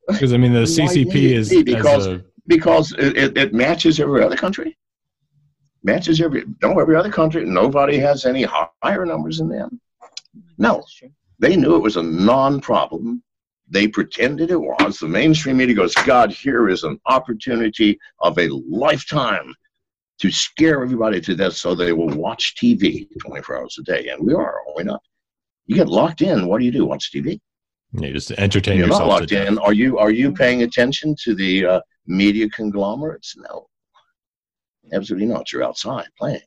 Because 0.08 0.34
I 0.34 0.38
mean, 0.38 0.54
the 0.54 0.62
CCP 0.64 1.06
would 1.06 1.16
it 1.16 1.24
is 1.32 1.50
be? 1.50 1.58
as 1.58 1.64
Because- 1.64 2.08
a, 2.08 2.24
Because 2.48 2.92
it, 2.94 3.18
it, 3.18 3.38
it 3.38 3.54
matches 3.54 4.00
every 4.00 4.24
other 4.24 4.36
country. 4.36 4.78
Matches 5.84 6.20
every, 6.22 6.44
no, 6.64 6.80
every 6.80 6.96
other 6.96 7.12
country. 7.12 7.46
Nobody 7.46 7.98
has 8.00 8.26
any 8.26 8.44
higher 8.84 9.06
numbers 9.06 9.38
than 9.40 9.50
them. 9.50 9.80
No. 10.58 10.84
They 11.40 11.56
knew 11.56 11.76
it 11.76 11.80
was 11.82 11.98
a 11.98 12.04
non 12.04 12.60
problem. 12.62 13.24
They 13.68 13.88
pretended 13.88 14.52
it 14.52 14.62
was. 14.62 15.00
The 15.00 15.08
mainstream 15.08 15.58
media 15.58 15.76
goes, 15.76 15.94
God, 16.06 16.32
here 16.32 16.70
is 16.70 16.84
an 16.84 17.00
opportunity 17.08 18.00
of 18.20 18.38
a 18.38 18.48
lifetime 18.50 19.54
to 20.20 20.32
scare 20.32 20.82
everybody 20.82 21.20
to 21.22 21.36
death 21.36 21.54
so 21.54 21.76
they 21.76 21.92
will 21.94 22.10
watch 22.10 22.56
TV 22.56 23.08
24 23.20 23.58
hours 23.58 23.78
a 23.80 23.84
day. 23.84 24.10
And 24.10 24.26
we 24.26 24.34
are, 24.34 24.60
are 24.60 24.76
we 24.76 24.84
not? 24.84 25.02
You 25.66 25.76
get 25.76 25.88
locked 25.88 26.22
in. 26.22 26.48
What 26.48 26.60
do 26.60 26.66
you 26.66 26.72
do? 26.72 26.86
Watch 26.86 27.12
TV? 27.12 27.40
you 27.94 28.14
just 28.14 28.32
entertain 28.32 28.78
You're 28.78 28.88
not 28.88 29.06
yourself. 29.06 29.28
to 29.28 29.36
locked 29.36 29.48
in. 29.48 29.58
Are 29.60 29.74
you, 29.74 29.98
are 29.98 30.12
you 30.12 30.32
paying 30.32 30.64
attention 30.64 31.16
to 31.24 31.36
the 31.36 31.66
uh, 31.66 31.82
media 32.08 32.50
conglomerates? 32.50 33.36
No. 33.38 33.68
Absolutely 34.94 35.28
not. 35.28 35.52
You're 35.52 35.64
outside 35.64 36.08
playing, 36.18 36.42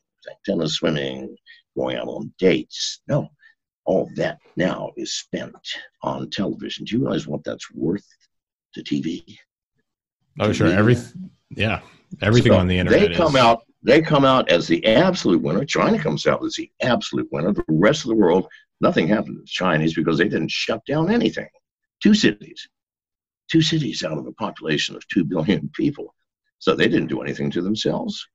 tennis, 0.45 0.75
swimming, 0.75 1.35
going 1.75 1.97
out 1.97 2.07
on 2.07 2.33
dates. 2.39 3.01
No 3.07 3.29
all 3.89 4.07
that 4.15 4.37
now 4.55 4.91
is 4.97 5.13
spent 5.13 5.55
on 6.03 6.29
television. 6.29 6.85
Do 6.85 6.95
you 6.95 7.01
realize 7.01 7.27
what 7.27 7.43
that's 7.43 7.73
worth 7.73 8.05
to 8.75 8.83
TV? 8.83 9.35
Oh, 10.39 10.51
sure. 10.53 10.67
Every 10.67 10.95
yeah, 11.49 11.81
everything 12.21 12.51
So 12.51 12.57
on 12.57 12.67
the 12.67 12.77
internet. 12.77 13.09
They 13.09 13.15
come 13.15 13.35
is, 13.35 13.41
out. 13.41 13.61
They 13.81 14.01
come 14.01 14.25
out 14.25 14.49
as 14.49 14.67
the 14.67 14.85
absolute 14.85 15.41
winner. 15.41 15.63
China 15.65 15.97
comes 15.99 16.27
out 16.27 16.43
as 16.43 16.55
the 16.55 16.69
absolute 16.81 17.29
winner. 17.31 17.53
The 17.53 17.63
rest 17.69 18.03
of 18.03 18.09
the 18.09 18.15
world, 18.15 18.47
nothing 18.81 19.07
happened 19.07 19.37
to 19.37 19.41
the 19.41 19.47
Chinese 19.47 19.93
because 19.93 20.17
they 20.17 20.27
didn't 20.27 20.51
shut 20.51 20.85
down 20.85 21.09
anything. 21.09 21.47
Two 22.01 22.13
cities, 22.13 22.67
two 23.49 23.61
cities 23.61 24.03
out 24.03 24.17
of 24.17 24.27
a 24.27 24.33
population 24.33 24.95
of 24.95 25.07
two 25.07 25.23
billion 25.23 25.69
people. 25.73 26.13
So 26.59 26.75
they 26.75 26.89
didn't 26.89 27.07
do 27.07 27.21
anything 27.21 27.49
to 27.51 27.61
themselves. 27.61 28.25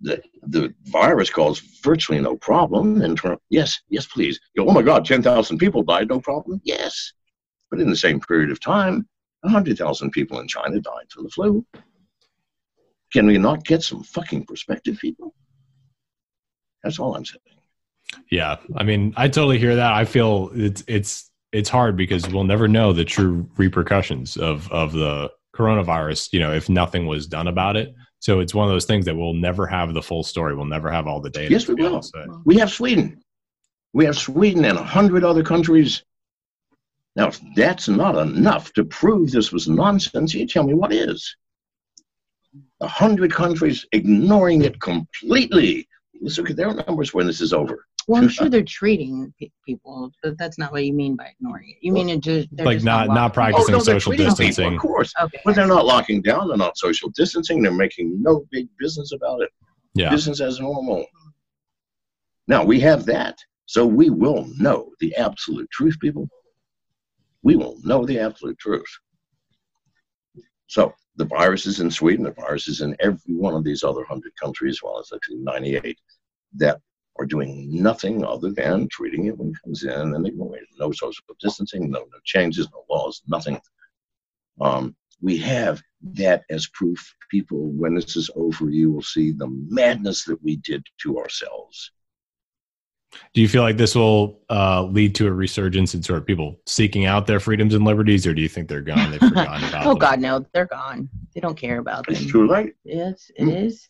The, 0.00 0.22
the 0.42 0.74
virus 0.84 1.30
caused 1.30 1.64
virtually 1.82 2.20
no 2.20 2.36
problem. 2.36 3.02
In 3.02 3.16
yes, 3.48 3.80
yes, 3.88 4.06
please. 4.06 4.38
You 4.54 4.66
oh 4.68 4.72
my 4.72 4.82
God, 4.82 5.06
10,000 5.06 5.58
people 5.58 5.82
died, 5.82 6.08
no 6.08 6.20
problem. 6.20 6.60
Yes. 6.64 7.12
But 7.70 7.80
in 7.80 7.88
the 7.88 7.96
same 7.96 8.20
period 8.20 8.50
of 8.50 8.60
time, 8.60 9.08
100,000 9.40 10.10
people 10.10 10.40
in 10.40 10.48
China 10.48 10.80
died 10.80 11.10
from 11.10 11.24
the 11.24 11.30
flu. 11.30 11.64
Can 13.12 13.26
we 13.26 13.38
not 13.38 13.64
get 13.64 13.82
some 13.82 14.02
fucking 14.02 14.44
perspective, 14.44 14.98
people? 14.98 15.34
That's 16.82 16.98
all 16.98 17.16
I'm 17.16 17.24
saying. 17.24 17.40
Yeah, 18.30 18.56
I 18.76 18.84
mean, 18.84 19.12
I 19.16 19.28
totally 19.28 19.58
hear 19.58 19.76
that. 19.76 19.92
I 19.92 20.04
feel 20.04 20.50
it's 20.54 20.82
it's 20.86 21.30
it's 21.52 21.68
hard 21.68 21.96
because 21.96 22.28
we'll 22.28 22.44
never 22.44 22.68
know 22.68 22.92
the 22.92 23.04
true 23.04 23.48
repercussions 23.56 24.36
of 24.36 24.70
of 24.70 24.92
the 24.92 25.30
coronavirus, 25.54 26.32
you 26.32 26.40
know, 26.40 26.52
if 26.52 26.68
nothing 26.68 27.06
was 27.06 27.26
done 27.26 27.48
about 27.48 27.76
it. 27.76 27.94
So 28.20 28.40
it's 28.40 28.54
one 28.54 28.66
of 28.66 28.72
those 28.72 28.84
things 28.84 29.04
that 29.06 29.16
we'll 29.16 29.34
never 29.34 29.66
have 29.66 29.94
the 29.94 30.02
full 30.02 30.22
story. 30.22 30.54
We'll 30.54 30.66
never 30.66 30.90
have 30.90 31.06
all 31.06 31.20
the 31.20 31.30
data. 31.30 31.50
Yes, 31.50 31.68
we 31.68 31.74
will. 31.74 32.02
We 32.44 32.56
have 32.56 32.70
Sweden. 32.70 33.22
We 33.92 34.04
have 34.04 34.16
Sweden 34.16 34.64
and 34.64 34.78
a 34.78 34.82
hundred 34.82 35.24
other 35.24 35.42
countries. 35.42 36.02
Now, 37.18 37.26
if 37.26 37.40
that's 37.56 37.88
not 37.88 38.16
enough 38.16 38.72
to 38.74 38.84
prove 38.84 39.32
this 39.32 39.50
was 39.50 39.66
nonsense, 39.66 40.32
you 40.34 40.46
tell 40.46 40.62
me 40.62 40.72
what 40.74 40.92
is. 40.92 41.36
A 42.80 42.86
hundred 42.86 43.32
countries 43.34 43.84
ignoring 43.90 44.62
it 44.62 44.80
completely. 44.80 45.88
Let's 46.22 46.38
look 46.38 46.50
at 46.50 46.56
their 46.56 46.72
numbers 46.72 47.12
when 47.12 47.26
this 47.26 47.40
is 47.40 47.52
over. 47.52 47.84
Well, 48.06 48.22
I'm 48.22 48.28
sure 48.36 48.48
they're 48.48 48.62
treating 48.62 49.34
pe- 49.40 49.50
people, 49.66 50.12
but 50.22 50.38
that's 50.38 50.58
not 50.58 50.70
what 50.70 50.84
you 50.84 50.92
mean 50.92 51.16
by 51.16 51.26
ignoring 51.36 51.70
it. 51.70 51.78
You 51.84 51.92
mean 51.92 52.08
it 52.08 52.20
just 52.20 52.48
Like 52.56 52.76
just 52.76 52.84
not- 52.84 53.08
not 53.08 53.16
locking- 53.16 53.34
practicing 53.34 53.74
Oh, 53.74 53.78
no, 53.78 53.82
social 53.84 54.12
treating 54.12 54.26
people, 54.26 54.36
distancing. 54.46 54.74
of 54.76 54.80
course. 54.80 55.12
Okay. 55.20 55.40
But 55.44 55.56
they're 55.56 55.66
not 55.66 55.86
locking 55.86 56.22
down. 56.22 56.46
They're 56.46 56.56
not 56.56 56.78
social 56.78 57.10
distancing. 57.16 57.62
They're 57.62 57.72
making 57.72 58.22
no 58.22 58.44
big 58.52 58.68
business 58.78 59.10
about 59.10 59.42
it. 59.42 59.50
Yeah. 59.94 60.10
Business 60.10 60.40
as 60.40 60.60
normal. 60.60 61.04
Now 62.46 62.62
we 62.64 62.78
have 62.78 63.04
that. 63.06 63.36
So 63.66 63.84
we 63.84 64.08
will 64.08 64.48
know 64.56 64.90
the 65.00 65.16
absolute 65.16 65.68
truth, 65.72 65.98
people. 66.00 66.28
We 67.42 67.56
will 67.56 67.78
know 67.82 68.04
the 68.04 68.18
absolute 68.18 68.58
truth. 68.58 68.88
So 70.66 70.94
the 71.16 71.24
virus 71.24 71.66
is 71.66 71.80
in 71.80 71.90
Sweden, 71.90 72.24
the 72.24 72.32
virus 72.32 72.68
is 72.68 72.80
in 72.80 72.96
every 73.00 73.34
one 73.34 73.54
of 73.54 73.64
these 73.64 73.82
other 73.82 74.00
100 74.00 74.32
countries, 74.40 74.82
well, 74.82 74.98
it's 74.98 75.12
actually 75.12 75.38
98, 75.38 75.98
that 76.56 76.80
are 77.18 77.26
doing 77.26 77.68
nothing 77.70 78.24
other 78.24 78.50
than 78.50 78.88
treating 78.88 79.26
it 79.26 79.36
when 79.36 79.48
it 79.48 79.56
comes 79.64 79.82
in 79.82 80.14
and 80.14 80.26
ignoring. 80.26 80.64
No 80.78 80.92
social 80.92 81.24
distancing, 81.40 81.90
no, 81.90 82.00
no 82.00 82.18
changes, 82.24 82.68
no 82.72 82.84
laws, 82.88 83.22
nothing. 83.26 83.60
Um, 84.60 84.94
we 85.20 85.36
have 85.38 85.82
that 86.14 86.44
as 86.50 86.68
proof. 86.68 87.14
People, 87.30 87.70
when 87.72 87.94
this 87.94 88.16
is 88.16 88.30
over, 88.36 88.70
you 88.70 88.92
will 88.92 89.02
see 89.02 89.32
the 89.32 89.48
madness 89.68 90.24
that 90.24 90.42
we 90.42 90.56
did 90.56 90.84
to 91.02 91.18
ourselves. 91.18 91.90
Do 93.34 93.40
you 93.40 93.48
feel 93.48 93.62
like 93.62 93.76
this 93.76 93.94
will 93.94 94.40
uh, 94.50 94.82
lead 94.84 95.14
to 95.16 95.26
a 95.26 95.32
resurgence 95.32 95.94
in 95.94 96.02
sort 96.02 96.18
of 96.18 96.26
people 96.26 96.60
seeking 96.66 97.06
out 97.06 97.26
their 97.26 97.40
freedoms 97.40 97.74
and 97.74 97.84
liberties, 97.84 98.26
or 98.26 98.34
do 98.34 98.42
you 98.42 98.48
think 98.48 98.68
they're 98.68 98.80
gone? 98.82 99.10
They've 99.10 99.20
forgotten 99.28 99.64
about 99.68 99.86
oh 99.86 99.90
them? 99.90 99.98
God, 99.98 100.20
no, 100.20 100.46
they're 100.52 100.66
gone. 100.66 101.08
They 101.34 101.40
don't 101.40 101.56
care 101.56 101.78
about 101.78 102.06
them. 102.06 102.16
It's 102.16 102.30
too 102.30 102.46
late. 102.46 102.74
Yes, 102.84 103.30
it 103.36 103.44
Mm. 103.44 103.66
is. 103.66 103.88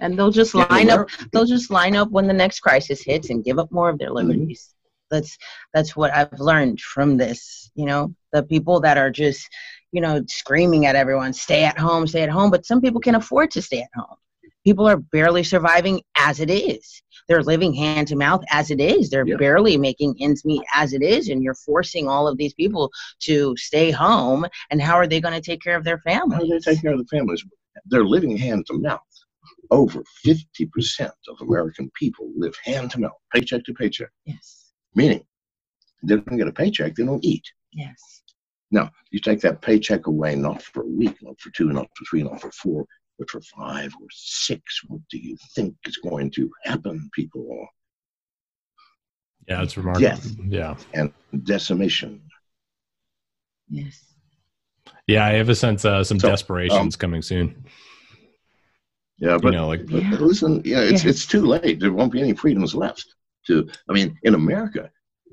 And 0.00 0.18
they'll 0.18 0.30
just 0.30 0.54
Yeah, 0.54 0.66
line 0.70 0.88
up. 0.90 1.08
They'll 1.32 1.44
just 1.44 1.70
line 1.70 1.94
up 1.96 2.10
when 2.10 2.26
the 2.26 2.32
next 2.32 2.60
crisis 2.60 3.02
hits 3.02 3.30
and 3.30 3.44
give 3.44 3.58
up 3.58 3.70
more 3.70 3.90
of 3.90 3.98
their 3.98 4.08
Mm-hmm. 4.08 4.28
liberties. 4.28 4.74
That's 5.10 5.36
that's 5.74 5.96
what 5.96 6.12
I've 6.14 6.38
learned 6.38 6.80
from 6.80 7.16
this. 7.16 7.70
You 7.74 7.86
know, 7.86 8.14
the 8.32 8.44
people 8.44 8.80
that 8.80 8.96
are 8.96 9.10
just, 9.10 9.46
you 9.92 10.00
know, 10.00 10.22
screaming 10.28 10.86
at 10.86 10.94
everyone, 10.96 11.32
"Stay 11.32 11.64
at 11.64 11.76
home, 11.78 12.06
stay 12.06 12.22
at 12.22 12.30
home." 12.30 12.50
But 12.50 12.64
some 12.64 12.80
people 12.80 13.00
can 13.00 13.16
afford 13.16 13.50
to 13.52 13.62
stay 13.62 13.80
at 13.82 13.88
home. 13.94 14.16
People 14.64 14.86
are 14.86 14.96
barely 14.98 15.42
surviving 15.42 16.00
as 16.16 16.38
it 16.40 16.48
is. 16.50 17.02
They're 17.30 17.44
living 17.44 17.72
hand 17.72 18.08
to 18.08 18.16
mouth 18.16 18.42
as 18.50 18.72
it 18.72 18.80
is. 18.80 19.08
They're 19.08 19.24
Yeah. 19.24 19.36
barely 19.36 19.76
making 19.76 20.16
ends 20.20 20.44
meet 20.44 20.62
as 20.74 20.92
it 20.92 21.00
is, 21.00 21.28
and 21.28 21.44
you're 21.44 21.54
forcing 21.54 22.08
all 22.08 22.26
of 22.26 22.36
these 22.36 22.52
people 22.54 22.90
to 23.20 23.56
stay 23.56 23.92
home. 23.92 24.44
And 24.70 24.82
how 24.82 24.96
are 24.96 25.06
they 25.06 25.20
going 25.20 25.34
to 25.34 25.40
take 25.40 25.62
care 25.62 25.76
of 25.76 25.84
their 25.84 25.98
families? 26.00 26.32
How 26.34 26.40
families? 26.40 26.64
they 26.64 26.72
take 26.72 26.82
care 26.82 26.92
of 26.92 26.98
the 26.98 27.04
families? 27.06 27.44
They're 27.86 28.04
living 28.04 28.36
hand 28.36 28.66
to 28.66 28.72
mouth. 28.74 28.98
Over 29.70 30.02
50% 30.26 31.12
of 31.28 31.40
American 31.40 31.88
people 31.94 32.32
live 32.36 32.56
hand 32.64 32.90
to 32.92 33.00
mouth, 33.00 33.12
paycheck 33.32 33.62
to 33.66 33.74
paycheck, 33.74 34.10
Yes. 34.26 34.72
meaning 34.96 35.24
they 36.02 36.16
don't 36.16 36.36
get 36.36 36.48
a 36.48 36.52
paycheck, 36.52 36.96
they 36.96 37.04
don't 37.04 37.24
eat. 37.24 37.44
Yes. 37.72 38.22
Now, 38.72 38.90
you 39.12 39.20
take 39.20 39.40
that 39.42 39.62
paycheck 39.62 40.08
away, 40.08 40.34
not 40.34 40.60
for 40.62 40.82
a 40.82 40.86
week, 40.86 41.22
not 41.22 41.40
for 41.40 41.50
two, 41.50 41.72
not 41.72 41.86
for 41.96 42.04
three, 42.06 42.24
not 42.24 42.40
for 42.40 42.50
four, 42.50 42.86
but 43.20 43.28
for 43.30 43.40
five 43.42 43.92
or 44.00 44.08
six. 44.10 44.80
What 44.88 45.02
do 45.10 45.18
you 45.18 45.36
think 45.54 45.76
is 45.84 45.98
going 45.98 46.30
to 46.32 46.50
happen, 46.64 47.08
people? 47.14 47.68
Yeah, 49.46 49.62
it's 49.62 49.76
remarkable. 49.76 50.08
Death. 50.08 50.34
Yeah. 50.48 50.74
And 50.94 51.12
decimation. 51.44 52.22
Yes. 53.68 54.02
Yeah, 55.06 55.26
I 55.26 55.32
have 55.32 55.50
a 55.50 55.54
sense 55.54 55.84
uh, 55.84 56.02
some 56.02 56.18
So, 56.18 56.30
desperation's 56.30 56.96
um, 56.96 56.98
coming 56.98 57.20
soon. 57.22 57.64
Yeah, 59.18 59.36
but 59.36 59.52
you 59.52 59.58
know, 59.58 59.68
like 59.68 59.86
But 59.86 60.02
Yeah. 60.02 60.10
listen, 60.18 60.62
yeah, 60.64 60.80
it's 60.80 61.04
Yeah. 61.04 61.10
it's 61.10 61.26
too 61.26 61.44
late. 61.44 61.78
There 61.78 61.92
won't 61.92 62.12
be 62.12 62.20
any 62.22 62.32
freedoms 62.34 62.74
left. 62.74 63.14
To 63.48 63.68
I 63.88 63.92
mean, 63.92 64.18
in 64.22 64.34
America, 64.34 64.90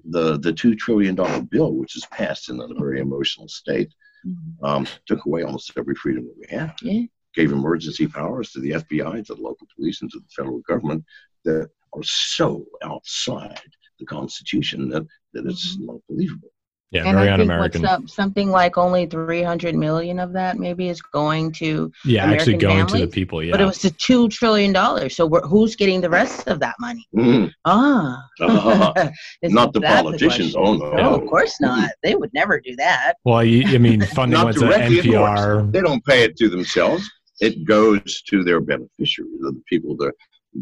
the 0.10 0.38
the 0.40 0.52
two 0.52 0.76
trillion 0.76 1.16
dollar 1.16 1.42
bill, 1.42 1.74
which 1.74 1.96
is 1.96 2.06
passed 2.12 2.50
in 2.50 2.60
a 2.60 2.68
very 2.74 3.00
emotional 3.00 3.48
state, 3.48 3.94
Mhm. 4.26 4.64
um, 4.64 4.88
took 5.06 5.26
away 5.26 5.44
almost 5.44 5.72
every 5.78 5.96
freedom 5.96 6.26
that 6.26 6.38
we 6.38 6.48
have. 6.58 6.76
Yeah. 6.82 7.06
Gave 7.38 7.52
emergency 7.52 8.08
powers 8.08 8.52
to 8.54 8.60
the 8.60 8.72
FBI, 8.72 9.26
to 9.28 9.36
the 9.36 9.42
local 9.42 9.68
police, 9.76 10.02
and 10.02 10.10
to 10.12 10.20
the 10.20 10.26
federal 10.36 10.60
government 10.68 11.04
that 11.46 11.70
are 11.94 12.04
so 12.04 12.66
outside 12.84 13.60
the 14.00 14.06
Constitution 14.06 14.90
that 14.90 15.06
that 15.34 15.46
it's 15.46 15.78
not 15.80 15.98
believable. 16.10 16.50
yeah, 16.92 17.04
and 17.06 17.16
very 17.18 17.30
I 17.30 17.38
think 17.38 17.42
un-American. 17.52 17.82
what's 17.84 17.94
up, 17.94 18.10
something 18.10 18.50
like 18.50 18.76
only 18.78 19.06
300 19.06 19.76
million 19.76 20.18
of 20.20 20.34
that 20.34 20.58
maybe 20.58 20.90
is 20.90 21.02
going 21.02 21.52
to, 21.62 21.92
Yeah, 22.06 22.24
actually 22.26 22.56
American 22.56 22.60
going 22.78 22.88
to 22.88 23.06
the 23.06 23.12
people. 23.20 23.44
Yeah. 23.44 23.52
but 23.52 23.62
it 23.62 23.66
was 23.66 23.80
to 23.86 23.92
two 23.92 24.30
trillion 24.30 24.72
dollars. 24.74 25.16
So 25.18 25.26
we're, 25.28 25.42
who's 25.52 25.76
getting 25.76 26.00
the 26.02 26.10
rest 26.10 26.48
of 26.48 26.60
that 26.62 26.76
money? 26.80 27.06
Mm, 27.16 27.52
Ah, 27.66 28.24
uh, 28.42 29.10
Isn't 29.44 29.74
the 29.74 29.82
politicians. 29.82 30.54
question? 30.56 30.62
oh 30.66 30.74
no, 30.78 30.92
No, 31.02 31.16
of 31.22 31.28
course 31.30 31.56
not. 31.62 31.92
They 32.04 32.16
would 32.16 32.34
never 32.34 32.60
do 32.60 32.74
that. 32.78 33.14
well, 33.26 33.44
you, 33.44 33.60
I 33.76 33.78
mean, 33.78 34.02
funding 34.18 34.40
Not 34.40 34.46
went 34.46 34.58
to 34.60 34.66
NPR. 34.66 35.72
they 35.72 35.82
don't 35.82 36.04
pay 36.06 36.24
it 36.24 36.36
to 36.38 36.50
themselves. 36.50 37.04
It 37.40 37.66
goes 37.66 38.22
to 38.24 38.44
their 38.44 38.60
beneficiaries, 38.62 39.32
the 39.42 39.62
people 39.68 39.96
that 39.98 40.14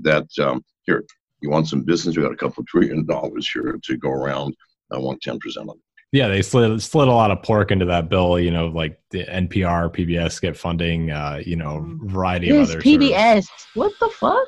that 0.02 0.28
um, 0.46 0.64
here. 0.84 1.04
You 1.42 1.50
want 1.50 1.68
some 1.68 1.84
business? 1.84 2.16
We 2.18 2.24
got 2.24 2.32
a 2.32 2.38
couple 2.38 2.64
trillion 2.66 3.06
dollars 3.06 3.50
here 3.50 3.78
to 3.84 3.98
go 3.98 4.10
around. 4.10 4.56
I 4.92 4.98
want 4.98 5.22
ten 5.22 5.40
percent 5.40 5.70
of 5.70 5.76
it. 5.76 5.82
Yeah, 6.12 6.28
they 6.28 6.42
slid 6.42 6.82
slid 6.82 7.08
a 7.08 7.12
lot 7.12 7.32
of 7.32 7.44
pork 7.44 7.72
into 7.72 7.86
that 7.86 8.10
bill. 8.10 8.40
You 8.40 8.52
know, 8.52 8.68
like 8.68 9.00
the 9.12 9.26
NPR, 9.26 9.94
PBS 9.94 10.42
get 10.42 10.58
funding. 10.58 11.12
Uh, 11.12 11.42
you 11.46 11.56
know, 11.56 11.98
variety 12.04 12.50
of 12.50 12.58
Yes, 12.58 12.70
other 12.70 12.82
sort 12.82 12.86
of- 12.96 13.02
PBS. 13.02 13.48
What 13.74 13.94
the 14.00 14.10
fuck? 14.10 14.48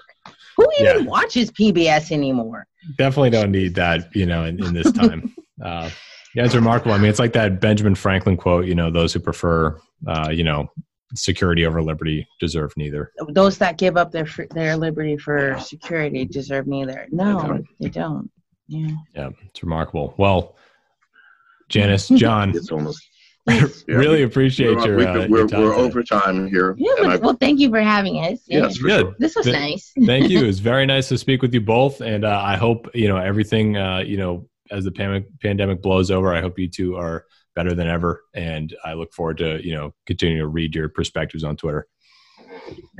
Who 0.57 0.67
even 0.80 1.03
Yeah. 1.03 1.09
watches 1.09 1.51
PBS 1.51 2.11
anymore? 2.11 2.65
definitely 2.97 3.30
don't 3.32 3.51
need 3.51 3.75
that. 3.75 4.15
You 4.15 4.25
know, 4.25 4.45
in, 4.45 4.63
in 4.63 4.73
this 4.73 4.91
time. 4.93 5.36
uh, 5.63 5.89
yeah, 6.36 6.45
it's 6.45 6.55
remarkable. 6.55 6.93
I 6.93 6.97
mean, 6.99 7.09
it's 7.09 7.19
like 7.19 7.34
that 7.34 7.59
Benjamin 7.59 7.95
Franklin 7.95 8.38
quote. 8.38 8.65
You 8.65 8.75
know, 8.75 8.89
those 8.89 9.13
who 9.13 9.19
prefer, 9.19 9.78
uh, 10.07 10.30
you 10.32 10.43
know, 10.43 10.71
security 11.16 11.66
over 11.66 11.82
liberty 11.82 12.28
deserve 12.39 12.74
neither. 12.78 13.12
Those 13.30 13.58
that 13.60 13.78
give 13.78 13.95
up 13.97 14.12
their 14.12 14.28
their 14.51 14.76
liberty 14.76 15.18
for 15.18 15.58
security 15.60 16.26
deserve 16.26 16.68
neither. 16.68 17.08
No, 17.12 17.39
right. 17.39 17.64
they 17.80 17.89
don't. 17.89 18.30
Yeah. 18.68 18.89
Yeah, 19.16 19.30
it's 19.45 19.64
remarkable. 19.64 20.14
Well, 20.18 20.58
Janice, 21.70 22.08
John, 22.16 22.49
It's 22.55 22.72
almost 22.72 23.01
Yeah, 23.49 23.66
really 23.88 24.24
appreciate 24.24 24.76
we're, 24.76 24.86
your, 24.88 24.97
we 24.97 25.05
uh, 25.05 25.14
could- 25.14 25.30
your 25.30 25.43
we're, 25.43 25.47
time 25.47 25.62
we're 25.62 25.72
today. 25.72 25.82
over 25.84 26.03
time 26.03 26.47
here. 26.49 26.76
Yeah, 26.78 26.91
and 26.97 27.05
but, 27.08 27.14
I- 27.14 27.16
well, 27.26 27.38
thank 27.39 27.60
you 27.62 27.70
for 27.70 27.80
having 27.80 28.16
us. 28.18 28.41
Yeah. 28.45 28.64
yes, 28.64 28.76
for 28.78 28.88
Good. 28.88 28.99
sure. 29.01 29.16
This 29.20 29.36
was 29.38 29.45
Th- 29.45 29.55
nice. 29.58 29.93
Thank 30.05 30.30
you. 30.30 30.43
It 30.43 30.47
was 30.47 30.60
very 30.72 30.86
nice 30.86 31.08
to 31.10 31.18
speak 31.18 31.41
with 31.41 31.53
you 31.53 31.62
both, 31.62 32.01
and 32.01 32.26
uh, 32.26 32.41
I 32.43 32.58
hope 32.58 32.89
you 32.93 33.08
know 33.08 33.16
everything. 33.16 33.78
Uh, 33.78 33.99
you 33.99 34.18
know, 34.18 34.49
as 34.70 34.84
the 34.84 34.91
pandemic 34.91 35.28
pandemic 35.39 35.82
blows 35.82 36.12
over, 36.12 36.34
I 36.34 36.41
hope 36.41 36.60
you 36.60 36.68
two 36.68 36.97
are 36.97 37.24
better 37.58 37.74
than 37.74 37.88
ever, 37.88 38.24
and 38.36 38.76
I 38.86 38.93
look 38.93 39.12
forward 39.14 39.39
to 39.39 39.66
you 39.66 39.74
know 39.74 39.93
continuing 40.05 40.39
to 40.39 40.47
read 40.47 40.76
your 40.76 40.89
perspectives 40.89 41.43
on 41.43 41.58
Twitter. 41.58 41.88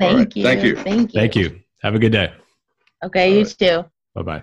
Thank 0.00 0.18
right. 0.18 0.36
you. 0.36 0.42
Thank 0.42 0.64
you. 0.64 0.76
Thank 0.76 1.14
you. 1.14 1.20
Thank 1.20 1.36
you. 1.36 1.60
Have 1.82 1.94
a 1.94 1.98
good 2.00 2.12
day. 2.12 2.32
Okay, 3.04 3.28
All 3.28 3.34
you 3.38 3.44
right. 3.44 3.56
too. 3.58 3.84
Bye 4.16 4.22
bye. 4.22 4.42